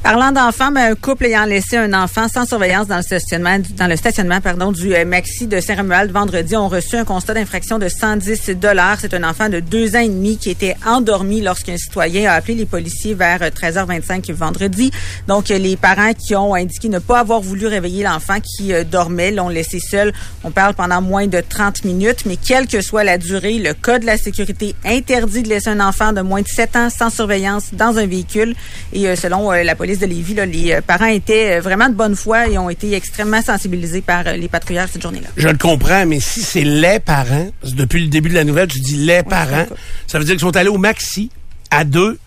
Parlant 0.05 0.33
d'enfants, 0.33 0.71
ben, 0.71 0.93
un 0.93 0.95
couple 0.97 1.25
ayant 1.25 1.47
laissé 1.47 1.79
un 1.79 1.95
enfant 1.95 2.29
sans 2.29 2.45
surveillance 2.45 2.87
dans 2.87 2.99
le 2.99 3.03
stationnement, 3.03 3.57
dans 3.79 3.87
le 3.87 3.97
stationnement 3.97 4.43
pardon, 4.43 4.71
du 4.71 4.95
euh, 4.95 5.07
Maxi 5.07 5.47
de 5.47 5.59
Saint-Romuald 5.61 6.13
vendredi 6.13 6.55
ont 6.57 6.69
reçu 6.69 6.97
un 6.97 7.07
constat 7.07 7.33
d'infraction 7.33 7.79
de 7.79 7.89
110 7.89 8.51
dollars. 8.57 8.99
C'est 9.01 9.15
un 9.15 9.25
enfant 9.25 9.49
de 9.49 9.61
deux 9.61 9.97
ans 9.97 10.01
et 10.01 10.11
demi 10.11 10.37
qui 10.37 10.51
était 10.51 10.77
endormi 10.85 11.41
lorsqu'un 11.41 11.79
citoyen 11.79 12.31
a 12.31 12.35
appelé 12.35 12.55
les 12.55 12.67
policiers 12.67 13.15
vers 13.15 13.41
euh, 13.41 13.49
13h25 13.49 14.31
vendredi. 14.35 14.91
Donc, 15.27 15.51
euh, 15.51 15.57
les 15.57 15.75
parents 15.79 16.13
qui 16.13 16.37
ont 16.37 16.55
indiqué 16.55 16.91
ne 16.91 16.99
pas 16.99 17.21
avoir 17.21 17.41
voulu 17.41 17.67
réveiller 17.67 18.05
l'enfant 18.05 18.41
qui 18.41 18.75
euh, 18.75 18.85
dormait 18.85 19.31
l'ont 19.31 19.49
laissé 19.49 19.81
seul. 19.81 20.13
On 20.43 20.51
parle 20.51 20.75
pendant 20.75 21.01
moins 21.01 21.29
de 21.29 21.41
30 21.41 21.85
minutes, 21.87 22.27
mais 22.27 22.37
quelle 22.37 22.67
que 22.67 22.83
soit 22.83 23.05
la 23.05 23.17
durée, 23.17 23.59
le 23.59 23.73
code 23.73 24.03
de 24.03 24.07
la 24.07 24.19
sécurité 24.19 24.75
interdit 24.85 25.43
de 25.43 25.49
laisser 25.49 25.71
un 25.71 25.81
enfant 25.81 26.13
de 26.13 26.21
moins 26.21 26.43
de 26.43 26.49
7 26.49 26.77
ans 26.77 26.91
sans 26.91 27.09
surveillance 27.09 27.71
dans 27.73 27.97
un 27.97 28.07
véhicule. 28.07 28.55
Et 28.93 29.09
euh, 29.09 29.17
selon 29.17 29.51
euh, 29.51 29.63
la 29.63 29.75
police 29.75 29.94
de 29.99 30.07
Lévis, 30.07 30.35
là, 30.35 30.47
les 30.47 30.73
euh, 30.73 30.81
parents 30.81 31.07
étaient 31.07 31.59
euh, 31.59 31.61
vraiment 31.61 31.89
de 31.89 31.95
bonne 31.95 32.17
foi 32.17 32.49
et 32.49 32.59
ont 32.59 32.71
été 32.71 32.95
extrêmement 32.95 33.43
sensibilisés 33.43 34.01
par 34.01 34.27
euh, 34.27 34.37
les 34.37 34.49
patrouilleurs 34.49 34.89
cette 34.89 35.03
journée-là. 35.03 35.29
Je 35.37 35.49
le 35.49 35.57
comprends, 35.57 36.07
mais 36.07 36.21
si 36.21 36.43
c'est 36.43 36.65
les 36.65 37.01
parents, 37.01 37.51
depuis 37.63 38.03
le 38.03 38.09
début 38.09 38.31
de 38.31 38.35
la 38.35 38.45
nouvelle, 38.45 38.69
tu 38.69 38.81
dis 38.81 38.97
les 38.97 39.23
parents, 39.23 39.67
ça 40.07 40.19
veut 40.19 40.25
dire 40.25 40.35
qu'ils 40.35 40.41
sont 40.41 40.57
allés 40.57 40.69
au 40.69 40.79
maxi 40.79 41.31
à 41.71 41.85
deux, 41.85 42.19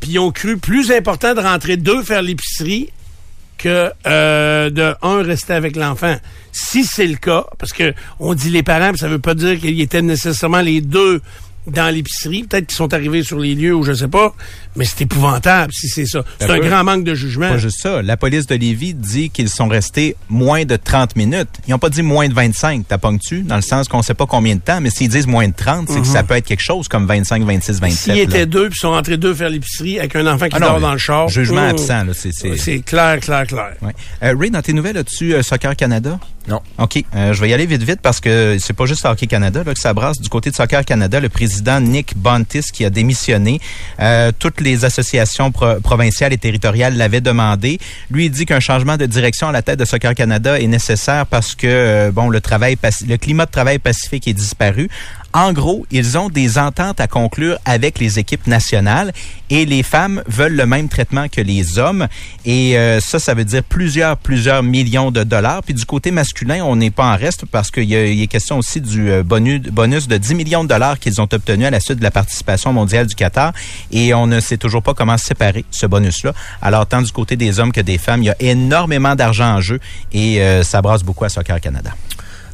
puis 0.00 0.12
ils 0.12 0.18
ont 0.18 0.30
cru 0.30 0.56
plus 0.56 0.90
important 0.92 1.34
de 1.34 1.40
rentrer 1.40 1.76
deux 1.76 2.02
faire 2.02 2.22
l'épicerie 2.22 2.90
que 3.58 3.90
euh, 4.06 4.70
de 4.70 4.94
un 5.02 5.22
rester 5.22 5.54
avec 5.54 5.76
l'enfant. 5.76 6.16
Si 6.52 6.84
c'est 6.84 7.06
le 7.06 7.16
cas, 7.16 7.46
parce 7.58 7.72
que 7.72 7.94
on 8.18 8.34
dit 8.34 8.50
les 8.50 8.62
parents, 8.62 8.90
puis 8.90 8.98
ça 8.98 9.08
veut 9.08 9.18
pas 9.18 9.34
dire 9.34 9.58
qu'ils 9.58 9.80
étaient 9.80 10.02
nécessairement 10.02 10.60
les 10.60 10.80
deux 10.80 11.20
dans 11.66 11.92
l'épicerie. 11.92 12.44
Peut-être 12.44 12.66
qu'ils 12.66 12.76
sont 12.76 12.92
arrivés 12.92 13.22
sur 13.22 13.38
les 13.38 13.54
lieux 13.54 13.74
ou 13.74 13.82
je 13.82 13.92
sais 13.92 14.08
pas, 14.08 14.34
mais 14.76 14.84
c'est 14.84 15.02
épouvantable 15.02 15.72
si 15.72 15.88
c'est 15.88 16.06
ça. 16.06 16.24
C'est 16.38 16.50
un 16.50 16.58
grand 16.58 16.84
manque 16.84 17.04
de 17.04 17.14
jugement. 17.14 17.48
Pas 17.48 17.58
juste 17.58 17.80
ça. 17.80 18.02
La 18.02 18.16
police 18.16 18.46
de 18.46 18.54
Lévis 18.54 18.94
dit 18.94 19.30
qu'ils 19.30 19.48
sont 19.48 19.68
restés 19.68 20.16
moins 20.28 20.64
de 20.64 20.76
30 20.76 21.16
minutes. 21.16 21.48
Ils 21.66 21.70
n'ont 21.70 21.78
pas 21.78 21.90
dit 21.90 22.02
moins 22.02 22.28
de 22.28 22.34
25, 22.34 22.84
t'as 22.88 22.98
tu 23.18 23.42
dans 23.42 23.56
le 23.56 23.62
sens 23.62 23.88
qu'on 23.88 24.02
sait 24.02 24.14
pas 24.14 24.26
combien 24.26 24.56
de 24.56 24.60
temps, 24.60 24.80
mais 24.80 24.90
s'ils 24.90 25.08
disent 25.08 25.26
moins 25.26 25.48
de 25.48 25.54
30, 25.54 25.88
c'est 25.88 26.00
que 26.00 26.06
ça 26.06 26.22
peut 26.22 26.34
être 26.34 26.44
quelque 26.44 26.62
chose 26.62 26.88
comme 26.88 27.06
25, 27.06 27.44
26, 27.44 27.80
27. 27.80 28.14
S'ils 28.14 28.22
étaient 28.22 28.46
deux, 28.46 28.68
puis 28.68 28.78
sont 28.78 28.90
rentrés 28.90 29.16
deux 29.16 29.34
faire 29.34 29.48
l'épicerie 29.48 29.98
avec 29.98 30.16
un 30.16 30.26
enfant 30.26 30.48
qui 30.48 30.56
Ah 30.56 30.60
non, 30.60 30.66
dort 30.68 30.80
dans 30.80 30.92
le 30.92 30.98
char. 30.98 31.28
Jugement 31.28 31.66
oh, 31.66 31.70
absent, 31.70 32.04
là. 32.04 32.12
C'est, 32.14 32.80
clair, 32.80 33.20
clair, 33.20 33.46
clair. 33.46 33.72
Ouais. 33.82 33.92
Euh, 34.22 34.34
Ray, 34.38 34.50
dans 34.50 34.62
tes 34.62 34.72
nouvelles, 34.72 34.96
as-tu 34.96 35.34
euh, 35.34 35.42
Soccer 35.42 35.76
Canada? 35.76 36.18
Non. 36.48 36.60
OK. 36.78 37.02
Euh, 37.14 37.32
je 37.32 37.40
vais 37.40 37.48
y 37.48 37.54
aller 37.54 37.66
vite, 37.66 37.82
vite 37.82 38.00
parce 38.00 38.20
que 38.20 38.56
c'est 38.60 38.72
pas 38.72 38.86
juste 38.86 39.04
Hockey 39.04 39.26
Canada 39.26 39.62
là, 39.64 39.74
que 39.74 39.80
ça 39.80 39.92
brasse. 39.94 40.20
Du 40.20 40.28
côté 40.28 40.50
de 40.50 40.54
Soccer 40.54 40.84
Canada, 40.84 41.20
le 41.20 41.28
président 41.28 41.55
Nick 41.80 42.16
Bontis 42.16 42.62
qui 42.72 42.84
a 42.84 42.90
démissionné. 42.90 43.60
Euh, 44.00 44.32
toutes 44.38 44.60
les 44.60 44.84
associations 44.84 45.50
pro- 45.52 45.80
provinciales 45.80 46.32
et 46.32 46.38
territoriales 46.38 46.96
l'avaient 46.96 47.20
demandé. 47.20 47.78
Lui, 48.10 48.26
il 48.26 48.30
dit 48.30 48.46
qu'un 48.46 48.60
changement 48.60 48.96
de 48.96 49.06
direction 49.06 49.48
à 49.48 49.52
la 49.52 49.62
tête 49.62 49.78
de 49.78 49.84
Soccer 49.84 50.14
Canada 50.14 50.60
est 50.60 50.66
nécessaire 50.66 51.26
parce 51.26 51.54
que 51.54 51.66
euh, 51.66 52.10
bon, 52.10 52.28
le 52.28 52.40
travail, 52.40 52.76
le 53.06 53.16
climat 53.16 53.46
de 53.46 53.50
travail 53.50 53.78
pacifique 53.78 54.26
est 54.28 54.32
disparu. 54.34 54.88
En 55.32 55.52
gros, 55.52 55.86
ils 55.90 56.16
ont 56.16 56.28
des 56.28 56.58
ententes 56.58 57.00
à 57.00 57.06
conclure 57.06 57.58
avec 57.64 57.98
les 57.98 58.18
équipes 58.18 58.46
nationales 58.46 59.12
et 59.50 59.64
les 59.66 59.82
femmes 59.82 60.22
veulent 60.26 60.56
le 60.56 60.66
même 60.66 60.88
traitement 60.88 61.28
que 61.28 61.40
les 61.40 61.78
hommes. 61.78 62.08
Et 62.44 62.78
euh, 62.78 63.00
ça, 63.00 63.18
ça 63.18 63.34
veut 63.34 63.44
dire 63.44 63.62
plusieurs, 63.62 64.16
plusieurs 64.16 64.62
millions 64.62 65.10
de 65.10 65.24
dollars. 65.24 65.62
Puis 65.62 65.74
du 65.74 65.84
côté 65.84 66.10
masculin, 66.10 66.64
on 66.64 66.76
n'est 66.76 66.90
pas 66.90 67.12
en 67.12 67.16
reste 67.16 67.44
parce 67.46 67.70
qu'il 67.70 67.84
y, 67.84 67.94
y 67.94 68.22
a 68.22 68.26
question 68.26 68.58
aussi 68.58 68.80
du 68.80 69.10
euh, 69.10 69.22
bonus, 69.22 69.60
bonus 69.62 70.08
de 70.08 70.16
10 70.16 70.34
millions 70.34 70.64
de 70.64 70.68
dollars 70.68 70.98
qu'ils 70.98 71.20
ont 71.20 71.28
obtenu 71.30 71.66
à 71.66 71.70
la 71.70 71.80
suite 71.80 71.98
de 71.98 72.04
la 72.04 72.10
participation 72.10 72.72
mondiale 72.72 73.06
du 73.06 73.14
Qatar. 73.14 73.52
Et 73.92 74.14
on 74.14 74.26
ne 74.26 74.40
sait 74.40 74.56
toujours 74.56 74.82
pas 74.82 74.94
comment 74.94 75.18
séparer 75.18 75.64
ce 75.70 75.86
bonus-là. 75.86 76.32
Alors, 76.62 76.86
tant 76.86 77.02
du 77.02 77.12
côté 77.12 77.36
des 77.36 77.60
hommes 77.60 77.72
que 77.72 77.80
des 77.80 77.98
femmes, 77.98 78.22
il 78.22 78.26
y 78.26 78.30
a 78.30 78.36
énormément 78.40 79.14
d'argent 79.14 79.56
en 79.56 79.60
jeu 79.60 79.80
et 80.12 80.40
euh, 80.40 80.62
ça 80.62 80.80
brasse 80.82 81.02
beaucoup 81.02 81.24
à 81.24 81.28
Soccer 81.28 81.60
Canada. 81.60 81.90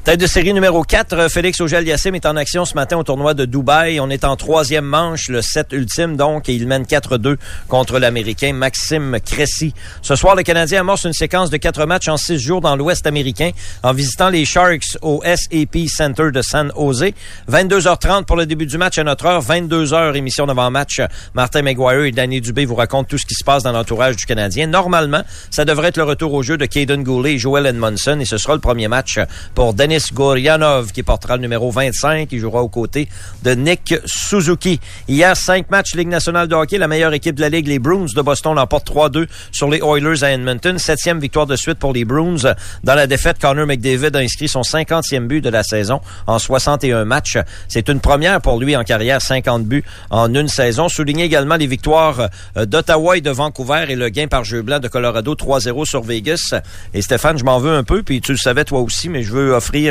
Tête 0.05 0.19
de 0.19 0.27
série 0.27 0.53
numéro 0.53 0.83
4, 0.83 1.13
euh, 1.13 1.29
Félix 1.29 1.61
Auger-Aliassime 1.61 2.17
est 2.17 2.27
en 2.27 2.35
action 2.35 2.65
ce 2.65 2.75
matin 2.75 2.97
au 2.97 3.05
tournoi 3.05 3.35
de 3.35 3.45
Dubaï. 3.45 4.01
On 4.01 4.11
est 4.11 4.25
en 4.25 4.35
troisième 4.35 4.85
manche, 4.85 5.29
le 5.29 5.43
7 5.43 5.69
ultime 5.71 6.17
donc, 6.17 6.49
et 6.49 6.55
il 6.55 6.67
mène 6.67 6.83
4-2 6.83 7.37
contre 7.69 8.01
l'Américain 8.01 8.53
Maxime 8.53 9.19
Cressy. 9.25 9.73
Ce 10.03 10.17
soir, 10.17 10.35
le 10.35 10.43
Canadien 10.43 10.81
amorce 10.81 11.05
une 11.05 11.13
séquence 11.13 11.51
de 11.51 11.57
quatre 11.57 11.87
matchs 11.87 12.09
en 12.09 12.17
six 12.17 12.41
jours 12.41 12.61
dans 12.61 12.75
l'Ouest 12.75 13.07
américain 13.07 13.53
en 13.85 13.93
visitant 13.93 14.29
les 14.29 14.45
Sharks 14.45 14.99
au 15.03 15.23
SAP 15.25 15.87
Center 15.87 16.33
de 16.33 16.43
San 16.43 16.73
Jose. 16.77 17.13
22h30 17.49 18.25
pour 18.25 18.35
le 18.35 18.45
début 18.45 18.67
du 18.67 18.79
match 18.79 18.99
à 18.99 19.05
notre 19.05 19.27
heure, 19.27 19.41
22h 19.41 20.17
émission 20.17 20.47
d'avant-match. 20.47 21.01
Martin 21.35 21.63
McGuire 21.63 22.07
et 22.07 22.11
Danny 22.11 22.41
Dubé 22.41 22.65
vous 22.65 22.75
racontent 22.75 23.07
tout 23.09 23.19
ce 23.19 23.27
qui 23.27 23.35
se 23.35 23.45
passe 23.45 23.63
dans 23.63 23.71
l'entourage 23.71 24.17
du 24.17 24.27
Canadien. 24.27 24.67
Normalement, 24.67 25.23
ça 25.53 25.65
devrait 25.65 25.91
être 25.91 25.97
le 25.97 26.03
retour 26.03 26.35
au 26.35 26.43
jeu 26.43 26.57
de 26.57 26.67
Caden 26.67 27.05
Goulet 27.05 27.35
et 27.35 27.39
Joel 27.39 27.67
Edmondson 27.67 28.19
et 28.19 28.25
ce 28.25 28.37
sera 28.37 28.55
le 28.55 28.61
premier 28.61 28.89
match 28.89 29.21
pour 29.55 29.75
Denis 29.93 30.07
Gorianov 30.15 30.91
qui 30.93 31.03
portera 31.03 31.37
le 31.37 31.43
numéro 31.43 31.71
25 31.71 32.27
qui 32.27 32.39
jouera 32.39 32.63
aux 32.63 32.69
côtés 32.69 33.09
de 33.43 33.51
Nick 33.51 33.95
Suzuki. 34.07 34.81
Hier, 35.07 35.37
cinq 35.37 35.71
matchs 35.71 35.95
Ligue 35.95 36.09
nationale 36.09 36.49
de 36.49 36.55
hockey. 36.55 36.79
La 36.79 36.89
meilleure 36.89 37.13
équipe 37.13 37.35
de 37.35 37.43
la 37.43 37.51
Ligue, 37.51 37.67
les 37.67 37.79
Bruins 37.79 38.07
de 38.17 38.23
Boston, 38.23 38.55
l'emportent 38.55 38.89
3-2 38.89 39.27
sur 39.51 39.69
les 39.69 39.81
Oilers 39.81 40.25
à 40.25 40.33
Edmonton. 40.33 40.79
Septième 40.79 41.21
victoire 41.21 41.47
de 41.47 41.57
suite 41.57 41.79
pour 41.79 41.93
les 41.93 42.07
Bruins. 42.07 42.55
Dans 42.85 42.95
la 42.95 43.07
défaite, 43.07 43.39
Connor 43.39 43.67
McDavid 43.67 44.17
a 44.17 44.21
inscrit 44.21 44.49
son 44.49 44.63
50e 44.63 45.27
but 45.27 45.43
de 45.43 45.51
la 45.51 45.63
saison 45.63 46.01
en 46.27 46.39
61 46.39 47.05
matchs. 47.05 47.37
C'est 47.69 47.91
une 47.91 48.01
première 48.01 48.41
pour 48.41 48.59
lui 48.59 48.75
en 48.75 48.85
carrière, 48.85 49.21
50 49.21 49.67
buts 49.67 49.85
en 50.09 50.35
une 50.35 50.49
saison. 50.49 50.89
Souligner 50.89 51.25
également 51.25 51.57
les 51.57 51.67
victoires 51.67 52.31
euh, 52.57 52.65
d'Ottawa 52.65 53.19
et 53.19 53.21
de 53.21 53.31
Vancouver 53.31 53.85
et 53.91 53.97
le 53.97 54.09
gain 54.09 54.29
par 54.29 54.45
jeu 54.45 54.63
blanc 54.63 54.79
de 54.79 54.89
Colorado 54.89 55.35
3-0 55.35 55.85
sur 55.85 56.03
Vegas. 56.03 56.55
Et 56.95 57.03
Stéphane, 57.03 57.37
je 57.37 57.45
m'en 57.45 57.59
veux 57.59 57.73
un 57.73 57.85
peu, 57.85 58.03
puis 58.03 58.23
tu 58.23 58.33
le 58.33 58.39
savais 58.39 58.65
toi 58.65 58.81
aussi, 58.81 59.11
mais 59.11 59.23
je 59.23 59.33
veux 59.33 59.53
offrir 59.53 59.82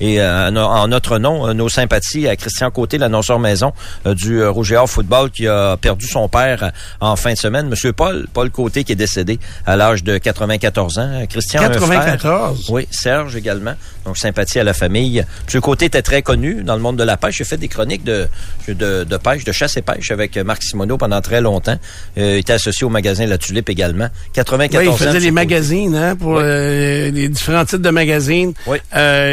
et 0.00 0.20
euh, 0.20 0.50
en 0.50 0.88
notre 0.88 1.18
nom 1.18 1.48
euh, 1.48 1.52
nos 1.54 1.68
sympathies 1.68 2.28
à 2.28 2.36
Christian 2.36 2.70
Côté, 2.70 2.98
l'annonceur 2.98 3.38
maison 3.38 3.72
euh, 4.06 4.14
du 4.14 4.44
Rouge 4.44 4.72
et 4.72 4.76
Or 4.76 4.88
Football 4.88 5.30
qui 5.30 5.46
a 5.46 5.76
perdu 5.76 6.06
son 6.06 6.28
père 6.28 6.72
en 7.00 7.16
fin 7.16 7.32
de 7.32 7.38
semaine. 7.38 7.68
Monsieur 7.68 7.92
Paul, 7.92 8.26
Paul 8.32 8.50
Côté 8.50 8.84
qui 8.84 8.92
est 8.92 8.96
décédé 8.96 9.38
à 9.66 9.76
l'âge 9.76 10.04
de 10.04 10.18
94 10.18 10.98
ans. 10.98 11.22
Christian 11.28 11.60
94. 11.62 12.70
oui, 12.70 12.86
Serge 12.90 13.36
également. 13.36 13.74
Donc 14.04 14.16
sympathie 14.16 14.58
à 14.58 14.64
la 14.64 14.74
famille. 14.74 15.24
Monsieur 15.46 15.60
Côté 15.60 15.86
était 15.86 16.02
très 16.02 16.22
connu 16.22 16.62
dans 16.62 16.74
le 16.74 16.82
monde 16.82 16.96
de 16.96 17.04
la 17.04 17.16
pêche. 17.16 17.36
J'ai 17.38 17.44
fait 17.44 17.56
des 17.56 17.68
chroniques 17.68 18.04
de, 18.04 18.28
de, 18.68 19.04
de, 19.04 19.16
pêche, 19.16 19.44
de 19.44 19.52
chasse 19.52 19.76
et 19.76 19.82
pêche 19.82 20.10
avec 20.10 20.36
Marc 20.38 20.62
Simoneau 20.62 20.96
pendant 20.98 21.20
très 21.20 21.40
longtemps. 21.40 21.78
il 22.16 22.22
était 22.22 22.54
associé 22.54 22.86
au 22.86 22.90
magasin 22.90 23.26
La 23.26 23.38
Tulipe 23.38 23.68
également. 23.68 24.08
94 24.32 24.86
oui, 24.86 24.92
il 24.92 25.06
faisait 25.06 25.20
les 25.20 25.30
magazines 25.30 25.94
hein, 25.94 26.16
pour 26.16 26.40
les 26.40 27.28
différents 27.28 27.64
types 27.64 27.82
de 27.82 27.90
magazines. 27.90 28.52
Oui 28.66 28.78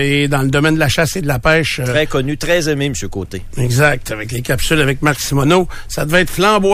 et 0.05 0.27
dans 0.27 0.41
le 0.41 0.49
domaine 0.49 0.75
de 0.75 0.79
la 0.79 0.89
chasse 0.89 1.15
et 1.15 1.21
de 1.21 1.27
la 1.27 1.39
pêche. 1.39 1.81
Très 1.83 2.05
connu, 2.05 2.37
très 2.37 2.69
aimé, 2.69 2.85
M. 2.85 2.93
Côté. 3.09 3.41
Exact, 3.57 4.11
avec 4.11 4.31
les 4.31 4.41
capsules 4.41 4.79
avec 4.79 5.01
Marc 5.01 5.19
Simoneau. 5.19 5.67
Ça 5.87 6.05
devait 6.05 6.21
être 6.21 6.29
flamboyant. 6.29 6.73